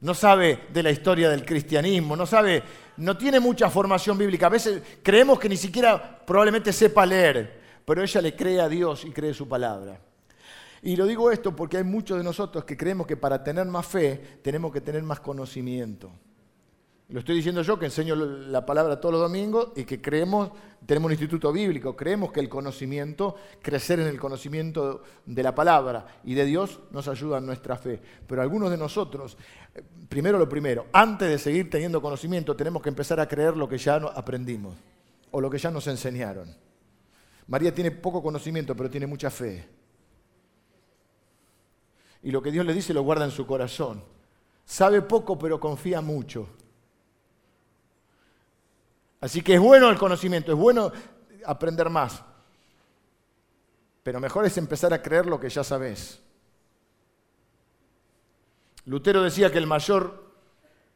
no 0.02 0.14
sabe 0.14 0.64
de 0.72 0.82
la 0.82 0.90
historia 0.90 1.30
del 1.30 1.44
cristianismo, 1.44 2.16
no 2.16 2.26
sabe, 2.26 2.62
no 2.96 3.16
tiene 3.16 3.38
mucha 3.38 3.70
formación 3.70 4.18
bíblica. 4.18 4.46
A 4.46 4.50
veces 4.50 4.82
creemos 5.02 5.38
que 5.38 5.48
ni 5.48 5.56
siquiera 5.56 6.20
probablemente 6.26 6.72
sepa 6.72 7.06
leer, 7.06 7.60
pero 7.84 8.02
ella 8.02 8.20
le 8.20 8.34
cree 8.36 8.60
a 8.60 8.68
Dios 8.68 9.04
y 9.04 9.12
cree 9.12 9.32
su 9.32 9.48
palabra. 9.48 10.00
Y 10.82 10.96
lo 10.96 11.06
digo 11.06 11.30
esto 11.30 11.54
porque 11.54 11.76
hay 11.76 11.84
muchos 11.84 12.18
de 12.18 12.24
nosotros 12.24 12.64
que 12.64 12.76
creemos 12.76 13.06
que 13.06 13.16
para 13.16 13.44
tener 13.44 13.64
más 13.66 13.86
fe 13.86 14.40
tenemos 14.42 14.72
que 14.72 14.80
tener 14.80 15.04
más 15.04 15.20
conocimiento. 15.20 16.10
Lo 17.08 17.18
estoy 17.18 17.36
diciendo 17.36 17.62
yo 17.62 17.78
que 17.78 17.86
enseño 17.86 18.14
la 18.14 18.64
palabra 18.64 19.00
todos 19.00 19.12
los 19.12 19.20
domingos 19.20 19.72
y 19.76 19.84
que 19.84 20.00
creemos, 20.00 20.50
tenemos 20.86 21.06
un 21.06 21.12
instituto 21.12 21.52
bíblico, 21.52 21.94
creemos 21.94 22.32
que 22.32 22.40
el 22.40 22.48
conocimiento, 22.48 23.36
crecer 23.60 24.00
en 24.00 24.06
el 24.06 24.18
conocimiento 24.18 25.02
de 25.26 25.42
la 25.42 25.54
palabra 25.54 26.06
y 26.24 26.34
de 26.34 26.46
Dios 26.46 26.80
nos 26.90 27.08
ayuda 27.08 27.38
en 27.38 27.46
nuestra 27.46 27.76
fe. 27.76 28.00
Pero 28.26 28.40
algunos 28.40 28.70
de 28.70 28.78
nosotros, 28.78 29.36
eh, 29.74 29.82
primero 30.08 30.38
lo 30.38 30.48
primero, 30.48 30.86
antes 30.92 31.28
de 31.28 31.38
seguir 31.38 31.68
teniendo 31.68 32.00
conocimiento 32.00 32.56
tenemos 32.56 32.82
que 32.82 32.88
empezar 32.88 33.20
a 33.20 33.28
creer 33.28 33.56
lo 33.56 33.68
que 33.68 33.76
ya 33.76 33.96
aprendimos 33.96 34.74
o 35.32 35.40
lo 35.40 35.50
que 35.50 35.58
ya 35.58 35.70
nos 35.70 35.86
enseñaron. 35.88 36.54
María 37.48 37.74
tiene 37.74 37.90
poco 37.90 38.22
conocimiento, 38.22 38.74
pero 38.74 38.88
tiene 38.88 39.06
mucha 39.06 39.28
fe. 39.28 39.68
Y 42.22 42.30
lo 42.30 42.40
que 42.40 42.52
Dios 42.52 42.64
le 42.64 42.72
dice 42.72 42.94
lo 42.94 43.02
guarda 43.02 43.24
en 43.24 43.30
su 43.30 43.46
corazón. 43.46 44.02
Sabe 44.64 45.02
poco, 45.02 45.38
pero 45.38 45.58
confía 45.58 46.00
mucho. 46.00 46.48
Así 49.22 49.40
que 49.40 49.54
es 49.54 49.60
bueno 49.60 49.88
el 49.88 49.96
conocimiento, 49.96 50.50
es 50.50 50.58
bueno 50.58 50.90
aprender 51.46 51.88
más. 51.88 52.22
Pero 54.02 54.18
mejor 54.18 54.44
es 54.44 54.58
empezar 54.58 54.92
a 54.92 55.00
creer 55.00 55.26
lo 55.26 55.38
que 55.38 55.48
ya 55.48 55.62
sabes. 55.62 56.20
Lutero 58.84 59.22
decía 59.22 59.52
que 59.52 59.58
el 59.58 59.66
mayor 59.68 60.24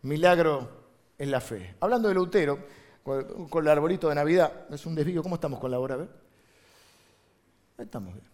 milagro 0.03 0.69
es 1.17 1.29
la 1.29 1.41
fe. 1.41 1.77
Hablando 1.79 2.09
de 2.09 2.15
Lutero, 2.15 2.59
con 3.05 3.65
el 3.65 3.71
arbolito 3.71 4.09
de 4.09 4.17
Navidad, 4.17 4.67
es 4.71 4.85
un 4.87 4.97
desvío. 4.97 5.23
¿Cómo 5.23 5.37
estamos 5.37 5.61
con 5.61 5.71
la 5.71 5.79
hora? 5.79 6.09
Estamos 7.79 8.13
bien. 8.13 8.27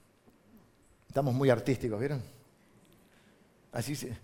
Estamos 1.07 1.35
muy 1.35 1.51
artísticos, 1.51 2.01
¿vieron? 2.01 2.23
Así 3.73 3.95
se, 3.95 4.17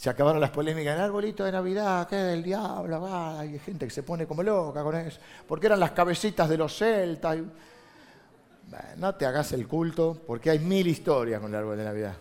se 0.00 0.08
acabaron 0.08 0.40
las 0.40 0.48
polémicas, 0.48 0.94
el 0.94 1.00
arbolito 1.02 1.44
de 1.44 1.52
Navidad, 1.52 2.08
que 2.08 2.16
del 2.16 2.42
diablo, 2.42 3.06
hay 3.14 3.58
gente 3.58 3.84
que 3.84 3.90
se 3.90 4.02
pone 4.02 4.26
como 4.26 4.42
loca 4.42 4.82
con 4.82 4.96
eso, 4.96 5.20
porque 5.46 5.66
eran 5.66 5.78
las 5.78 5.90
cabecitas 5.90 6.48
de 6.48 6.56
los 6.56 6.74
celtas. 6.74 7.36
no 8.96 9.14
te 9.14 9.26
hagas 9.26 9.52
el 9.52 9.68
culto, 9.68 10.18
porque 10.26 10.48
hay 10.48 10.58
mil 10.58 10.86
historias 10.86 11.38
con 11.38 11.50
el 11.50 11.56
árbol 11.56 11.76
de 11.76 11.84
Navidad. 11.84 12.16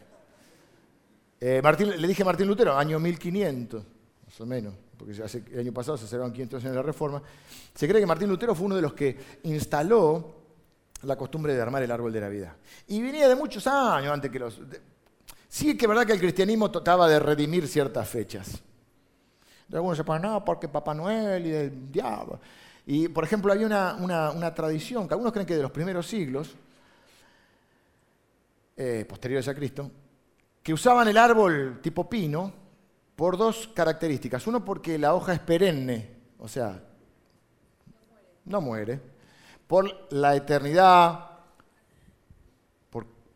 Eh, 1.40 1.62
le 1.98 2.06
dije 2.06 2.22
a 2.22 2.26
Martín 2.26 2.48
Lutero, 2.48 2.78
año 2.78 3.00
1500, 3.00 3.82
más 4.26 4.42
o 4.42 4.46
menos, 4.46 4.74
porque 4.98 5.14
el 5.54 5.60
año 5.60 5.72
pasado 5.72 5.98
se 5.98 6.06
celebraron 6.06 6.34
500 6.34 6.62
años 6.62 6.72
de 6.74 6.80
la 6.82 6.84
Reforma. 6.86 7.24
Se 7.74 7.88
cree 7.88 8.02
que 8.02 8.06
Martín 8.06 8.28
Lutero 8.28 8.54
fue 8.56 8.66
uno 8.66 8.76
de 8.76 8.82
los 8.82 8.92
que 8.92 9.18
instaló 9.44 10.36
la 11.04 11.16
costumbre 11.16 11.56
de 11.56 11.62
armar 11.62 11.82
el 11.82 11.92
árbol 11.92 12.12
de 12.12 12.20
Navidad. 12.20 12.58
Y 12.90 13.02
venía 13.02 13.30
de 13.30 13.38
muchos 13.38 13.66
años 13.68 14.12
antes 14.12 14.30
que 14.30 14.40
los... 14.40 14.60
Sí 15.50 15.76
que 15.76 15.86
es 15.86 15.90
verdad 15.90 16.06
que 16.06 16.14
el 16.14 16.20
cristianismo 16.20 16.70
trataba 16.70 17.10
de 17.10 17.20
redimir 17.20 17.68
ciertas 17.68 18.08
fechas. 18.08 18.62
Algunos 19.74 19.98
se 19.98 20.04
ponen, 20.04 20.22
no, 20.22 20.46
porque 20.46 20.68
Papá 20.68 20.94
Noel 20.94 21.46
y 21.46 21.52
el 21.52 21.92
diablo. 21.92 22.40
Y, 22.86 23.08
por 23.08 23.24
ejemplo, 23.24 23.52
hay 23.52 23.64
una, 23.64 24.54
tradición 24.56 25.08
que 25.08 25.16
algunos 25.16 25.34
creen 25.34 25.48
que 25.48 25.56
de 25.56 25.64
los 25.64 25.72
primeros 25.72 26.08
siglos, 26.08 26.56
eh, 28.78 29.06
posteriores 29.10 29.48
a 29.48 29.56
Cristo, 29.56 29.92
que 30.62 30.72
usaban 30.72 31.08
el 31.08 31.18
árbol 31.18 31.80
tipo 31.82 32.08
pino 32.08 32.54
por 33.16 33.36
dos 33.36 33.70
características. 33.74 34.46
Uno, 34.46 34.64
porque 34.64 34.98
la 35.00 35.16
hoja 35.16 35.34
es 35.34 35.40
perenne, 35.40 36.10
o 36.38 36.48
sea, 36.48 36.82
no 38.46 38.62
muere. 38.62 39.00
Por 39.68 40.08
la 40.12 40.36
eternidad, 40.36 41.29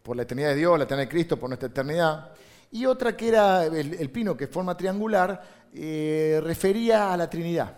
por 0.04 0.18
la 0.18 0.24
eternidad 0.24 0.50
de 0.50 0.56
Dios, 0.56 0.78
la 0.78 0.84
eternidad 0.84 1.08
de 1.08 1.12
Cristo, 1.12 1.40
por 1.40 1.50
nuestra 1.50 1.70
eternidad. 1.70 2.32
Y 2.72 2.86
otra 2.86 3.16
que 3.16 3.30
era 3.30 3.66
el, 3.66 4.10
pino, 4.10 4.36
que 4.36 4.48
forma 4.48 4.76
triangular, 4.76 5.42
eh, 5.74 6.42
refería 6.44 7.14
a 7.14 7.18
la 7.18 7.30
Trinidad. 7.30 7.78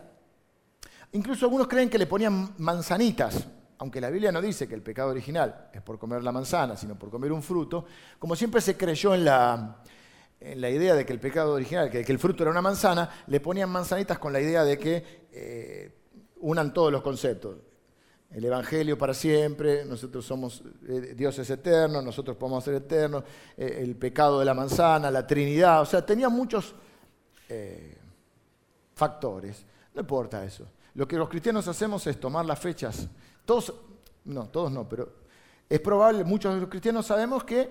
Incluso 1.11 1.45
algunos 1.45 1.67
creen 1.67 1.89
que 1.89 1.97
le 1.97 2.07
ponían 2.07 2.55
manzanitas, 2.57 3.47
aunque 3.77 4.01
la 4.01 4.09
Biblia 4.09 4.31
no 4.31 4.41
dice 4.41 4.67
que 4.67 4.73
el 4.73 4.81
pecado 4.81 5.11
original 5.11 5.69
es 5.73 5.81
por 5.81 5.99
comer 5.99 6.23
la 6.23 6.31
manzana, 6.31 6.75
sino 6.75 6.97
por 6.97 7.09
comer 7.09 7.31
un 7.31 7.43
fruto, 7.43 7.85
como 8.17 8.35
siempre 8.35 8.59
se 8.59 8.75
creyó 8.75 9.13
en 9.13 9.25
la, 9.25 9.81
en 10.39 10.59
la 10.59 10.69
idea 10.69 10.95
de 10.95 11.05
que 11.05 11.13
el 11.13 11.19
pecado 11.19 11.53
original, 11.53 11.91
que, 11.91 12.03
que, 12.03 12.11
el 12.11 12.19
fruto 12.19 12.43
era 12.43 12.51
una 12.51 12.61
manzana, 12.61 13.09
le 13.27 13.39
ponían 13.39 13.69
manzanitas 13.69 14.17
con 14.17 14.33
la 14.33 14.41
idea 14.41 14.63
de 14.63 14.79
que 14.79 15.27
eh, 15.31 15.91
unan 16.37 16.73
todos 16.73 16.91
los 16.91 17.01
conceptos 17.01 17.57
el 18.31 18.43
Evangelio 18.43 18.97
para 18.97 19.13
siempre, 19.13 19.85
nosotros 19.85 20.25
somos, 20.25 20.63
eh, 20.87 21.13
Dios 21.15 21.37
es 21.39 21.49
eterno, 21.49 22.01
nosotros 22.01 22.35
podemos 22.35 22.63
ser 22.63 22.75
eternos, 22.75 23.23
eh, 23.55 23.79
el 23.81 23.95
pecado 23.95 24.39
de 24.39 24.45
la 24.45 24.53
manzana, 24.53 25.09
la 25.11 25.25
Trinidad, 25.25 25.81
o 25.81 25.85
sea, 25.85 26.05
tenía 26.05 26.29
muchos 26.29 26.75
eh, 27.47 27.97
factores. 28.93 29.65
No 29.93 30.01
importa 30.01 30.43
eso. 30.43 30.67
Lo 30.95 31.07
que 31.07 31.15
los 31.17 31.29
cristianos 31.29 31.67
hacemos 31.67 32.05
es 32.07 32.19
tomar 32.19 32.45
las 32.45 32.59
fechas. 32.59 33.07
Todos, 33.45 33.73
no, 34.25 34.47
todos 34.49 34.71
no, 34.71 34.87
pero 34.89 35.13
es 35.69 35.79
probable, 35.79 36.23
muchos 36.23 36.53
de 36.53 36.61
los 36.61 36.69
cristianos 36.69 37.05
sabemos 37.05 37.43
que 37.43 37.69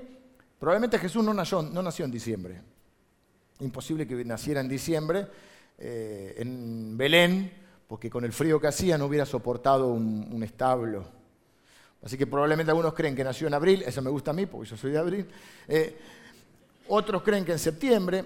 probablemente 0.58 0.98
Jesús 0.98 1.24
no 1.24 1.34
nació, 1.34 1.62
no 1.62 1.82
nació 1.82 2.04
en 2.04 2.10
diciembre. 2.10 2.62
Imposible 3.60 4.06
que 4.06 4.24
naciera 4.24 4.60
en 4.60 4.68
diciembre 4.68 5.26
en 5.76 6.96
Belén, 6.96 7.63
porque 7.88 8.10
con 8.10 8.24
el 8.24 8.32
frío 8.32 8.60
que 8.60 8.66
hacía 8.66 8.96
no 8.98 9.06
hubiera 9.06 9.26
soportado 9.26 9.88
un, 9.88 10.42
establo. 10.42 11.04
Así 12.02 12.18
que 12.18 12.26
probablemente 12.26 12.70
algunos 12.70 12.94
creen 12.94 13.14
que 13.14 13.24
nació 13.24 13.46
en 13.46 13.54
abril, 13.54 13.82
eso 13.86 14.02
me 14.02 14.10
gusta 14.10 14.30
a 14.30 14.34
mí 14.34 14.46
porque 14.46 14.68
yo 14.70 14.76
soy 14.76 14.92
de 14.92 14.98
abril. 14.98 15.26
Eh, 15.68 15.98
otros 16.88 17.22
creen 17.22 17.44
que 17.44 17.52
en 17.52 17.58
septiembre, 17.58 18.24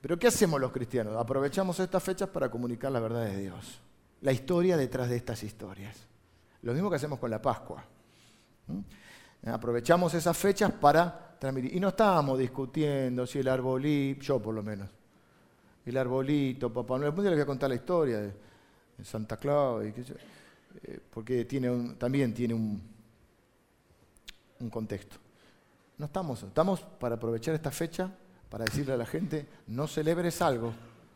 Pero 0.00 0.18
¿qué 0.18 0.28
hacemos 0.28 0.58
los 0.58 0.72
cristianos? 0.72 1.14
Aprovechamos 1.16 1.78
estas 1.78 2.02
fechas 2.02 2.28
para 2.30 2.50
comunicar 2.50 2.90
la 2.90 3.00
verdad 3.00 3.26
de 3.26 3.36
Dios, 3.36 3.80
la 4.22 4.32
historia 4.32 4.76
detrás 4.78 5.10
de 5.10 5.16
estas 5.16 5.42
historias. 5.42 5.96
Lo 6.62 6.72
mismo 6.72 6.88
que 6.88 6.96
hacemos 6.96 7.18
con 7.18 7.30
la 7.30 7.40
Pascua. 7.40 7.84
Aprovechamos 9.46 10.14
esas 10.14 10.36
fechas 10.36 10.72
para 10.72 11.36
transmitir. 11.38 11.74
Y 11.74 11.80
no 11.80 11.88
estábamos 11.88 12.38
discutiendo 12.38 13.26
si 13.26 13.38
el 13.38 13.48
arbolito, 13.48 14.22
yo 14.22 14.40
por 14.40 14.54
lo 14.54 14.62
menos, 14.62 14.88
el 15.84 15.96
arbolito, 15.96 16.72
Papá 16.72 16.98
Noel, 16.98 17.10
después 17.10 17.24
le 17.24 17.32
voy 17.32 17.42
a 17.42 17.46
contar 17.46 17.70
la 17.70 17.76
historia 17.76 18.20
de, 18.20 18.49
Santa 19.04 19.36
Claus, 19.36 19.84
eh, 19.84 21.00
porque 21.12 21.44
tiene 21.44 21.94
también 21.98 22.32
tiene 22.34 22.54
un, 22.54 22.80
un 24.60 24.70
contexto. 24.70 25.16
No 25.98 26.06
estamos, 26.06 26.42
estamos 26.42 26.80
para 26.80 27.16
aprovechar 27.16 27.54
esta 27.54 27.70
fecha 27.70 28.10
para 28.50 28.64
decirle 28.64 28.94
a 28.94 28.96
la 28.96 29.06
gente, 29.06 29.46
no 29.68 29.86
celebres 29.86 30.42
algo 30.42 30.74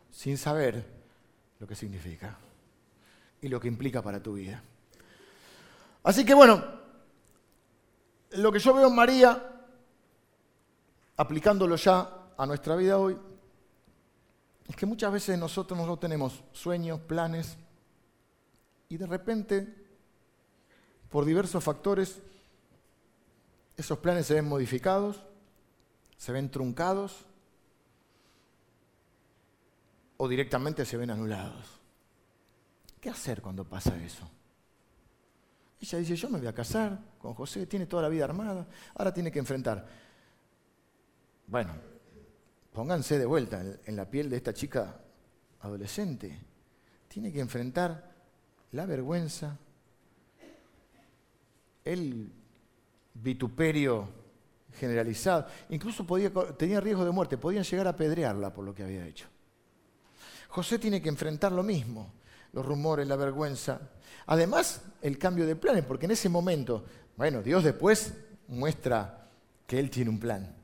sin 0.09 0.37
saber 0.37 0.85
lo 1.59 1.67
que 1.67 1.75
significa 1.75 2.37
y 3.41 3.49
lo 3.49 3.59
que 3.59 3.67
implica 3.67 4.01
para 4.01 4.23
tu 4.23 4.33
vida. 4.33 4.63
Así 6.03 6.23
que 6.25 6.33
bueno, 6.33 6.63
lo 8.31 8.51
que 8.51 8.59
yo 8.59 8.73
veo 8.73 8.87
en 8.87 8.95
María, 8.95 9.43
aplicándolo 11.17 11.75
ya 11.75 12.09
a 12.37 12.45
nuestra 12.45 12.75
vida 12.75 12.97
hoy, 12.97 13.17
es 14.67 14.75
que 14.75 14.85
muchas 14.85 15.11
veces 15.11 15.37
nosotros 15.37 15.77
no 15.77 15.97
tenemos 15.99 16.41
sueños, 16.53 16.99
planes, 17.01 17.57
y 18.89 18.97
de 18.97 19.05
repente, 19.05 19.73
por 21.09 21.25
diversos 21.25 21.63
factores, 21.63 22.21
esos 23.77 23.97
planes 23.99 24.25
se 24.25 24.35
ven 24.35 24.47
modificados, 24.47 25.23
se 26.17 26.31
ven 26.31 26.49
truncados 26.49 27.25
o 30.17 30.27
directamente 30.27 30.85
se 30.85 30.97
ven 30.97 31.09
anulados. 31.09 31.79
¿Qué 33.01 33.09
hacer 33.09 33.41
cuando 33.41 33.65
pasa 33.65 33.95
eso? 34.01 34.29
Ella 35.81 35.99
dice, 35.99 36.15
yo 36.15 36.29
me 36.29 36.39
voy 36.39 36.47
a 36.47 36.53
casar 36.53 36.99
con 37.19 37.33
José, 37.33 37.67
tiene 37.67 37.85
toda 37.85 38.03
la 38.03 38.09
vida 38.09 38.23
armada, 38.23 38.67
ahora 38.95 39.13
tiene 39.13 39.31
que 39.31 39.39
enfrentar. 39.39 39.85
Bueno, 41.47 41.73
pónganse 42.71 43.19
de 43.19 43.25
vuelta 43.25 43.61
en 43.85 43.95
la 43.95 44.09
piel 44.09 44.29
de 44.29 44.37
esta 44.37 44.53
chica 44.53 44.99
adolescente. 45.59 46.39
Tiene 47.07 47.31
que 47.31 47.39
enfrentar 47.39 48.14
la 48.71 48.85
vergüenza, 48.85 49.57
el 51.83 52.31
vituperio 53.13 54.09
generalizado. 54.73 55.47
Incluso 55.69 56.05
podía, 56.05 56.31
tenía 56.57 56.81
riesgo 56.81 57.05
de 57.05 57.11
muerte, 57.11 57.37
podían 57.37 57.63
llegar 57.63 57.87
a 57.87 57.91
apedrearla 57.91 58.53
por 58.53 58.65
lo 58.65 58.73
que 58.73 58.83
había 58.83 59.05
hecho. 59.05 59.27
José 60.49 60.79
tiene 60.79 61.01
que 61.01 61.09
enfrentar 61.09 61.51
lo 61.51 61.63
mismo, 61.63 62.13
los 62.53 62.65
rumores, 62.65 63.07
la 63.07 63.15
vergüenza. 63.15 63.81
Además, 64.27 64.81
el 65.01 65.17
cambio 65.17 65.45
de 65.45 65.55
planes, 65.55 65.83
porque 65.83 66.05
en 66.05 66.11
ese 66.11 66.29
momento, 66.29 66.85
bueno, 67.17 67.41
Dios 67.41 67.63
después 67.63 68.13
muestra 68.47 69.29
que 69.67 69.79
Él 69.79 69.89
tiene 69.89 70.09
un 70.09 70.19
plan. 70.19 70.55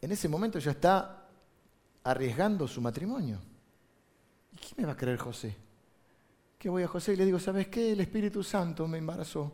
En 0.00 0.12
ese 0.12 0.28
momento 0.28 0.58
ya 0.58 0.72
está 0.72 1.28
arriesgando 2.04 2.66
su 2.66 2.80
matrimonio. 2.80 3.38
¿Y 4.52 4.56
qué 4.56 4.74
me 4.76 4.84
va 4.84 4.92
a 4.92 4.96
creer 4.96 5.18
José? 5.18 5.56
Que 6.62 6.70
voy 6.70 6.84
a 6.84 6.86
José 6.86 7.14
y 7.14 7.16
le 7.16 7.24
digo, 7.24 7.40
¿sabes 7.40 7.66
qué? 7.66 7.90
El 7.90 8.00
Espíritu 8.02 8.44
Santo 8.44 8.86
me 8.86 8.98
embarazó. 8.98 9.52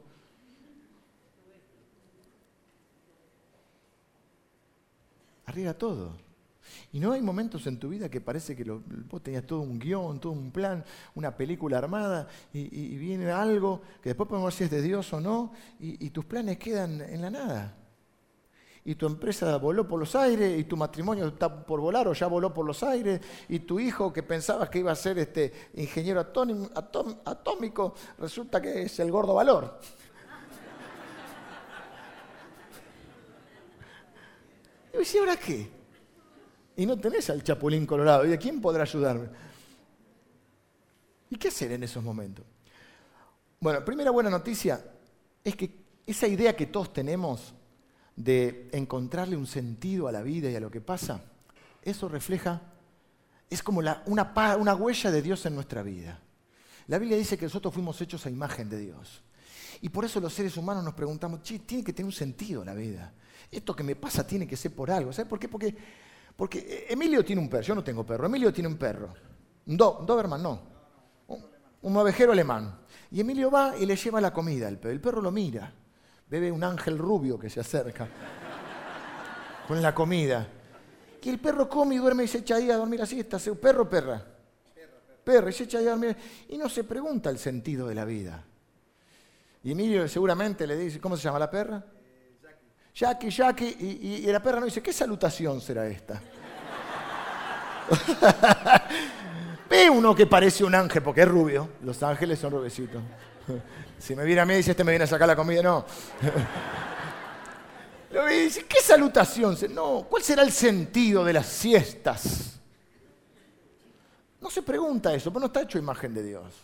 Arriesga 5.46 5.72
todo. 5.72 6.18
Y 6.92 7.00
no 7.00 7.12
hay 7.12 7.22
momentos 7.22 7.66
en 7.66 7.78
tu 7.78 7.88
vida 7.88 8.10
que 8.10 8.20
parece 8.20 8.54
que 8.54 8.62
vos 8.62 9.22
tenías 9.22 9.46
todo 9.46 9.60
un 9.62 9.78
guion, 9.78 10.20
todo 10.20 10.34
un 10.34 10.50
plan, 10.50 10.84
una 11.14 11.34
película 11.34 11.78
armada, 11.78 12.28
y, 12.52 12.98
viene 12.98 13.30
algo 13.30 13.80
que 14.02 14.10
después 14.10 14.28
podemos 14.28 14.48
ver 14.48 14.58
si 14.58 14.64
es 14.64 14.70
de 14.70 14.82
Dios 14.82 15.10
o 15.14 15.18
no, 15.22 15.54
y, 15.80 16.10
tus 16.10 16.26
planes 16.26 16.58
quedan 16.58 17.00
en 17.00 17.22
la 17.22 17.30
nada. 17.30 17.77
Y 18.84 18.94
tu 18.94 19.06
empresa 19.06 19.56
voló 19.58 19.86
por 19.86 20.00
los 20.00 20.14
aires, 20.14 20.58
y 20.58 20.64
tu 20.64 20.76
matrimonio 20.76 21.26
está 21.28 21.64
por 21.64 21.80
volar 21.80 22.08
o 22.08 22.12
ya 22.12 22.26
voló 22.26 22.52
por 22.52 22.64
los 22.66 22.82
aires, 22.82 23.20
y 23.48 23.60
tu 23.60 23.78
hijo 23.78 24.12
que 24.12 24.22
pensabas 24.22 24.68
que 24.70 24.78
iba 24.78 24.92
a 24.92 24.96
ser 24.96 25.18
este 25.18 25.70
ingeniero 25.74 26.20
atómico, 26.20 27.94
resulta 28.18 28.60
que 28.60 28.82
es 28.82 28.98
el 29.00 29.10
gordo 29.10 29.34
valor. 29.34 29.78
Y 35.14 35.18
¿ahora 35.18 35.36
qué? 35.36 35.70
Y 36.76 36.86
no 36.86 36.96
tenés 36.96 37.28
al 37.30 37.42
chapulín 37.42 37.86
colorado. 37.86 38.26
¿Y 38.26 38.32
a 38.32 38.38
quién 38.38 38.60
podrá 38.60 38.82
ayudarme? 38.82 39.28
¿Y 41.30 41.36
qué 41.36 41.48
hacer 41.48 41.72
en 41.72 41.82
esos 41.82 42.02
momentos? 42.02 42.44
Bueno, 43.60 43.84
primera 43.84 44.10
buena 44.10 44.30
noticia 44.30 44.84
es 45.42 45.56
que 45.56 45.70
esa 46.06 46.26
idea 46.26 46.54
que 46.54 46.66
todos 46.66 46.92
tenemos 46.92 47.52
de 48.18 48.68
encontrarle 48.72 49.36
un 49.36 49.46
sentido 49.46 50.08
a 50.08 50.12
la 50.12 50.22
vida 50.22 50.50
y 50.50 50.56
a 50.56 50.60
lo 50.60 50.72
que 50.72 50.80
pasa, 50.80 51.22
eso 51.82 52.08
refleja, 52.08 52.60
es 53.48 53.62
como 53.62 53.78
una, 53.78 54.74
huella 54.74 55.10
de 55.12 55.22
Dios 55.22 55.46
en 55.46 55.54
nuestra 55.54 55.82
vida. 55.82 56.20
La 56.88 56.98
Biblia 56.98 57.16
dice 57.16 57.38
que 57.38 57.44
nosotros 57.44 57.72
fuimos 57.72 58.00
hechos 58.00 58.26
a 58.26 58.30
imagen 58.30 58.68
de 58.68 58.78
Dios. 58.78 59.22
Y 59.80 59.88
por 59.88 60.04
eso 60.04 60.18
los 60.18 60.34
seres 60.34 60.56
humanos 60.56 60.82
nos 60.82 60.94
preguntamos, 60.94 61.42
tiene 61.42 61.84
que 61.84 61.92
tener 61.92 62.06
un 62.06 62.12
sentido 62.12 62.64
la 62.64 62.74
vida. 62.74 63.12
Esto 63.52 63.76
que 63.76 63.84
me 63.84 63.94
pasa 63.94 64.26
tiene 64.26 64.48
que 64.48 64.56
ser 64.56 64.74
por 64.74 64.90
algo. 64.90 65.12
¿Sabes 65.12 65.28
por 65.28 65.38
qué? 65.38 65.48
Porque, 65.48 65.76
porque 66.34 66.86
Emilio 66.90 67.24
tiene 67.24 67.40
un 67.40 67.48
perro, 67.48 67.62
yo 67.62 67.74
no 67.76 67.84
tengo 67.84 68.04
perro, 68.04 68.26
Emilio 68.26 68.52
tiene 68.52 68.66
un 68.66 68.76
perro. 68.76 69.14
Un, 69.66 69.76
Doberman, 69.76 70.42
no. 70.42 70.60
Un, 71.28 71.46
un 71.82 71.96
ovejero 71.96 72.32
alemán. 72.32 72.80
Y 73.12 73.20
Emilio 73.20 73.48
va 73.48 73.76
y 73.78 73.86
le 73.86 73.94
lleva 73.94 74.20
la 74.20 74.32
comida 74.32 74.66
al 74.66 74.78
perro. 74.78 74.92
El 74.92 75.00
perro 75.00 75.22
lo 75.22 75.30
mira. 75.30 75.72
Bebe 76.28 76.52
un 76.52 76.62
ángel 76.62 76.98
rubio 76.98 77.38
que 77.38 77.48
se 77.48 77.60
acerca 77.60 78.06
con 79.66 79.80
la 79.80 79.94
comida. 79.94 80.46
Y 81.22 81.28
el 81.30 81.38
perro 81.38 81.68
come 81.68 81.96
y 81.96 81.98
duerme 81.98 82.24
y 82.24 82.28
se 82.28 82.38
echa 82.38 82.56
ahí 82.56 82.70
a 82.70 82.76
dormir 82.76 83.02
así. 83.02 83.20
Está 83.20 83.38
perro 83.60 83.82
o 83.82 83.88
perra. 83.88 84.24
Perro, 85.22 85.50
y 85.50 85.52
se 85.52 85.64
echa 85.64 85.78
ahí 85.78 85.86
a 85.86 85.90
dormir. 85.90 86.16
Y 86.48 86.56
no 86.56 86.70
se 86.70 86.84
pregunta 86.84 87.28
el 87.28 87.38
sentido 87.38 87.86
de 87.88 87.94
la 87.94 88.06
vida. 88.06 88.42
Y 89.62 89.72
Emilio 89.72 90.08
seguramente 90.08 90.66
le 90.66 90.74
dice, 90.74 90.98
¿cómo 91.00 91.16
se 91.18 91.24
llama 91.24 91.38
la 91.38 91.50
perra? 91.50 91.84
Jackie, 92.94 93.28
Jackie, 93.30 93.76
y, 93.78 94.26
y, 94.26 94.32
la 94.32 94.42
perra 94.42 94.58
no 94.58 94.64
dice, 94.64 94.82
¿qué 94.82 94.92
salutación 94.92 95.60
será 95.60 95.86
esta? 95.86 96.20
Ve 99.70 99.90
uno 99.90 100.14
que 100.14 100.26
parece 100.26 100.64
un 100.64 100.74
ángel, 100.74 101.02
porque 101.02 101.20
es 101.20 101.28
rubio, 101.28 101.68
los 101.82 102.02
ángeles 102.02 102.38
son 102.38 102.52
rubecitos. 102.52 103.02
si 103.98 104.14
me 104.14 104.24
viene 104.24 104.40
a 104.40 104.46
mí 104.46 104.54
dice, 104.54 104.70
este 104.72 104.84
me 104.84 104.92
viene 104.92 105.04
a 105.04 105.08
sacar 105.08 105.26
la 105.26 105.36
comida, 105.36 105.62
no. 105.62 105.84
Lo 108.10 108.26
dice, 108.26 108.64
¿qué 108.66 108.80
salutación? 108.80 109.56
No, 109.70 110.06
¿cuál 110.08 110.22
será 110.22 110.42
el 110.42 110.52
sentido 110.52 111.24
de 111.24 111.34
las 111.34 111.46
siestas? 111.46 112.58
No 114.40 114.50
se 114.50 114.62
pregunta 114.62 115.14
eso, 115.14 115.30
pero 115.30 115.40
no 115.40 115.46
está 115.46 115.62
hecho 115.62 115.78
imagen 115.78 116.14
de 116.14 116.22
Dios. 116.22 116.54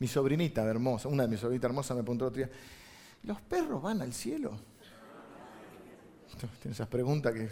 Mi 0.00 0.08
sobrinita 0.08 0.64
hermosa, 0.64 1.08
una 1.08 1.24
de 1.24 1.28
mis 1.28 1.40
sobrinitas 1.40 1.68
hermosas 1.68 1.96
me 1.96 2.02
preguntó 2.02 2.26
otro 2.26 2.38
día, 2.38 2.50
¿los 3.24 3.40
perros 3.42 3.82
van 3.82 4.02
al 4.02 4.12
cielo? 4.12 4.58
Tienes 6.60 6.76
esas 6.76 6.88
preguntas 6.88 7.32
que, 7.32 7.48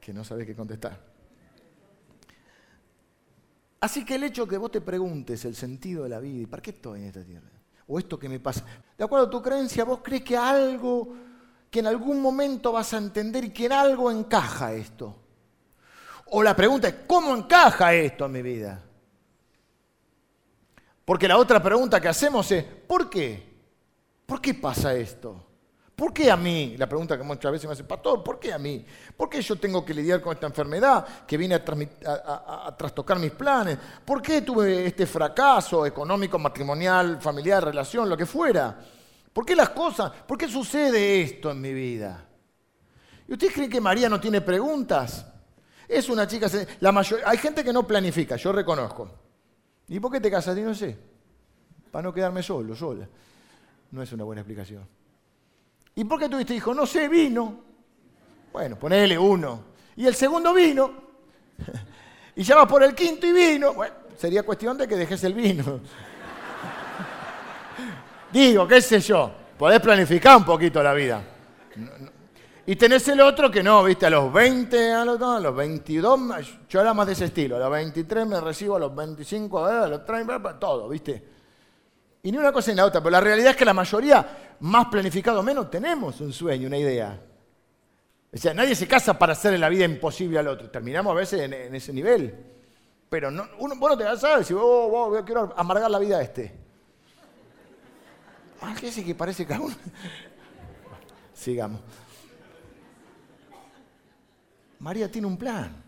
que 0.00 0.12
no 0.12 0.22
sabes 0.22 0.46
qué 0.46 0.54
contestar. 0.54 1.11
Así 3.82 4.04
que 4.04 4.14
el 4.14 4.22
hecho 4.22 4.46
que 4.46 4.56
vos 4.56 4.70
te 4.70 4.80
preguntes 4.80 5.44
el 5.44 5.56
sentido 5.56 6.04
de 6.04 6.08
la 6.08 6.20
vida 6.20 6.42
y 6.42 6.46
para 6.46 6.62
qué 6.62 6.70
estoy 6.70 7.00
en 7.00 7.06
esta 7.06 7.24
tierra, 7.24 7.50
o 7.88 7.98
esto 7.98 8.16
que 8.16 8.28
me 8.28 8.38
pasa, 8.38 8.64
de 8.96 9.02
acuerdo 9.02 9.26
a 9.26 9.30
tu 9.30 9.42
creencia, 9.42 9.82
vos 9.82 9.98
crees 10.00 10.22
que 10.22 10.36
algo, 10.36 11.12
que 11.68 11.80
en 11.80 11.88
algún 11.88 12.22
momento 12.22 12.70
vas 12.70 12.94
a 12.94 12.98
entender 12.98 13.42
y 13.42 13.50
que 13.50 13.66
en 13.66 13.72
algo 13.72 14.08
encaja 14.08 14.72
esto. 14.72 15.16
O 16.26 16.44
la 16.44 16.54
pregunta 16.54 16.86
es, 16.86 16.94
¿cómo 17.08 17.36
encaja 17.36 17.92
esto 17.92 18.26
en 18.26 18.32
mi 18.32 18.42
vida? 18.42 18.80
Porque 21.04 21.26
la 21.26 21.36
otra 21.36 21.60
pregunta 21.60 22.00
que 22.00 22.06
hacemos 22.06 22.52
es, 22.52 22.62
¿por 22.62 23.10
qué? 23.10 23.42
¿Por 24.24 24.40
qué 24.40 24.54
pasa 24.54 24.94
esto? 24.94 25.44
¿Por 25.94 26.12
qué 26.12 26.30
a 26.30 26.36
mí? 26.36 26.74
La 26.78 26.88
pregunta 26.88 27.16
que 27.16 27.22
muchas 27.22 27.52
veces 27.52 27.66
me 27.66 27.74
hace, 27.74 27.84
pastor, 27.84 28.24
¿por 28.24 28.38
qué 28.38 28.52
a 28.52 28.58
mí? 28.58 28.84
¿Por 29.16 29.28
qué 29.28 29.42
yo 29.42 29.56
tengo 29.56 29.84
que 29.84 29.92
lidiar 29.92 30.20
con 30.20 30.32
esta 30.32 30.46
enfermedad 30.46 31.06
que 31.26 31.36
viene 31.36 31.54
a, 31.54 32.74
trastocar 32.76 33.18
mis 33.18 33.32
planes? 33.32 33.78
¿Por 34.04 34.22
qué 34.22 34.42
tuve 34.42 34.86
este 34.86 35.06
fracaso 35.06 35.84
económico, 35.84 36.38
matrimonial, 36.38 37.20
familiar, 37.20 37.64
relación, 37.64 38.08
lo 38.08 38.16
que 38.16 38.26
fuera? 38.26 38.76
¿Por 39.32 39.44
qué 39.44 39.54
las 39.54 39.70
cosas? 39.70 40.10
¿Por 40.26 40.36
qué 40.38 40.48
sucede 40.48 41.22
esto 41.22 41.50
en 41.50 41.60
mi 41.60 41.72
vida? 41.72 42.26
¿Y 43.28 43.32
ustedes 43.32 43.52
creen 43.52 43.70
que 43.70 43.80
María 43.80 44.08
no 44.08 44.18
tiene 44.18 44.40
preguntas? 44.40 45.26
Es 45.86 46.08
una 46.08 46.26
chica, 46.26 46.48
la 46.80 47.04
hay 47.26 47.38
gente 47.38 47.62
que 47.62 47.72
no 47.72 47.86
planifica, 47.86 48.36
yo 48.36 48.50
reconozco. 48.50 49.10
¿Y 49.88 50.00
por 50.00 50.10
qué 50.10 50.20
te 50.20 50.30
casas? 50.30 50.56
Y 50.56 50.62
no 50.62 50.74
sé. 50.74 50.96
Para 51.90 52.02
no 52.02 52.14
quedarme 52.14 52.42
solo, 52.42 52.74
sola. 52.74 53.06
No 53.90 54.02
es 54.02 54.10
una 54.12 54.24
buena 54.24 54.40
explicación. 54.40 54.88
¿Y 55.94 56.04
por 56.04 56.18
qué 56.18 56.28
tuviste 56.28 56.54
hijo? 56.54 56.74
No 56.74 56.86
sé, 56.86 57.08
vino. 57.08 57.60
Bueno, 58.52 58.78
ponele 58.78 59.18
uno. 59.18 59.64
Y 59.96 60.06
el 60.06 60.14
segundo 60.14 60.54
vino. 60.54 60.90
y 62.36 62.42
ya 62.42 62.56
vas 62.56 62.66
por 62.66 62.82
el 62.82 62.94
quinto 62.94 63.26
y 63.26 63.32
vino. 63.32 63.74
Bueno, 63.74 63.94
sería 64.16 64.42
cuestión 64.42 64.78
de 64.78 64.88
que 64.88 64.96
dejes 64.96 65.22
el 65.24 65.34
vino. 65.34 65.64
Digo, 68.32 68.66
qué 68.66 68.80
sé 68.80 69.00
yo, 69.00 69.30
podés 69.58 69.80
planificar 69.80 70.38
un 70.38 70.44
poquito 70.44 70.82
la 70.82 70.94
vida. 70.94 71.22
Y 72.64 72.76
tenés 72.76 73.06
el 73.08 73.20
otro 73.20 73.50
que 73.50 73.62
no, 73.62 73.84
viste, 73.84 74.06
a 74.06 74.10
los 74.10 74.32
20, 74.32 74.92
a 74.92 75.04
los, 75.04 75.20
a 75.20 75.40
los 75.40 75.54
22, 75.54 76.20
yo 76.68 76.80
era 76.80 76.94
más 76.94 77.08
de 77.08 77.14
ese 77.14 77.24
estilo, 77.24 77.56
a 77.56 77.58
los 77.58 77.72
23 77.72 78.26
me 78.26 78.40
recibo, 78.40 78.76
a 78.76 78.78
los 78.78 78.94
25, 78.94 79.66
a 79.66 79.88
los 79.88 80.04
30, 80.04 80.60
todo, 80.60 80.88
viste. 80.88 81.32
Y 82.22 82.30
ni 82.30 82.38
una 82.38 82.52
cosa 82.52 82.70
ni 82.70 82.76
la 82.76 82.86
otra, 82.86 83.00
pero 83.00 83.10
la 83.10 83.20
realidad 83.20 83.50
es 83.50 83.56
que 83.56 83.64
la 83.64 83.74
mayoría, 83.74 84.56
más 84.60 84.86
planificado 84.86 85.40
o 85.40 85.42
menos, 85.42 85.70
tenemos 85.70 86.20
un 86.20 86.32
sueño, 86.32 86.68
una 86.68 86.78
idea. 86.78 87.20
O 88.32 88.36
sea, 88.36 88.54
nadie 88.54 88.74
se 88.74 88.86
casa 88.86 89.18
para 89.18 89.32
hacerle 89.32 89.58
la 89.58 89.68
vida 89.68 89.84
imposible 89.84 90.38
al 90.38 90.48
otro. 90.48 90.70
Terminamos 90.70 91.10
a 91.10 91.14
veces 91.14 91.40
en, 91.40 91.74
ese 91.74 91.92
nivel. 91.92 92.34
Pero 93.10 93.30
no, 93.30 93.46
uno, 93.58 93.74
vos 93.76 93.90
no 93.90 93.98
te 93.98 94.04
vas 94.04 94.22
a 94.24 94.38
decir, 94.38 94.56
oh, 94.56 94.62
oh, 94.62 95.24
quiero 95.24 95.52
amargar 95.56 95.90
la 95.90 95.98
vida 95.98 96.18
a 96.18 96.22
este. 96.22 96.62
Ah, 98.62 98.74
¿qué 98.78 98.88
es 98.88 98.96
que 98.96 99.14
parece 99.14 99.44
que 99.44 99.52
uno? 99.54 99.74
Sigamos. 101.34 101.80
María 104.78 105.10
tiene 105.10 105.26
un 105.26 105.36
plan. 105.36 105.82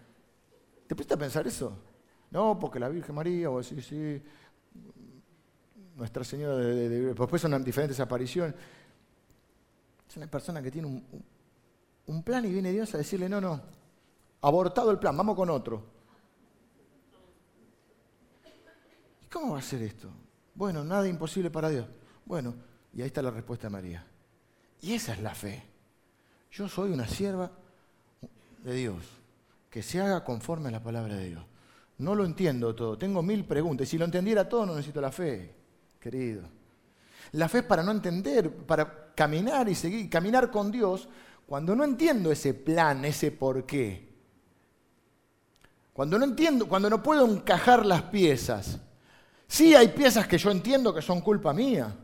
¿Te 0.86 0.94
pusiste 0.94 1.14
a 1.14 1.16
pensar 1.16 1.46
eso? 1.46 1.78
No, 2.30 2.58
porque 2.58 2.80
la 2.80 2.88
Virgen 2.88 3.14
María, 3.14 3.48
o 3.48 3.62
sí, 3.62 3.80
sí, 3.80 4.20
Nuestra 5.96 6.24
Señora, 6.24 6.56
de, 6.56 6.88
después 6.88 7.40
son 7.40 7.62
diferentes 7.62 7.98
apariciones. 8.00 8.54
Es 10.08 10.16
una 10.16 10.26
persona 10.26 10.62
que 10.62 10.70
tiene 10.70 10.88
un, 12.06 12.22
plan 12.22 12.44
y 12.44 12.50
viene 12.50 12.72
Dios 12.72 12.94
a 12.94 12.98
decirle, 12.98 13.28
no, 13.28 13.40
no, 13.40 13.60
abortado 14.40 14.90
el 14.90 14.98
plan, 14.98 15.16
vamos 15.16 15.36
con 15.36 15.50
otro. 15.50 15.84
¿Y 19.22 19.26
cómo 19.26 19.54
va 19.54 19.58
a 19.58 19.62
ser 19.62 19.82
esto? 19.82 20.08
Bueno, 20.54 20.84
nada 20.84 21.08
imposible 21.08 21.50
para 21.50 21.70
Dios. 21.70 21.86
Bueno, 22.24 22.54
y 22.92 23.00
ahí 23.00 23.06
está 23.06 23.22
la 23.22 23.30
respuesta 23.30 23.68
de 23.68 23.72
María. 23.72 24.06
Y 24.82 24.94
esa 24.94 25.14
es 25.14 25.20
la 25.20 25.34
fe. 25.34 25.62
Yo 26.50 26.68
soy 26.68 26.92
una 26.92 27.08
sierva 27.08 27.50
de 28.62 28.74
Dios, 28.74 29.04
que 29.70 29.82
se 29.82 30.00
haga 30.00 30.24
conforme 30.24 30.68
a 30.68 30.72
la 30.72 30.82
palabra 30.82 31.16
de 31.16 31.28
Dios. 31.28 31.44
No 31.98 32.14
lo 32.14 32.24
entiendo 32.24 32.74
todo, 32.74 32.98
tengo 32.98 33.22
mil 33.22 33.44
preguntas. 33.44 33.86
Y 33.86 33.90
si 33.90 33.98
lo 33.98 34.04
entendiera 34.04 34.48
todo, 34.48 34.66
no 34.66 34.74
necesito 34.74 35.00
la 35.00 35.12
fe, 35.12 35.54
querido. 36.04 36.42
La 37.32 37.48
fe 37.48 37.58
es 37.58 37.64
para 37.64 37.82
no 37.82 37.90
entender, 37.90 38.50
para 38.50 39.14
caminar 39.14 39.70
y 39.70 39.74
seguir, 39.74 40.10
caminar 40.10 40.50
con 40.50 40.70
Dios 40.70 41.08
cuando 41.46 41.74
no 41.74 41.82
entiendo 41.82 42.30
ese 42.30 42.52
plan, 42.52 43.06
ese 43.06 43.30
por 43.30 43.64
qué. 43.64 44.12
Cuando 45.94 46.18
no 46.18 46.26
entiendo, 46.26 46.68
cuando 46.68 46.90
no 46.90 47.02
puedo 47.02 47.26
encajar 47.26 47.86
las 47.86 48.02
piezas. 48.02 48.78
Sí 49.46 49.74
hay 49.74 49.88
piezas 49.88 50.26
que 50.26 50.36
yo 50.36 50.50
entiendo 50.50 50.92
que 50.92 51.00
son 51.00 51.22
culpa 51.22 51.54
mía, 51.54 51.96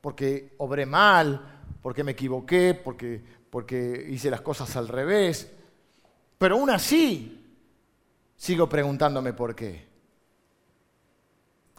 porque 0.00 0.54
obré 0.58 0.86
mal, 0.86 1.60
porque 1.82 2.02
me 2.02 2.12
equivoqué, 2.12 2.72
porque, 2.72 3.22
porque 3.50 4.06
hice 4.08 4.30
las 4.30 4.40
cosas 4.40 4.74
al 4.76 4.88
revés. 4.88 5.52
Pero 6.38 6.56
aún 6.56 6.70
así, 6.70 7.54
sigo 8.36 8.66
preguntándome 8.66 9.34
por 9.34 9.54
qué. 9.54 9.89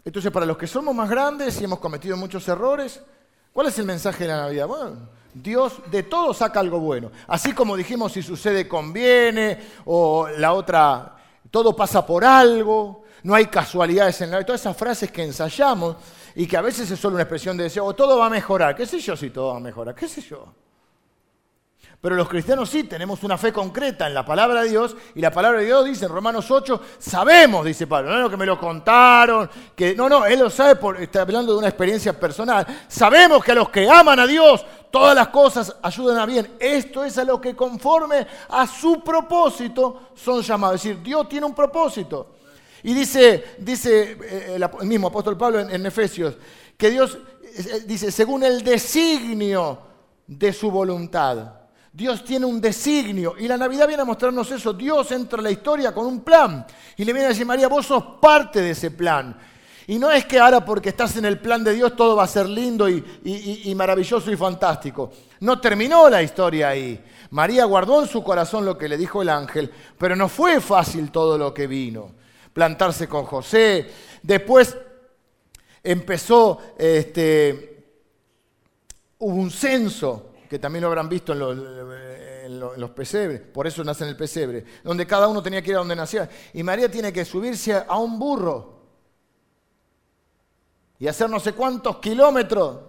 Entonces, 0.04 0.32
para 0.32 0.46
los 0.46 0.56
que 0.56 0.66
somos 0.66 0.94
más 0.94 1.08
grandes 1.08 1.60
y 1.60 1.64
hemos 1.64 1.78
cometido 1.78 2.16
muchos 2.16 2.46
errores, 2.48 3.00
¿cuál 3.52 3.68
es 3.68 3.78
el 3.78 3.86
mensaje 3.86 4.24
de 4.24 4.30
la 4.30 4.42
Navidad? 4.42 4.66
Bueno, 4.66 5.08
Dios 5.32 5.74
de 5.90 6.02
todo 6.02 6.34
saca 6.34 6.60
algo 6.60 6.80
bueno. 6.80 7.10
Así 7.28 7.52
como 7.52 7.76
dijimos, 7.76 8.12
si 8.12 8.22
sucede 8.22 8.66
conviene, 8.66 9.58
o 9.84 10.28
la 10.28 10.52
otra, 10.52 11.16
todo 11.50 11.74
pasa 11.76 12.04
por 12.04 12.24
algo, 12.24 13.04
no 13.22 13.34
hay 13.34 13.46
casualidades 13.46 14.20
en 14.20 14.30
la 14.30 14.38
vida. 14.38 14.46
Todas 14.46 14.60
esas 14.62 14.76
frases 14.76 15.10
que 15.10 15.22
ensayamos 15.22 15.96
y 16.34 16.46
que 16.46 16.56
a 16.56 16.62
veces 16.62 16.90
es 16.90 16.98
solo 16.98 17.14
una 17.14 17.22
expresión 17.22 17.56
de 17.56 17.64
deseo, 17.64 17.84
o 17.84 17.94
todo 17.94 18.18
va 18.18 18.26
a 18.26 18.30
mejorar. 18.30 18.74
¿Qué 18.74 18.86
sé 18.86 18.98
yo 18.98 19.16
si 19.16 19.30
todo 19.30 19.52
va 19.52 19.56
a 19.58 19.60
mejorar? 19.60 19.94
¿Qué 19.94 20.08
sé 20.08 20.20
yo? 20.20 20.52
Pero 22.02 22.16
los 22.16 22.28
cristianos 22.28 22.68
sí 22.68 22.82
tenemos 22.82 23.22
una 23.22 23.38
fe 23.38 23.52
concreta 23.52 24.08
en 24.08 24.14
la 24.14 24.26
palabra 24.26 24.62
de 24.62 24.70
Dios 24.70 24.96
y 25.14 25.20
la 25.20 25.30
palabra 25.30 25.60
de 25.60 25.66
Dios 25.66 25.84
dice 25.84 26.06
en 26.06 26.10
Romanos 26.10 26.50
8, 26.50 26.80
sabemos, 26.98 27.64
dice 27.64 27.86
Pablo, 27.86 28.10
no 28.10 28.16
es 28.16 28.22
lo 28.22 28.30
que 28.30 28.36
me 28.36 28.44
lo 28.44 28.58
contaron, 28.58 29.48
que 29.76 29.94
no, 29.94 30.08
no, 30.08 30.26
él 30.26 30.40
lo 30.40 30.50
sabe, 30.50 30.74
por, 30.74 31.00
está 31.00 31.22
hablando 31.22 31.52
de 31.52 31.58
una 31.60 31.68
experiencia 31.68 32.18
personal. 32.18 32.66
Sabemos 32.88 33.44
que 33.44 33.52
a 33.52 33.54
los 33.54 33.68
que 33.68 33.88
aman 33.88 34.18
a 34.18 34.26
Dios 34.26 34.66
todas 34.90 35.14
las 35.14 35.28
cosas 35.28 35.76
ayudan 35.80 36.18
a 36.18 36.26
bien. 36.26 36.56
Esto 36.58 37.04
es 37.04 37.16
a 37.18 37.24
lo 37.24 37.40
que 37.40 37.54
conforme 37.54 38.26
a 38.48 38.66
su 38.66 39.00
propósito 39.04 40.08
son 40.16 40.42
llamados. 40.42 40.74
Es 40.74 40.82
decir, 40.82 41.02
Dios 41.04 41.28
tiene 41.28 41.46
un 41.46 41.54
propósito. 41.54 42.34
Y 42.82 42.94
dice, 42.94 43.54
dice 43.58 44.18
eh, 44.24 44.58
el 44.80 44.86
mismo 44.88 45.06
apóstol 45.06 45.38
Pablo 45.38 45.60
en, 45.60 45.70
en 45.70 45.86
Efesios, 45.86 46.36
que 46.76 46.90
Dios 46.90 47.16
eh, 47.44 47.84
dice, 47.86 48.10
según 48.10 48.42
el 48.42 48.64
designio 48.64 49.78
de 50.26 50.52
su 50.52 50.68
voluntad. 50.68 51.61
Dios 51.92 52.24
tiene 52.24 52.46
un 52.46 52.58
designio 52.58 53.34
y 53.38 53.46
la 53.46 53.58
Navidad 53.58 53.86
viene 53.86 54.02
a 54.02 54.06
mostrarnos 54.06 54.50
eso. 54.50 54.72
Dios 54.72 55.12
entra 55.12 55.38
a 55.38 55.42
la 55.42 55.50
historia 55.50 55.92
con 55.92 56.06
un 56.06 56.20
plan 56.20 56.66
y 56.96 57.04
le 57.04 57.12
viene 57.12 57.26
a 57.26 57.28
decir, 57.30 57.44
María, 57.44 57.68
vos 57.68 57.86
sos 57.86 58.02
parte 58.20 58.62
de 58.62 58.70
ese 58.70 58.90
plan. 58.90 59.36
Y 59.86 59.98
no 59.98 60.10
es 60.10 60.24
que 60.24 60.38
ahora 60.38 60.64
porque 60.64 60.88
estás 60.88 61.16
en 61.16 61.26
el 61.26 61.38
plan 61.38 61.62
de 61.62 61.74
Dios 61.74 61.94
todo 61.94 62.16
va 62.16 62.24
a 62.24 62.28
ser 62.28 62.48
lindo 62.48 62.88
y, 62.88 63.74
maravilloso 63.76 64.30
y 64.32 64.36
fantástico. 64.36 65.12
No 65.40 65.60
terminó 65.60 66.08
la 66.08 66.22
historia 66.22 66.70
ahí. 66.70 67.04
María 67.30 67.64
guardó 67.66 68.00
en 68.00 68.08
su 68.08 68.22
corazón 68.22 68.64
lo 68.64 68.78
que 68.78 68.88
le 68.88 68.96
dijo 68.96 69.20
el 69.20 69.28
ángel, 69.28 69.70
pero 69.98 70.16
no 70.16 70.28
fue 70.28 70.60
fácil 70.60 71.10
todo 71.10 71.36
lo 71.36 71.52
que 71.52 71.66
vino. 71.66 72.12
Plantarse 72.54 73.06
con 73.06 73.24
José, 73.26 73.90
después 74.22 74.76
empezó, 75.82 76.58
este, 76.78 77.84
hubo 79.18 79.34
un 79.34 79.50
censo 79.50 80.31
que 80.52 80.58
también 80.58 80.82
lo 80.82 80.88
habrán 80.88 81.08
visto 81.08 81.32
en 81.32 82.60
los, 82.60 82.90
pesebres, 82.90 83.40
por 83.40 83.66
eso 83.66 83.82
nace 83.82 84.04
en 84.04 84.10
el 84.10 84.16
pesebre, 84.18 84.62
donde 84.84 85.06
cada 85.06 85.26
uno 85.26 85.42
tenía 85.42 85.62
que 85.62 85.70
ir 85.70 85.76
a 85.76 85.78
donde 85.78 85.96
nacía. 85.96 86.28
Y 86.52 86.62
María 86.62 86.90
tiene 86.90 87.10
que 87.10 87.24
subirse 87.24 87.74
a 87.88 87.96
un 87.96 88.18
burro 88.18 88.82
y 90.98 91.08
hacer 91.08 91.30
no 91.30 91.40
sé 91.40 91.54
cuántos 91.54 91.96
kilómetros 92.00 92.80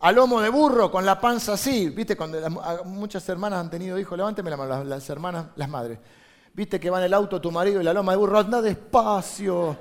a 0.00 0.10
lomo 0.10 0.40
de 0.40 0.48
burro 0.48 0.90
con 0.90 1.04
la 1.04 1.20
panza 1.20 1.52
así. 1.52 1.90
Viste, 1.90 2.16
cuando 2.16 2.38
muchas 2.86 3.28
hermanas 3.28 3.60
han 3.60 3.68
tenido 3.68 3.98
hijos, 3.98 4.16
levánteme 4.16 4.48
la 4.48 4.56
mano, 4.56 4.82
las, 4.82 5.10
hermanas, 5.10 5.48
las 5.56 5.68
madres. 5.68 5.98
Viste 6.54 6.80
que 6.80 6.88
va 6.88 6.96
en 6.96 7.04
el 7.04 7.12
auto 7.12 7.42
tu 7.42 7.52
marido 7.52 7.82
y 7.82 7.84
la 7.84 7.92
loma 7.92 8.12
de 8.12 8.16
burro, 8.16 8.38
anda 8.38 8.62
despacio, 8.62 9.76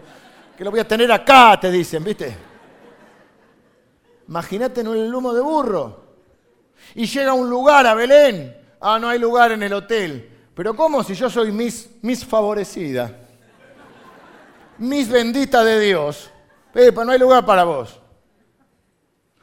que 0.58 0.66
lo 0.66 0.72
voy 0.72 0.82
a 0.82 0.88
tener 0.90 1.10
acá, 1.14 1.58
te 1.62 1.72
dicen, 1.72 2.04
¿viste? 2.04 2.36
Imagínate 4.28 4.82
en 4.82 4.88
el 4.88 5.10
lomo 5.10 5.34
de 5.34 5.40
burro 5.40 6.01
y 6.96 7.06
llega 7.06 7.32
a 7.32 7.36
un 7.36 7.50
lugar, 7.50 7.86
a 7.88 7.94
Belén. 7.94 8.56
Ah, 8.80 8.98
no 9.00 9.08
hay 9.08 9.20
lugar 9.20 9.52
en 9.52 9.64
el 9.64 9.74
hotel. 9.74 10.30
Pero 10.54 10.76
¿cómo 10.76 11.04
si 11.04 11.14
yo 11.14 11.30
soy 11.30 11.52
mis, 11.52 11.90
mis 12.02 12.26
favorecida? 12.26 13.18
Mis 14.78 15.08
bendita 15.08 15.64
de 15.64 15.80
Dios. 15.80 16.30
Pepa, 16.74 17.06
no 17.06 17.12
hay 17.12 17.20
lugar 17.20 17.46
para 17.46 17.64
vos. 17.64 18.00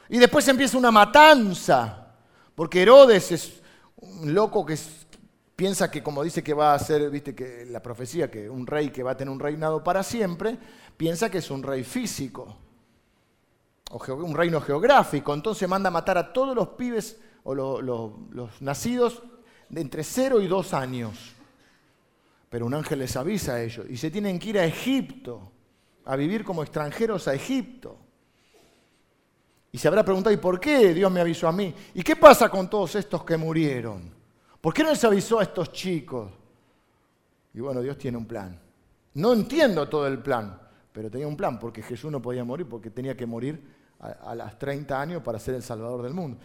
Y 0.09 0.19
después 0.19 0.47
empieza 0.49 0.77
una 0.77 0.91
matanza. 0.91 2.15
Porque 2.55 2.83
Herodes 2.83 3.33
es 3.33 3.61
un 3.97 4.35
loco 4.35 4.67
que 4.67 4.77
piensa 5.55 5.91
que 5.91 6.03
como 6.03 6.23
dice 6.23 6.43
que 6.43 6.55
va 6.55 6.75
a 6.75 6.79
ser, 6.79 7.09
viste 7.11 7.35
que 7.35 7.67
la 7.67 7.81
profecía, 7.81 8.31
que 8.31 8.49
un 8.49 8.67
rey 8.67 8.91
que 8.91 9.03
va 9.03 9.13
a 9.13 9.17
tener 9.17 9.33
un 9.33 9.41
reinado 9.41 9.83
para 9.83 10.03
siempre, 10.03 10.59
piensa 10.97 11.31
que 11.31 11.39
es 11.39 11.51
un 11.51 11.63
rey 11.63 11.85
físico. 11.85 12.57
O 13.91 14.13
un 14.13 14.35
reino 14.35 14.61
geográfico. 14.61 15.33
Entonces 15.33 15.69
manda 15.69 15.89
a 15.89 15.93
matar 15.93 16.19
a 16.19 16.33
todos 16.33 16.55
los 16.55 16.69
pibes 16.71 17.19
o 17.45 17.55
los 17.55 18.63
nacidos 18.63 19.23
de 19.69 19.81
entre 19.81 20.05
0 20.05 20.41
y 20.41 20.47
2 20.47 20.75
años. 20.75 21.35
Pero 22.51 22.67
un 22.67 22.75
ángel 22.75 23.01
les 23.01 23.17
avisa 23.17 23.55
a 23.55 23.63
ellos 23.63 23.87
y 23.89 23.97
se 23.97 24.11
tienen 24.11 24.39
que 24.39 24.51
ir 24.51 24.59
a 24.59 24.65
Egipto, 24.65 25.53
a 26.05 26.17
vivir 26.17 26.45
como 26.45 26.63
extranjeros 26.63 27.29
a 27.29 27.35
Egipto. 27.35 27.99
Y 29.71 29.79
se 29.79 29.87
habrá 29.87 30.03
preguntado, 30.03 30.33
¿y 30.33 30.39
por 30.39 30.59
qué 30.59 30.95
Dios 30.95 31.13
me 31.13 31.21
avisó 31.21 31.47
a 31.47 31.53
mí? 31.53 31.75
¿Y 31.95 32.03
qué 32.03 32.17
pasa 32.17 32.49
con 32.49 32.71
todos 32.71 32.95
estos 32.95 33.23
que 33.25 33.37
murieron? 33.37 34.11
¿Por 34.61 34.73
qué 34.73 34.83
no 34.83 34.91
les 34.91 35.05
avisó 35.05 35.41
a 35.41 35.43
estos 35.43 35.73
chicos? 35.73 36.33
Y 37.53 37.61
bueno, 37.61 37.83
Dios 37.83 37.99
tiene 37.99 38.17
un 38.17 38.27
plan. 38.27 38.59
No 39.15 39.35
entiendo 39.35 39.87
todo 39.89 40.07
el 40.07 40.21
plan, 40.21 40.59
pero 40.91 41.11
tenía 41.11 41.29
un 41.29 41.37
plan 41.37 41.59
porque 41.59 41.83
Jesús 41.83 42.11
no 42.11 42.23
podía 42.23 42.45
morir 42.45 42.67
porque 42.67 42.91
tenía 42.91 43.15
que 43.15 43.27
morir 43.27 43.63
a, 44.01 44.31
a 44.31 44.35
las 44.35 44.59
30 44.59 44.99
años 44.99 45.23
para 45.23 45.39
ser 45.39 45.55
el 45.55 45.63
Salvador 45.63 46.03
del 46.03 46.15
mundo. 46.15 46.39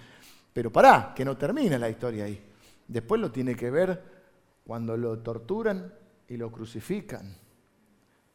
Pero 0.53 0.71
pará, 0.71 1.13
que 1.15 1.25
no 1.25 1.35
termina 1.35 1.77
la 1.77 1.89
historia 1.89 2.25
ahí. 2.25 2.41
Después 2.87 3.19
lo 3.19 3.31
tiene 3.31 3.55
que 3.55 3.71
ver 3.71 4.01
cuando 4.63 4.95
lo 4.95 5.19
torturan 5.19 5.93
y 6.27 6.37
lo 6.37 6.51
crucifican. 6.51 7.35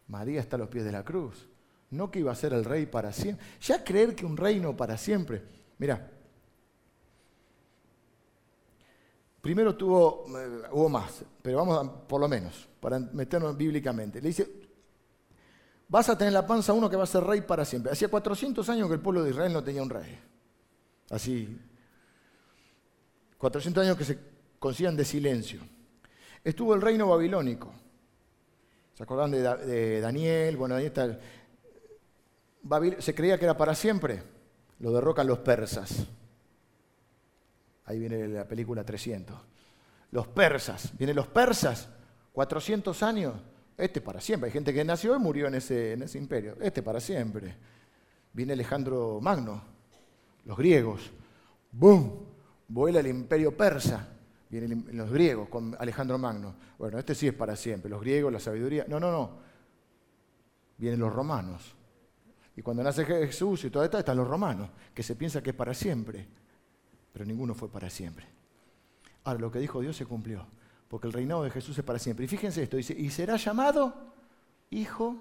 María 0.09 0.41
está 0.41 0.57
a 0.57 0.59
los 0.59 0.69
pies 0.69 0.85
de 0.85 0.93
la 0.93 1.05
cruz. 1.05 1.49
No 1.91 2.11
que 2.11 2.19
iba 2.19 2.33
a 2.33 2.35
ser 2.35 2.53
el 2.53 2.65
rey 2.65 2.87
para 2.87 3.13
siempre. 3.13 3.47
Ya 3.61 3.85
creer 3.85 4.15
que 4.15 4.27
un 4.27 4.37
reino 4.37 4.77
para 4.77 4.99
siempre. 4.99 5.43
Mira, 5.79 6.11
primero 9.41 9.77
tuvo, 9.77 10.27
eh, 10.37 10.63
hubo 10.73 10.89
más, 10.89 11.25
pero 11.41 11.59
vamos 11.59 11.91
por 12.09 12.21
lo 12.21 12.29
menos, 12.29 12.69
para 12.81 12.99
meternos 12.99 13.57
bíblicamente. 13.57 14.21
Le 14.21 14.29
dice, 14.29 14.51
vas 15.89 16.09
a 16.09 16.19
tener 16.19 16.33
la 16.33 16.47
panza 16.47 16.73
uno 16.73 16.91
que 16.91 16.97
va 16.97 17.05
a 17.05 17.07
ser 17.07 17.23
rey 17.23 17.43
para 17.43 17.65
siempre. 17.65 17.93
Hacía 17.93 18.09
400 18.09 18.69
años 18.69 18.89
que 18.89 18.95
el 18.95 19.01
pueblo 19.01 19.23
de 19.23 19.31
Israel 19.31 19.53
no 19.53 19.63
tenía 19.63 19.83
un 19.83 19.91
rey. 19.91 20.19
Así, 21.11 21.59
400 23.39 23.85
años 23.85 23.97
que 23.97 24.05
se 24.05 24.19
consigan 24.59 24.97
de 24.97 25.05
silencio. 25.05 25.61
Estuvo 26.45 26.75
el 26.75 26.81
reino 26.81 27.09
babilónico. 27.09 27.73
¿Se 28.95 29.05
acuerdan 29.05 29.31
de, 29.31 30.01
Daniel? 30.01 30.57
Bueno, 30.57 30.75
ahí 30.75 30.87
está. 30.87 31.19
se 32.99 33.15
creía 33.15 33.39
que 33.39 33.45
era 33.45 33.57
para 33.57 33.75
siempre. 33.75 34.23
Lo 34.81 34.93
derrocan 34.93 35.27
los 35.27 35.39
persas. 35.39 36.07
Ahí 37.85 37.99
viene 37.99 38.29
la 38.29 38.47
película 38.47 38.85
300. 38.85 39.37
Los 40.11 40.27
persas. 40.29 40.97
Vienen 40.99 41.17
los 41.17 41.29
persas. 41.29 41.89
400 42.33 43.03
años. 43.03 43.35
Este 43.77 44.01
para 44.01 44.21
siempre. 44.21 44.49
Hay 44.49 44.53
gente 44.53 44.75
que 44.75 44.85
nació 44.85 45.15
y 45.15 45.19
murió 45.19 45.47
en 45.47 45.55
ese, 45.55 45.93
en 45.93 46.03
ese 46.03 46.19
imperio. 46.19 46.57
Este 46.61 46.83
para 46.83 47.01
siempre. 47.01 47.55
Viene 48.33 48.53
Alejandro 48.53 49.21
Magno. 49.21 49.63
Los 50.45 50.57
griegos. 50.57 51.11
¡Bum! 51.71 52.28
Vuela 52.69 53.01
el 53.01 53.07
imperio 53.07 53.57
persa. 53.57 54.09
Vienen 54.51 54.87
los 54.93 55.11
griegos 55.11 55.49
con 55.49 55.77
Alejandro 55.79 56.19
Magno. 56.19 56.55
Bueno, 56.79 56.99
este 56.99 57.15
sí 57.15 57.27
es 57.27 57.35
para 57.35 57.57
siempre. 57.57 57.91
Los 57.91 58.01
griegos, 58.01 58.33
la 58.33 58.41
sabiduría. 58.41 58.87
No, 58.89 59.01
no, 59.01 59.11
no. 59.11 59.39
Vienen 60.79 61.01
los 61.01 61.13
romanos. 61.13 61.75
Y 62.57 62.63
cuando 62.63 62.83
nace 62.83 63.05
Jesús 63.05 63.65
y 63.65 63.71
todo 63.71 63.85
esto, 63.85 63.99
están 63.99 64.17
los 64.17 64.27
romanos, 64.27 64.71
que 64.95 65.03
se 65.03 65.17
piensa 65.17 65.43
que 65.43 65.51
es 65.51 65.57
para 65.57 65.75
siempre 65.75 66.27
pero 67.19 67.27
ninguno 67.27 67.53
fue 67.53 67.69
para 67.69 67.91
siempre. 67.91 68.27
Ahora, 69.25 69.41
lo 69.41 69.51
que 69.51 69.59
dijo 69.59 69.81
Dios 69.81 69.97
se 69.97 70.07
cumplió, 70.07 70.47
porque 70.87 71.09
el 71.09 71.13
reinado 71.13 71.43
de 71.43 71.51
Jesús 71.51 71.77
es 71.77 71.85
para 71.85 71.99
siempre. 71.99 72.25
Y 72.25 72.29
fíjense 72.29 72.63
esto, 72.63 72.77
dice, 72.77 72.95
y 72.97 73.11
será 73.11 73.37
llamado 73.37 74.15
Hijo 74.71 75.17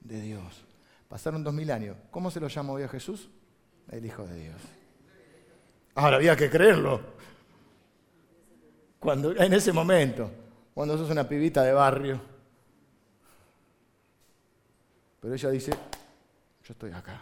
de 0.00 0.20
Dios. 0.20 0.64
Pasaron 1.08 1.42
dos 1.42 1.52
mil 1.52 1.72
años. 1.72 1.96
¿Cómo 2.12 2.30
se 2.30 2.38
lo 2.38 2.46
llamó 2.46 2.74
hoy 2.74 2.84
a 2.84 2.88
Jesús? 2.88 3.30
El 3.90 4.06
Hijo 4.06 4.24
de 4.24 4.42
Dios. 4.42 4.60
Ahora 5.94 6.16
había 6.16 6.36
que 6.36 6.50
creerlo. 6.50 7.00
Cuando, 8.98 9.36
en 9.36 9.52
ese 9.52 9.72
momento, 9.72 10.30
cuando 10.74 10.98
sos 10.98 11.10
una 11.10 11.28
pibita 11.28 11.62
de 11.62 11.72
barrio. 11.72 12.20
Pero 15.20 15.34
ella 15.34 15.50
dice, 15.50 15.70
yo 15.70 16.72
estoy 16.72 16.90
acá. 16.90 17.20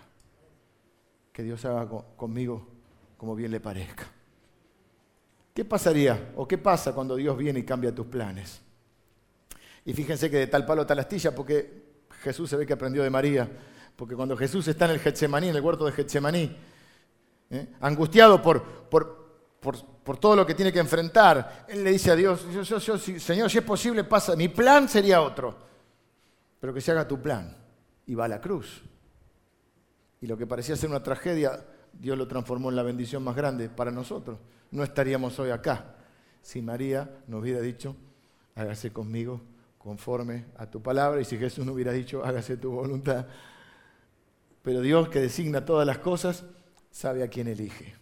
Que 1.33 1.43
Dios 1.43 1.65
haga 1.65 1.89
conmigo 2.17 2.67
como 3.17 3.35
bien 3.35 3.51
le 3.51 3.61
parezca. 3.61 4.07
¿Qué 5.55 5.65
pasaría 5.65 6.33
o 6.37 6.49
qué 6.49 6.57
pasa 6.57 6.95
cuando 6.95 7.17
Dios 7.17 7.37
viene 7.37 7.61
y 7.61 7.65
cambia 7.65 7.95
tus 7.95 8.07
planes? 8.07 8.61
Y 9.85 9.93
fíjense 9.93 10.31
que 10.31 10.39
de 10.39 10.47
tal 10.47 10.65
palo 10.65 10.87
tal 10.87 10.99
astilla, 10.99 11.35
porque 11.35 11.83
Jesús 12.23 12.49
se 12.49 12.57
ve 12.57 12.67
que 12.67 12.73
aprendió 12.73 13.03
de 13.03 13.11
María, 13.11 13.49
porque 13.97 14.15
cuando 14.15 14.37
Jesús 14.37 14.67
está 14.69 14.87
en 14.87 14.93
el 14.93 15.01
Getsemaní, 15.01 15.49
en 15.49 15.57
el 15.57 15.63
huerto 15.63 15.85
de 15.85 15.93
Getsemaní, 15.93 16.57
¿eh? 17.53 17.69
angustiado 17.81 18.43
por, 18.43 18.65
por, 18.91 20.19
todo 20.19 20.35
lo 20.35 20.45
que 20.45 20.55
tiene 20.55 20.73
que 20.73 20.81
enfrentar, 20.81 21.67
él 21.69 21.85
le 21.85 21.93
dice 21.93 22.11
a 22.11 22.17
Dios, 22.17 22.45
Señor, 23.19 23.49
si 23.49 23.59
es 23.59 23.65
posible, 23.65 24.03
pasa, 24.03 24.35
mi 24.35 24.49
plan 24.49 24.89
sería 24.89 25.23
otro, 25.23 25.57
pero 26.59 26.75
que 26.75 26.81
se 26.81 26.91
haga 26.91 27.07
tu 27.07 27.23
plan. 27.23 27.57
Y 28.05 28.17
va 28.17 28.25
a 28.25 28.29
la 28.29 28.41
cruz. 28.41 28.83
Y 30.21 30.27
lo 30.27 30.37
que 30.37 30.45
parecía 30.45 30.75
ser 30.75 30.91
una 30.91 31.05
tragedia 31.05 31.65
Dios 31.93 32.17
lo 32.17 32.27
transformó 32.27 32.71
en 32.71 32.77
la 32.77 32.83
bendición 32.83 33.23
más 33.23 33.37
grande 33.37 33.69
para 33.69 33.91
nosotros. 33.91 34.39
No 34.71 34.83
estaríamos 34.83 35.39
hoy 35.39 35.51
acá 35.51 35.97
si 36.41 36.61
María 36.61 37.09
nos 37.29 37.43
hubiera 37.43 37.61
dicho, 37.61 37.95
hágase 38.55 38.93
conmigo 38.93 39.41
conforme 39.79 40.47
a 40.57 40.67
tu 40.67 40.81
palabra, 40.81 41.21
y 41.21 41.25
si 41.25 41.37
Jesús 41.39 41.65
no 41.65 41.73
hubiera 41.73 41.93
dicho, 41.93 42.25
hágase 42.25 42.57
tu 42.57 42.71
voluntad. 42.71 43.27
Pero 44.63 44.81
Dios 44.81 45.09
que 45.09 45.21
designa 45.21 45.65
todas 45.65 45.87
las 45.87 45.99
cosas, 45.99 46.45
sabe 46.93 47.25
a 47.25 47.29
quién 47.29 47.49
elige. 47.49 47.95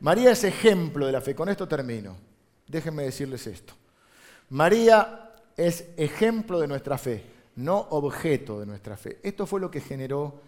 María 0.00 0.30
es 0.30 0.44
ejemplo 0.44 1.04
de 1.04 1.12
la 1.12 1.20
fe. 1.20 1.34
Con 1.34 1.50
esto 1.50 1.68
termino. 1.68 2.16
Déjenme 2.66 3.02
decirles 3.02 3.46
esto. 3.46 3.74
María 4.48 5.34
es 5.56 5.88
ejemplo 5.98 6.58
de 6.58 6.66
nuestra 6.66 6.96
fe, 6.96 7.22
no 7.56 7.78
objeto 7.90 8.60
de 8.60 8.66
nuestra 8.66 8.96
fe. 8.96 9.18
Esto 9.22 9.46
fue 9.46 9.60
lo 9.60 9.70
que 9.70 9.80
generó 9.80 10.40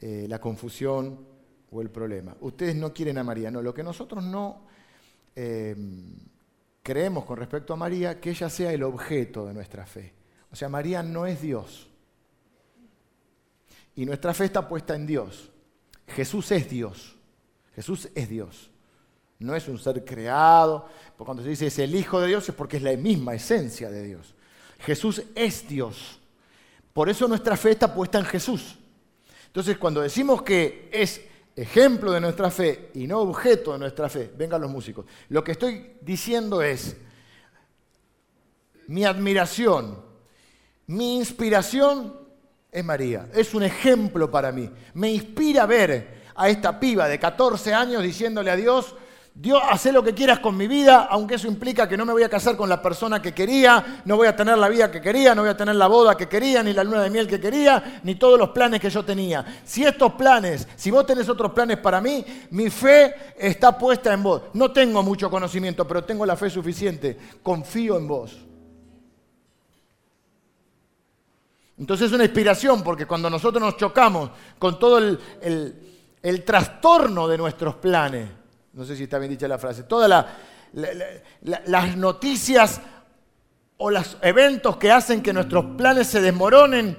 eh, 0.00 0.26
la 0.28 0.40
confusión, 0.40 1.30
o 1.70 1.80
el 1.80 1.90
problema. 1.90 2.36
Ustedes 2.40 2.74
no 2.74 2.92
quieren 2.92 3.18
a 3.18 3.24
María, 3.24 3.50
no. 3.50 3.62
Lo 3.62 3.72
que 3.72 3.82
nosotros 3.82 4.24
no 4.24 4.62
eh, 5.36 5.76
creemos 6.82 7.24
con 7.24 7.36
respecto 7.36 7.72
a 7.72 7.76
María, 7.76 8.20
que 8.20 8.30
ella 8.30 8.50
sea 8.50 8.72
el 8.72 8.82
objeto 8.82 9.46
de 9.46 9.54
nuestra 9.54 9.86
fe. 9.86 10.12
O 10.50 10.56
sea, 10.56 10.68
María 10.68 11.02
no 11.02 11.26
es 11.26 11.40
Dios. 11.40 11.88
Y 13.94 14.04
nuestra 14.04 14.34
fe 14.34 14.46
está 14.46 14.68
puesta 14.68 14.94
en 14.94 15.06
Dios. 15.06 15.49
Jesús 16.10 16.50
es 16.52 16.68
Dios. 16.68 17.16
Jesús 17.74 18.08
es 18.14 18.28
Dios. 18.28 18.70
No 19.38 19.54
es 19.54 19.66
un 19.68 19.78
ser 19.78 20.04
creado. 20.04 20.88
Cuando 21.16 21.42
se 21.42 21.48
dice 21.48 21.66
es 21.66 21.78
el 21.78 21.94
Hijo 21.94 22.20
de 22.20 22.28
Dios 22.28 22.48
es 22.48 22.54
porque 22.54 22.76
es 22.76 22.82
la 22.82 22.96
misma 22.96 23.34
esencia 23.34 23.90
de 23.90 24.02
Dios. 24.02 24.34
Jesús 24.80 25.22
es 25.34 25.66
Dios. 25.68 26.20
Por 26.92 27.08
eso 27.08 27.28
nuestra 27.28 27.56
fe 27.56 27.70
está 27.70 27.94
puesta 27.94 28.18
en 28.18 28.24
Jesús. 28.24 28.76
Entonces, 29.46 29.78
cuando 29.78 30.00
decimos 30.00 30.42
que 30.42 30.88
es 30.92 31.22
ejemplo 31.56 32.12
de 32.12 32.20
nuestra 32.20 32.50
fe 32.50 32.90
y 32.94 33.06
no 33.06 33.18
objeto 33.20 33.72
de 33.72 33.78
nuestra 33.78 34.08
fe, 34.08 34.30
vengan 34.36 34.60
los 34.60 34.70
músicos. 34.70 35.06
Lo 35.28 35.42
que 35.42 35.52
estoy 35.52 35.96
diciendo 36.00 36.62
es, 36.62 36.96
mi 38.86 39.04
admiración, 39.04 40.02
mi 40.86 41.16
inspiración 41.16 42.19
es 42.72 42.84
María, 42.84 43.28
es 43.34 43.54
un 43.54 43.62
ejemplo 43.62 44.30
para 44.30 44.52
mí. 44.52 44.70
Me 44.94 45.10
inspira 45.10 45.66
ver 45.66 46.20
a 46.34 46.48
esta 46.48 46.78
piba 46.78 47.08
de 47.08 47.18
14 47.18 47.74
años 47.74 48.02
diciéndole 48.02 48.50
a 48.50 48.56
Dios, 48.56 48.94
Dios, 49.34 49.62
hace 49.70 49.92
lo 49.92 50.02
que 50.02 50.12
quieras 50.12 50.40
con 50.40 50.56
mi 50.56 50.66
vida, 50.66 51.06
aunque 51.10 51.36
eso 51.36 51.46
implica 51.46 51.88
que 51.88 51.96
no 51.96 52.04
me 52.04 52.12
voy 52.12 52.24
a 52.24 52.28
casar 52.28 52.56
con 52.56 52.68
la 52.68 52.82
persona 52.82 53.22
que 53.22 53.32
quería, 53.32 54.02
no 54.04 54.16
voy 54.16 54.26
a 54.26 54.36
tener 54.36 54.58
la 54.58 54.68
vida 54.68 54.90
que 54.90 55.00
quería, 55.00 55.34
no 55.34 55.42
voy 55.42 55.50
a 55.50 55.56
tener 55.56 55.76
la 55.76 55.86
boda 55.86 56.16
que 56.16 56.28
quería, 56.28 56.62
ni 56.62 56.72
la 56.72 56.84
luna 56.84 57.02
de 57.02 57.10
miel 57.10 57.26
que 57.26 57.40
quería, 57.40 58.00
ni 58.02 58.16
todos 58.16 58.38
los 58.38 58.50
planes 58.50 58.80
que 58.80 58.90
yo 58.90 59.04
tenía. 59.04 59.62
Si 59.64 59.84
estos 59.84 60.12
planes, 60.14 60.68
si 60.76 60.90
vos 60.90 61.06
tenés 61.06 61.28
otros 61.28 61.52
planes 61.52 61.78
para 61.78 62.00
mí, 62.00 62.24
mi 62.50 62.68
fe 62.70 63.14
está 63.38 63.78
puesta 63.78 64.12
en 64.12 64.22
vos. 64.22 64.42
No 64.52 64.72
tengo 64.72 65.02
mucho 65.02 65.30
conocimiento, 65.30 65.86
pero 65.86 66.04
tengo 66.04 66.26
la 66.26 66.36
fe 66.36 66.50
suficiente. 66.50 67.16
Confío 67.42 67.96
en 67.96 68.08
vos. 68.08 68.49
Entonces 71.80 72.08
es 72.08 72.12
una 72.12 72.24
inspiración, 72.24 72.82
porque 72.82 73.06
cuando 73.06 73.30
nosotros 73.30 73.62
nos 73.62 73.78
chocamos 73.78 74.30
con 74.58 74.78
todo 74.78 74.98
el, 74.98 75.18
el 76.22 76.44
trastorno 76.44 77.26
de 77.26 77.38
nuestros 77.38 77.76
planes, 77.76 78.28
no 78.74 78.84
sé 78.84 78.94
si 78.94 79.04
está 79.04 79.18
bien 79.18 79.30
dicha 79.30 79.48
la 79.48 79.56
frase, 79.56 79.84
todas 79.84 80.26
las 81.42 81.96
noticias 81.96 82.82
o 83.78 83.90
los 83.90 84.18
eventos 84.20 84.76
que 84.76 84.92
hacen 84.92 85.22
que 85.22 85.32
nuestros 85.32 85.64
planes 85.78 86.06
se 86.06 86.20
desmoronen, 86.20 86.98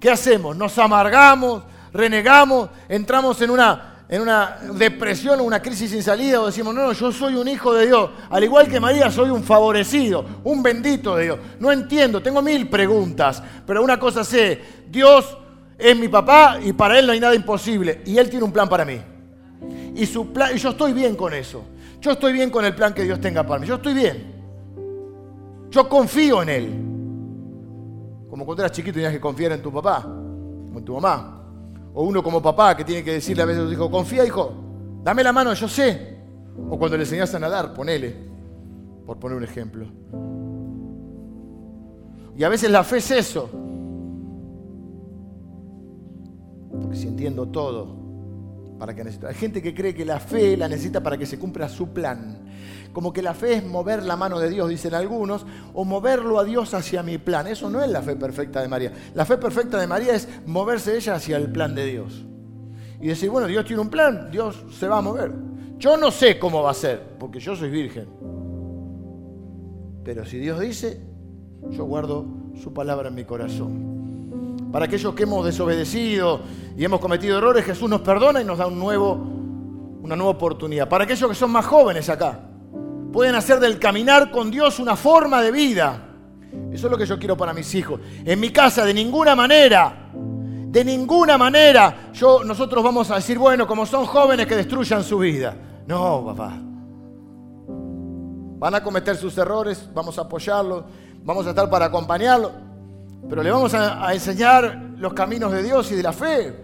¿qué 0.00 0.10
hacemos? 0.10 0.56
Nos 0.56 0.78
amargamos, 0.78 1.64
renegamos, 1.92 2.70
entramos 2.88 3.42
en 3.42 3.50
una, 3.50 3.95
en 4.08 4.22
una 4.22 4.58
depresión 4.74 5.40
o 5.40 5.44
una 5.44 5.60
crisis 5.60 5.90
sin 5.90 6.02
salida 6.02 6.40
o 6.40 6.46
decimos, 6.46 6.74
no, 6.74 6.82
no, 6.82 6.92
yo 6.92 7.10
soy 7.10 7.34
un 7.34 7.48
hijo 7.48 7.74
de 7.74 7.86
Dios. 7.86 8.10
Al 8.30 8.44
igual 8.44 8.68
que 8.68 8.78
María, 8.78 9.10
soy 9.10 9.30
un 9.30 9.42
favorecido, 9.42 10.24
un 10.44 10.62
bendito 10.62 11.16
de 11.16 11.24
Dios. 11.24 11.38
No 11.58 11.72
entiendo, 11.72 12.22
tengo 12.22 12.42
mil 12.42 12.68
preguntas, 12.68 13.42
pero 13.66 13.82
una 13.82 13.98
cosa 13.98 14.22
sé, 14.24 14.60
Dios 14.88 15.36
es 15.78 15.96
mi 15.96 16.08
papá 16.08 16.58
y 16.62 16.72
para 16.72 16.98
Él 16.98 17.06
no 17.06 17.12
hay 17.12 17.20
nada 17.20 17.34
imposible 17.34 18.02
y 18.06 18.16
Él 18.18 18.30
tiene 18.30 18.44
un 18.44 18.52
plan 18.52 18.68
para 18.68 18.84
mí 18.84 19.00
y, 19.96 20.06
su 20.06 20.32
plan, 20.32 20.54
y 20.54 20.58
yo 20.58 20.70
estoy 20.70 20.92
bien 20.92 21.16
con 21.16 21.32
eso. 21.32 21.64
Yo 22.00 22.12
estoy 22.12 22.32
bien 22.32 22.50
con 22.50 22.64
el 22.64 22.74
plan 22.74 22.92
que 22.92 23.02
Dios 23.02 23.20
tenga 23.20 23.44
para 23.44 23.58
mí. 23.58 23.66
Yo 23.66 23.76
estoy 23.76 23.94
bien. 23.94 24.34
Yo 25.70 25.88
confío 25.88 26.42
en 26.42 26.48
Él. 26.48 26.66
Como 28.28 28.44
cuando 28.44 28.62
eras 28.62 28.72
chiquito 28.76 28.94
tenías 28.94 29.12
que 29.12 29.20
confiar 29.20 29.52
en 29.52 29.62
tu 29.62 29.72
papá 29.72 30.06
o 30.06 30.78
en 30.78 30.84
tu 30.84 30.94
mamá. 30.94 31.35
O 31.98 32.04
uno 32.04 32.22
como 32.22 32.42
papá 32.42 32.76
que 32.76 32.84
tiene 32.84 33.02
que 33.02 33.12
decirle 33.12 33.42
a 33.42 33.46
veces 33.46 33.74
a 33.74 33.90
confía 33.90 34.22
hijo, 34.22 34.52
dame 35.02 35.24
la 35.24 35.32
mano, 35.32 35.54
yo 35.54 35.66
sé. 35.66 36.18
O 36.68 36.78
cuando 36.78 36.94
le 36.94 37.04
enseñas 37.04 37.34
a 37.34 37.38
nadar, 37.38 37.72
ponele, 37.72 38.14
por 39.06 39.18
poner 39.18 39.38
un 39.38 39.44
ejemplo. 39.44 39.86
Y 42.36 42.44
a 42.44 42.50
veces 42.50 42.70
la 42.70 42.84
fe 42.84 42.98
es 42.98 43.10
eso. 43.10 43.48
Porque 46.82 46.96
si 46.96 47.08
entiendo 47.08 47.48
todo, 47.48 48.05
para 48.78 48.94
que. 48.94 49.02
Hay 49.02 49.34
gente 49.34 49.62
que 49.62 49.74
cree 49.74 49.94
que 49.94 50.04
la 50.04 50.20
fe 50.20 50.56
la 50.56 50.68
necesita 50.68 51.02
para 51.02 51.16
que 51.16 51.26
se 51.26 51.38
cumpla 51.38 51.68
su 51.68 51.92
plan. 51.92 52.38
Como 52.92 53.12
que 53.12 53.22
la 53.22 53.34
fe 53.34 53.54
es 53.54 53.64
mover 53.64 54.02
la 54.02 54.16
mano 54.16 54.38
de 54.38 54.48
Dios, 54.48 54.68
dicen 54.68 54.94
algunos, 54.94 55.44
o 55.74 55.84
moverlo 55.84 56.38
a 56.38 56.44
Dios 56.44 56.72
hacia 56.74 57.02
mi 57.02 57.18
plan. 57.18 57.46
Eso 57.46 57.68
no 57.68 57.82
es 57.82 57.90
la 57.90 58.02
fe 58.02 58.16
perfecta 58.16 58.62
de 58.62 58.68
María. 58.68 58.92
La 59.14 59.24
fe 59.24 59.36
perfecta 59.36 59.78
de 59.78 59.86
María 59.86 60.14
es 60.14 60.28
moverse 60.46 60.96
ella 60.96 61.14
hacia 61.14 61.36
el 61.36 61.50
plan 61.50 61.74
de 61.74 61.86
Dios. 61.86 62.24
Y 63.00 63.08
decir, 63.08 63.28
bueno, 63.28 63.46
Dios 63.46 63.64
tiene 63.66 63.82
un 63.82 63.90
plan, 63.90 64.30
Dios 64.30 64.64
se 64.70 64.88
va 64.88 64.98
a 64.98 65.02
mover. 65.02 65.32
Yo 65.78 65.96
no 65.98 66.10
sé 66.10 66.38
cómo 66.38 66.62
va 66.62 66.70
a 66.70 66.74
ser, 66.74 67.16
porque 67.18 67.38
yo 67.38 67.54
soy 67.54 67.68
virgen. 67.68 68.08
Pero 70.02 70.24
si 70.24 70.38
Dios 70.38 70.58
dice, 70.60 71.02
yo 71.70 71.84
guardo 71.84 72.24
su 72.62 72.72
palabra 72.72 73.08
en 73.08 73.14
mi 73.14 73.24
corazón. 73.24 73.95
Para 74.72 74.86
aquellos 74.86 75.14
que 75.14 75.22
hemos 75.22 75.44
desobedecido 75.44 76.40
y 76.76 76.84
hemos 76.84 77.00
cometido 77.00 77.38
errores, 77.38 77.64
Jesús 77.64 77.88
nos 77.88 78.00
perdona 78.00 78.42
y 78.42 78.44
nos 78.44 78.58
da 78.58 78.66
una 78.66 78.76
nueva 80.16 80.30
oportunidad. 80.30 80.88
Para 80.88 81.04
aquellos 81.04 81.28
que 81.28 81.36
son 81.36 81.50
más 81.50 81.64
jóvenes 81.64 82.08
acá, 82.08 82.40
pueden 83.12 83.34
hacer 83.34 83.60
del 83.60 83.78
caminar 83.78 84.30
con 84.30 84.50
Dios 84.50 84.78
una 84.78 84.96
forma 84.96 85.40
de 85.40 85.50
vida. 85.52 86.02
Eso 86.72 86.86
es 86.86 86.90
lo 86.90 86.98
que 86.98 87.06
yo 87.06 87.18
quiero 87.18 87.36
para 87.36 87.54
mis 87.54 87.74
hijos. 87.74 88.00
En 88.24 88.38
mi 88.40 88.50
casa, 88.50 88.84
de 88.84 88.92
ninguna 88.92 89.34
manera, 89.34 90.10
de 90.12 90.84
ninguna 90.84 91.38
manera, 91.38 92.10
nosotros 92.44 92.84
vamos 92.84 93.10
a 93.10 93.16
decir, 93.16 93.38
bueno, 93.38 93.66
como 93.66 93.86
son 93.86 94.04
jóvenes 94.04 94.46
que 94.46 94.56
destruyan 94.56 95.02
su 95.02 95.18
vida. 95.18 95.56
No, 95.86 96.24
papá. 96.26 96.58
Van 98.58 98.74
a 98.74 98.82
cometer 98.82 99.16
sus 99.16 99.38
errores, 99.38 99.88
vamos 99.94 100.18
a 100.18 100.22
apoyarlos, 100.22 100.84
vamos 101.22 101.46
a 101.46 101.50
estar 101.50 101.70
para 101.70 101.86
acompañarlos, 101.86 102.50
pero 103.28 103.42
le 103.42 103.50
vamos 103.50 103.74
a, 103.74 104.12
enseñar 104.12 104.94
los 104.96 105.12
caminos 105.14 105.52
de 105.52 105.62
Dios 105.62 105.90
y 105.92 105.96
de 105.96 106.02
la 106.02 106.12
fe, 106.12 106.54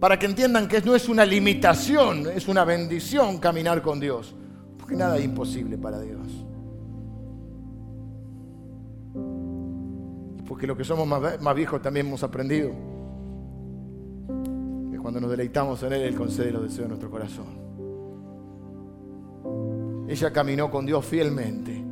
para 0.00 0.18
que 0.18 0.26
entiendan 0.26 0.68
que 0.68 0.80
no 0.82 0.94
es 0.94 1.08
una 1.08 1.24
limitación, 1.24 2.26
es 2.26 2.48
una 2.48 2.64
bendición 2.64 3.38
caminar 3.38 3.82
con 3.82 3.98
Dios, 3.98 4.34
porque 4.78 4.94
nada 4.94 5.16
es 5.18 5.24
imposible 5.24 5.78
para 5.78 6.00
Dios. 6.00 6.46
porque 10.46 10.66
lo 10.66 10.74
que 10.74 10.84
somos 10.84 11.06
más, 11.06 11.54
viejos 11.54 11.82
también 11.82 12.06
hemos 12.06 12.22
aprendido 12.22 12.70
que 14.90 14.98
cuando 14.98 15.20
nos 15.20 15.30
deleitamos 15.30 15.82
en 15.82 15.92
Él, 15.92 16.02
Él 16.02 16.14
concede 16.14 16.50
los 16.50 16.62
deseos 16.62 16.84
de 16.84 16.88
nuestro 16.88 17.10
corazón. 17.10 17.66
Ella 20.08 20.32
caminó 20.32 20.70
con 20.70 20.86
Dios 20.86 21.04
fielmente 21.04 21.84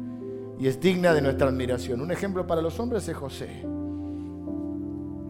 y 0.58 0.66
es 0.66 0.80
digna 0.80 1.12
de 1.12 1.22
nuestra 1.22 1.48
admiración. 1.48 2.00
Un 2.00 2.10
ejemplo 2.10 2.46
para 2.46 2.62
los 2.62 2.78
hombres 2.80 3.08
es 3.08 3.16
José. 3.16 3.62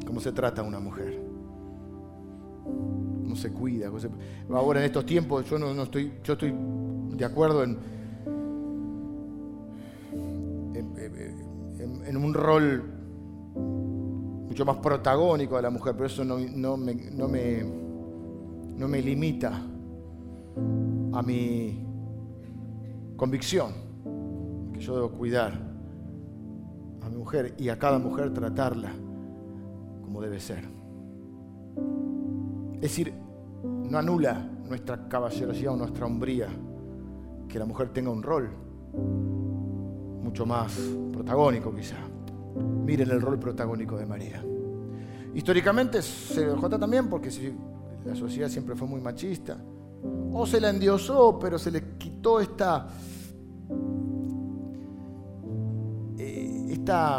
Cómo 0.06 0.20
se 0.20 0.32
trata 0.32 0.62
una 0.62 0.80
mujer. 0.80 1.20
Cómo 2.64 3.36
se 3.36 3.50
cuida. 3.50 3.90
Ahora 4.50 4.80
en 4.80 4.86
estos 4.86 5.06
tiempos 5.06 5.48
yo 5.48 5.58
no, 5.58 5.82
estoy, 5.82 6.14
yo 6.22 6.34
estoy 6.34 6.54
de 6.54 7.24
acuerdo 7.24 7.64
en, 7.64 7.78
en 12.06 12.16
un 12.16 12.34
rol 12.34 12.94
mucho 14.54 14.64
más 14.64 14.76
protagónico 14.76 15.56
de 15.56 15.62
la 15.62 15.70
mujer, 15.70 15.94
pero 15.94 16.06
eso 16.06 16.24
no, 16.24 16.36
me, 16.36 16.94
no, 16.94 17.28
me, 17.28 17.64
no 18.76 18.88
me 18.88 19.02
limita 19.02 19.50
a 21.12 21.22
mi 21.22 21.84
convicción, 23.16 23.72
que 24.74 24.80
yo 24.80 24.96
debo 24.96 25.10
cuidar 25.10 25.52
a 27.02 27.08
mi 27.08 27.16
mujer 27.16 27.54
y 27.56 27.68
a 27.68 27.78
cada 27.78 27.98
mujer 27.98 28.34
tratarla 28.34 28.92
como 30.02 30.20
debe 30.20 30.40
ser. 30.40 30.64
Es 32.74 32.82
decir, 32.82 33.14
no 33.62 33.96
anula 33.96 34.46
nuestra 34.68 35.08
caballerosidad 35.08 35.72
o 35.72 35.76
nuestra 35.76 36.06
hombría 36.06 36.48
que 37.48 37.58
la 37.58 37.64
mujer 37.64 37.90
tenga 37.90 38.10
un 38.10 38.22
rol 38.22 38.50
mucho 40.22 40.44
más 40.44 40.76
protagónico 41.12 41.74
quizá. 41.74 41.96
Miren 42.84 43.10
el 43.10 43.20
rol 43.20 43.38
protagónico 43.38 43.96
de 43.96 44.06
María. 44.06 44.44
Históricamente 45.34 46.02
se 46.02 46.46
dejó 46.46 46.68
también 46.68 47.08
porque 47.08 47.30
la 48.04 48.14
sociedad 48.14 48.48
siempre 48.48 48.74
fue 48.74 48.86
muy 48.86 49.00
machista. 49.00 49.56
O 50.32 50.46
se 50.46 50.60
la 50.60 50.70
endiosó, 50.70 51.38
pero 51.38 51.58
se 51.58 51.70
le 51.70 51.96
quitó 51.96 52.40
esta. 52.40 52.88
Esta. 56.84 57.18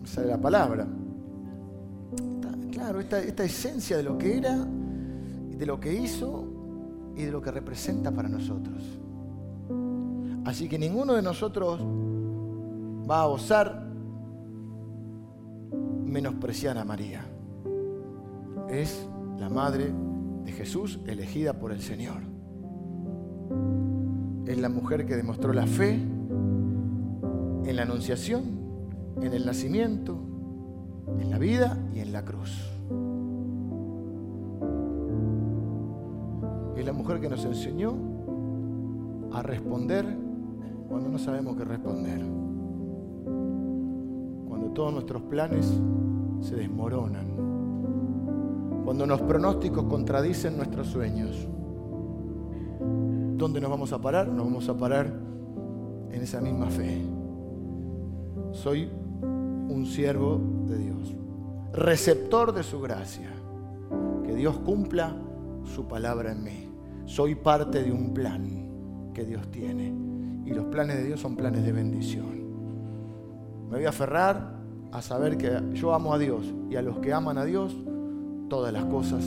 Me 0.00 0.06
sale 0.06 0.28
la 0.28 0.40
palabra. 0.40 0.86
claro, 2.70 3.00
esta, 3.00 3.18
esta 3.18 3.42
esencia 3.42 3.96
de 3.96 4.04
lo 4.04 4.16
que 4.16 4.38
era, 4.38 4.56
de 4.56 5.66
lo 5.66 5.80
que 5.80 5.92
hizo 5.92 6.44
y 7.16 7.24
de 7.24 7.32
lo 7.32 7.42
que 7.42 7.50
representa 7.50 8.12
para 8.12 8.28
nosotros. 8.28 8.84
Así 10.44 10.68
que 10.68 10.78
ninguno 10.78 11.14
de 11.14 11.22
nosotros 11.22 11.80
va 13.10 13.22
a 13.22 13.26
osar 13.26 13.84
menospreciar 16.04 16.78
a 16.78 16.84
María. 16.84 17.24
Es 18.70 19.04
la 19.36 19.48
madre 19.48 19.92
de 20.44 20.52
Jesús 20.52 21.00
elegida 21.06 21.54
por 21.54 21.72
el 21.72 21.82
Señor. 21.82 22.27
Es 24.48 24.58
la 24.58 24.70
mujer 24.70 25.04
que 25.04 25.14
demostró 25.14 25.52
la 25.52 25.66
fe 25.66 25.92
en 25.92 27.76
la 27.76 27.82
anunciación, 27.82 28.44
en 29.20 29.34
el 29.34 29.44
nacimiento, 29.44 30.16
en 31.20 31.28
la 31.28 31.36
vida 31.36 31.78
y 31.94 32.00
en 32.00 32.14
la 32.14 32.24
cruz. 32.24 32.58
Es 36.78 36.86
la 36.86 36.94
mujer 36.94 37.20
que 37.20 37.28
nos 37.28 37.44
enseñó 37.44 37.92
a 39.34 39.42
responder 39.42 40.06
cuando 40.88 41.10
no 41.10 41.18
sabemos 41.18 41.54
qué 41.54 41.64
responder, 41.64 42.22
cuando 44.48 44.70
todos 44.72 44.94
nuestros 44.94 45.20
planes 45.24 45.78
se 46.40 46.56
desmoronan, 46.56 47.26
cuando 48.82 49.04
los 49.04 49.20
pronósticos 49.20 49.84
contradicen 49.84 50.56
nuestros 50.56 50.86
sueños. 50.86 51.46
¿Dónde 53.38 53.60
nos 53.60 53.70
vamos 53.70 53.92
a 53.92 54.00
parar? 54.00 54.26
Nos 54.26 54.44
vamos 54.46 54.68
a 54.68 54.76
parar 54.76 55.06
en 56.10 56.20
esa 56.20 56.40
misma 56.40 56.66
fe. 56.66 57.00
Soy 58.50 58.90
un 59.22 59.86
siervo 59.86 60.40
de 60.66 60.76
Dios, 60.78 61.14
receptor 61.72 62.52
de 62.52 62.64
su 62.64 62.80
gracia. 62.80 63.30
Que 64.24 64.34
Dios 64.34 64.58
cumpla 64.58 65.14
su 65.72 65.86
palabra 65.86 66.32
en 66.32 66.42
mí. 66.42 66.68
Soy 67.06 67.36
parte 67.36 67.84
de 67.84 67.92
un 67.92 68.12
plan 68.12 69.12
que 69.14 69.24
Dios 69.24 69.48
tiene 69.52 69.94
y 70.44 70.50
los 70.52 70.64
planes 70.66 70.96
de 70.96 71.04
Dios 71.04 71.20
son 71.20 71.36
planes 71.36 71.62
de 71.64 71.70
bendición. 71.70 72.38
Me 73.70 73.76
voy 73.76 73.84
a 73.84 73.90
aferrar 73.90 74.58
a 74.90 75.00
saber 75.00 75.38
que 75.38 75.62
yo 75.74 75.94
amo 75.94 76.12
a 76.12 76.18
Dios 76.18 76.42
y 76.70 76.74
a 76.74 76.82
los 76.82 76.98
que 76.98 77.12
aman 77.12 77.38
a 77.38 77.44
Dios, 77.44 77.76
todas 78.48 78.72
las 78.72 78.84
cosas 78.86 79.24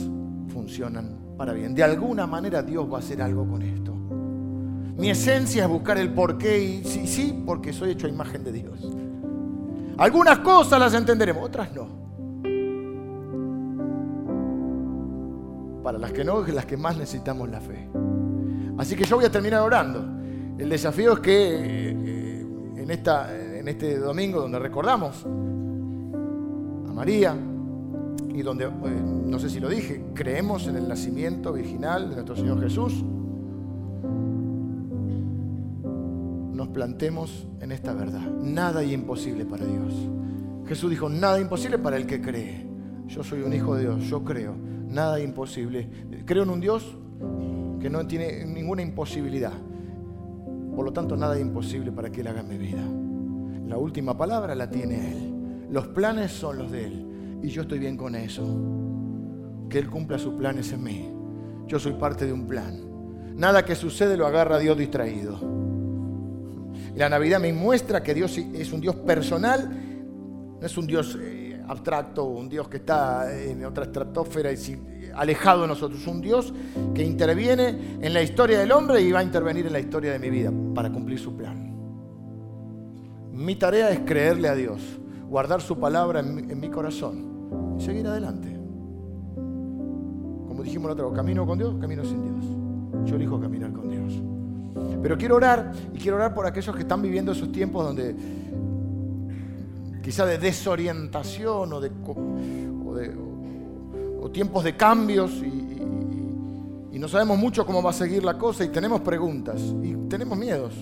funcionan 0.48 1.16
para 1.38 1.54
bien. 1.54 1.74
De 1.74 1.82
alguna 1.82 2.26
manera 2.26 2.62
Dios 2.62 2.92
va 2.92 2.96
a 2.96 3.00
hacer 3.00 3.22
algo 3.22 3.48
con 3.48 3.62
esto. 3.62 3.91
Mi 4.96 5.10
esencia 5.10 5.64
es 5.64 5.68
buscar 5.68 5.98
el 5.98 6.12
porqué 6.12 6.62
y 6.62 6.84
sí, 6.84 7.06
sí, 7.06 7.42
porque 7.44 7.72
soy 7.72 7.90
hecho 7.90 8.06
a 8.06 8.10
imagen 8.10 8.44
de 8.44 8.52
Dios. 8.52 8.88
Algunas 9.98 10.38
cosas 10.40 10.78
las 10.78 10.94
entenderemos, 10.94 11.44
otras 11.44 11.72
no. 11.74 12.02
Para 15.82 15.98
las 15.98 16.12
que 16.12 16.24
no, 16.24 16.46
las 16.46 16.66
que 16.66 16.76
más 16.76 16.96
necesitamos 16.96 17.48
la 17.48 17.60
fe. 17.60 17.88
Así 18.78 18.96
que 18.96 19.04
yo 19.04 19.16
voy 19.16 19.24
a 19.24 19.30
terminar 19.30 19.62
orando. 19.62 20.04
El 20.58 20.68
desafío 20.68 21.14
es 21.14 21.20
que 21.20 21.32
eh, 21.32 22.46
en, 22.76 22.90
esta, 22.90 23.36
en 23.36 23.68
este 23.68 23.98
domingo 23.98 24.40
donde 24.40 24.58
recordamos 24.58 25.24
a 25.24 26.92
María 26.92 27.36
y 28.28 28.42
donde, 28.42 28.66
eh, 28.66 28.70
no 29.26 29.38
sé 29.38 29.50
si 29.50 29.60
lo 29.60 29.68
dije, 29.68 30.04
creemos 30.14 30.66
en 30.66 30.76
el 30.76 30.88
nacimiento 30.88 31.52
virginal 31.52 32.08
de 32.08 32.14
nuestro 32.14 32.36
Señor 32.36 32.60
Jesús, 32.60 33.04
plantemos 36.72 37.46
en 37.60 37.72
esta 37.72 37.92
verdad. 37.92 38.28
Nada 38.42 38.82
es 38.82 38.92
imposible 38.92 39.44
para 39.44 39.64
Dios. 39.64 39.92
Jesús 40.66 40.90
dijo, 40.90 41.08
nada 41.08 41.40
imposible 41.40 41.78
para 41.78 41.96
el 41.96 42.06
que 42.06 42.20
cree. 42.20 42.66
Yo 43.06 43.22
soy 43.22 43.42
un 43.42 43.52
hijo 43.52 43.74
de 43.74 43.82
Dios, 43.82 44.04
yo 44.04 44.24
creo. 44.24 44.54
Nada 44.88 45.20
imposible. 45.20 45.88
Creo 46.24 46.44
en 46.44 46.50
un 46.50 46.60
Dios 46.60 46.96
que 47.80 47.90
no 47.90 48.06
tiene 48.06 48.46
ninguna 48.46 48.82
imposibilidad. 48.82 49.52
Por 50.74 50.84
lo 50.84 50.92
tanto, 50.92 51.16
nada 51.16 51.38
imposible 51.38 51.92
para 51.92 52.10
que 52.10 52.22
Él 52.22 52.28
haga 52.28 52.42
mi 52.42 52.56
vida. 52.56 52.82
La 53.66 53.76
última 53.76 54.16
palabra 54.16 54.54
la 54.54 54.70
tiene 54.70 55.12
Él. 55.12 55.66
Los 55.70 55.88
planes 55.88 56.32
son 56.32 56.58
los 56.58 56.70
de 56.70 56.86
Él. 56.86 57.40
Y 57.42 57.48
yo 57.48 57.62
estoy 57.62 57.78
bien 57.78 57.96
con 57.96 58.14
eso. 58.14 58.46
Que 59.68 59.78
Él 59.78 59.90
cumpla 59.90 60.18
sus 60.18 60.34
planes 60.34 60.72
en 60.72 60.82
mí. 60.82 61.10
Yo 61.66 61.78
soy 61.78 61.92
parte 61.92 62.26
de 62.26 62.32
un 62.32 62.46
plan. 62.46 62.80
Nada 63.36 63.64
que 63.64 63.74
sucede 63.74 64.16
lo 64.16 64.26
agarra 64.26 64.58
Dios 64.58 64.76
distraído. 64.76 65.61
La 66.94 67.08
Navidad 67.08 67.40
me 67.40 67.52
muestra 67.52 68.02
que 68.02 68.14
Dios 68.14 68.36
es 68.38 68.72
un 68.72 68.80
Dios 68.80 68.96
personal, 68.96 69.68
no 70.60 70.66
es 70.66 70.76
un 70.76 70.86
Dios 70.86 71.18
eh, 71.20 71.60
abstracto, 71.66 72.24
un 72.24 72.48
Dios 72.48 72.68
que 72.68 72.78
está 72.78 73.34
en 73.34 73.64
otra 73.64 73.84
estratosfera 73.84 74.52
y 74.52 74.56
alejado 75.14 75.62
de 75.62 75.68
nosotros, 75.68 76.06
un 76.06 76.20
Dios 76.20 76.52
que 76.94 77.02
interviene 77.02 77.98
en 78.00 78.12
la 78.12 78.22
historia 78.22 78.58
del 78.60 78.72
hombre 78.72 79.00
y 79.00 79.10
va 79.10 79.20
a 79.20 79.22
intervenir 79.22 79.66
en 79.66 79.72
la 79.72 79.80
historia 79.80 80.12
de 80.12 80.18
mi 80.18 80.30
vida 80.30 80.52
para 80.74 80.90
cumplir 80.90 81.18
su 81.18 81.36
plan. 81.36 81.72
Mi 83.32 83.56
tarea 83.56 83.90
es 83.90 84.00
creerle 84.00 84.48
a 84.48 84.54
Dios, 84.54 84.80
guardar 85.28 85.62
su 85.62 85.78
palabra 85.78 86.20
en 86.20 86.60
mi, 86.60 86.68
corazón 86.68 87.76
y 87.78 87.82
seguir 87.82 88.06
adelante. 88.06 88.48
Como 89.34 90.62
dijimos 90.62 90.86
la 90.88 90.92
otra 90.92 91.06
vez, 91.06 91.14
camino 91.14 91.46
con 91.46 91.58
Dios, 91.58 91.74
camino 91.80 92.04
sin 92.04 92.22
Dios. 92.22 93.08
Yo 93.08 93.16
elijo 93.16 93.40
caminar 93.40 93.72
con 93.72 93.88
Dios. 93.88 93.91
Pero 95.02 95.18
quiero 95.18 95.36
orar 95.36 95.72
y 95.92 95.98
quiero 95.98 96.16
orar 96.16 96.32
por 96.32 96.46
aquellos 96.46 96.74
que 96.76 96.82
están 96.82 97.02
viviendo 97.02 97.32
esos 97.32 97.50
tiempos 97.50 97.84
donde 97.84 98.14
quizá 100.02 100.26
de 100.26 100.38
desorientación 100.38 101.72
o, 101.72 101.80
de, 101.80 101.90
o, 104.20 104.30
tiempos 104.30 104.64
de 104.64 104.76
cambios 104.76 105.32
y, 105.42 105.60
no 107.02 107.08
sabemos 107.08 107.36
mucho 107.36 107.66
cómo 107.66 107.82
va 107.82 107.90
a 107.90 107.94
seguir 107.94 108.22
la 108.22 108.38
cosa 108.38 108.64
y 108.64 108.68
tenemos 108.68 109.00
preguntas 109.00 109.60
y 109.82 109.92
tenemos 110.08 110.38
miedos, 110.38 110.72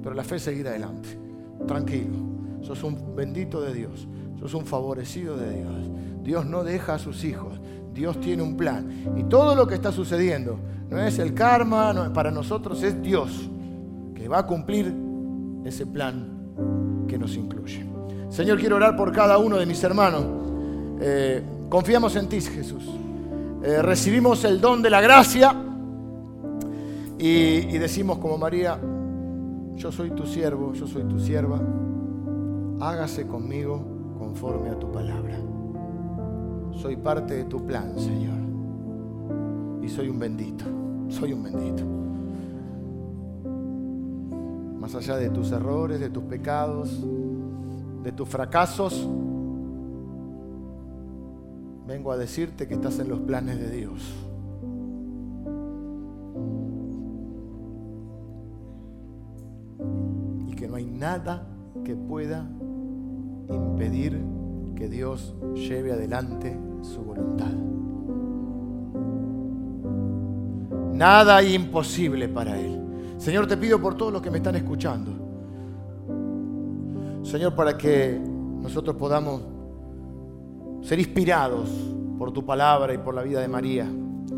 pero 0.00 0.14
la 0.14 0.22
fe 0.22 0.36
es 0.36 0.42
seguir 0.42 0.68
adelante. 0.68 1.18
Tranquilo, 1.66 2.14
sos 2.62 2.84
un 2.84 3.16
bendito 3.16 3.60
de 3.60 3.74
Dios, 3.74 4.06
sos 4.38 4.54
un 4.54 4.64
favorecido 4.64 5.36
de 5.36 5.56
Dios. 5.56 5.90
Dios 6.22 6.46
no 6.46 6.62
deja 6.62 6.94
a 6.94 6.98
sus 7.00 7.24
hijos, 7.24 7.60
Dios 7.92 8.20
tiene 8.20 8.44
un 8.44 8.56
plan. 8.56 8.88
Y 9.16 9.24
todo 9.24 9.56
lo 9.56 9.66
que 9.66 9.74
está 9.74 9.90
sucediendo 9.90 10.60
no 10.94 11.02
es 11.02 11.18
el 11.18 11.34
karma, 11.34 12.12
para 12.14 12.30
nosotros 12.30 12.80
es 12.84 13.02
Dios 13.02 13.50
que 14.14 14.28
va 14.28 14.38
a 14.38 14.46
cumplir 14.46 14.94
ese 15.64 15.86
plan 15.86 17.04
que 17.08 17.18
nos 17.18 17.36
incluye. 17.36 17.84
Señor, 18.28 18.58
quiero 18.60 18.76
orar 18.76 18.94
por 18.94 19.10
cada 19.10 19.38
uno 19.38 19.56
de 19.56 19.66
mis 19.66 19.82
hermanos. 19.82 20.24
Eh, 21.00 21.42
confiamos 21.68 22.14
en 22.14 22.28
ti, 22.28 22.40
Jesús. 22.40 22.88
Eh, 23.64 23.82
recibimos 23.82 24.44
el 24.44 24.60
don 24.60 24.82
de 24.82 24.90
la 24.90 25.00
gracia 25.00 25.52
y, 27.18 27.26
y 27.26 27.78
decimos 27.78 28.18
como 28.18 28.38
María, 28.38 28.78
yo 29.74 29.90
soy 29.90 30.10
tu 30.12 30.26
siervo, 30.26 30.74
yo 30.74 30.86
soy 30.86 31.02
tu 31.04 31.18
sierva, 31.18 31.60
hágase 32.80 33.26
conmigo 33.26 33.82
conforme 34.18 34.70
a 34.70 34.78
tu 34.78 34.92
palabra. 34.92 35.38
Soy 36.72 36.96
parte 36.96 37.34
de 37.34 37.44
tu 37.44 37.66
plan, 37.66 37.98
Señor. 37.98 38.34
Y 39.82 39.88
soy 39.88 40.08
un 40.08 40.18
bendito, 40.18 40.64
soy 41.08 41.32
un 41.32 41.42
bendito. 41.42 41.84
Más 44.80 44.94
allá 44.94 45.16
de 45.16 45.30
tus 45.30 45.50
errores, 45.52 46.00
de 46.00 46.10
tus 46.10 46.24
pecados, 46.24 47.02
de 48.02 48.12
tus 48.12 48.28
fracasos, 48.28 49.08
vengo 51.86 52.12
a 52.12 52.16
decirte 52.16 52.66
que 52.66 52.74
estás 52.74 52.98
en 52.98 53.08
los 53.08 53.20
planes 53.20 53.58
de 53.58 53.70
Dios. 53.70 54.14
Y 60.46 60.54
que 60.54 60.68
no 60.68 60.76
hay 60.76 60.84
nada 60.84 61.46
que 61.82 61.94
pueda 61.96 62.48
impedir 63.48 64.20
que 64.74 64.88
Dios 64.88 65.34
lleve 65.54 65.92
adelante 65.92 66.58
su 66.82 67.02
voluntad. 67.02 67.52
Nada 70.94 71.42
imposible 71.42 72.28
para 72.28 72.58
Él. 72.58 72.80
Señor, 73.18 73.46
te 73.46 73.56
pido 73.56 73.80
por 73.80 73.96
todos 73.96 74.12
los 74.12 74.22
que 74.22 74.30
me 74.30 74.38
están 74.38 74.56
escuchando 74.56 75.24
Señor, 77.24 77.54
para 77.54 77.76
que 77.76 78.20
nosotros 78.60 78.96
podamos 78.96 79.42
ser 80.82 80.98
inspirados 80.98 81.70
por 82.18 82.32
tu 82.32 82.44
palabra 82.44 82.92
y 82.92 82.98
por 82.98 83.14
la 83.14 83.22
vida 83.22 83.40
de 83.40 83.48
María, 83.48 83.88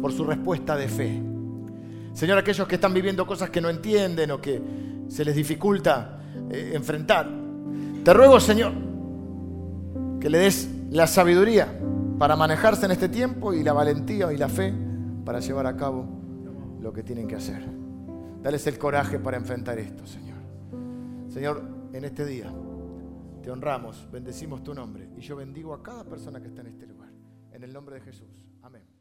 por 0.00 0.12
su 0.12 0.24
respuesta 0.24 0.76
de 0.76 0.88
fe. 0.88 1.22
Señor, 2.12 2.38
aquellos 2.38 2.66
que 2.66 2.76
están 2.76 2.94
viviendo 2.94 3.26
cosas 3.26 3.50
que 3.50 3.60
no 3.60 3.68
entienden 3.68 4.30
o 4.30 4.40
que 4.40 4.62
se 5.08 5.24
les 5.24 5.34
dificulta 5.34 6.20
eh, 6.48 6.72
enfrentar, 6.74 7.28
te 8.04 8.14
ruego, 8.14 8.38
Señor, 8.38 8.72
que 10.20 10.30
le 10.30 10.38
des 10.38 10.70
la 10.90 11.08
sabiduría 11.08 11.68
para 12.18 12.36
manejarse 12.36 12.86
en 12.86 12.92
este 12.92 13.08
tiempo 13.08 13.52
y 13.52 13.64
la 13.64 13.72
valentía 13.72 14.32
y 14.32 14.36
la 14.36 14.48
fe 14.48 14.72
para 15.24 15.40
llevar 15.40 15.66
a 15.66 15.76
cabo 15.76 16.15
lo 16.86 16.92
que 16.92 17.02
tienen 17.02 17.26
que 17.26 17.34
hacer. 17.34 17.64
Dales 18.40 18.64
el 18.68 18.78
coraje 18.78 19.18
para 19.18 19.36
enfrentar 19.36 19.76
esto, 19.76 20.06
Señor. 20.06 20.38
Señor, 21.28 21.60
en 21.92 22.04
este 22.04 22.24
día 22.24 22.54
te 23.42 23.50
honramos, 23.50 24.08
bendecimos 24.12 24.62
tu 24.62 24.72
nombre 24.72 25.08
y 25.16 25.20
yo 25.20 25.34
bendigo 25.34 25.74
a 25.74 25.82
cada 25.82 26.04
persona 26.04 26.40
que 26.40 26.46
está 26.46 26.60
en 26.60 26.68
este 26.68 26.86
lugar. 26.86 27.10
En 27.50 27.64
el 27.64 27.72
nombre 27.72 27.96
de 27.96 28.02
Jesús. 28.02 28.28
Amén. 28.62 28.95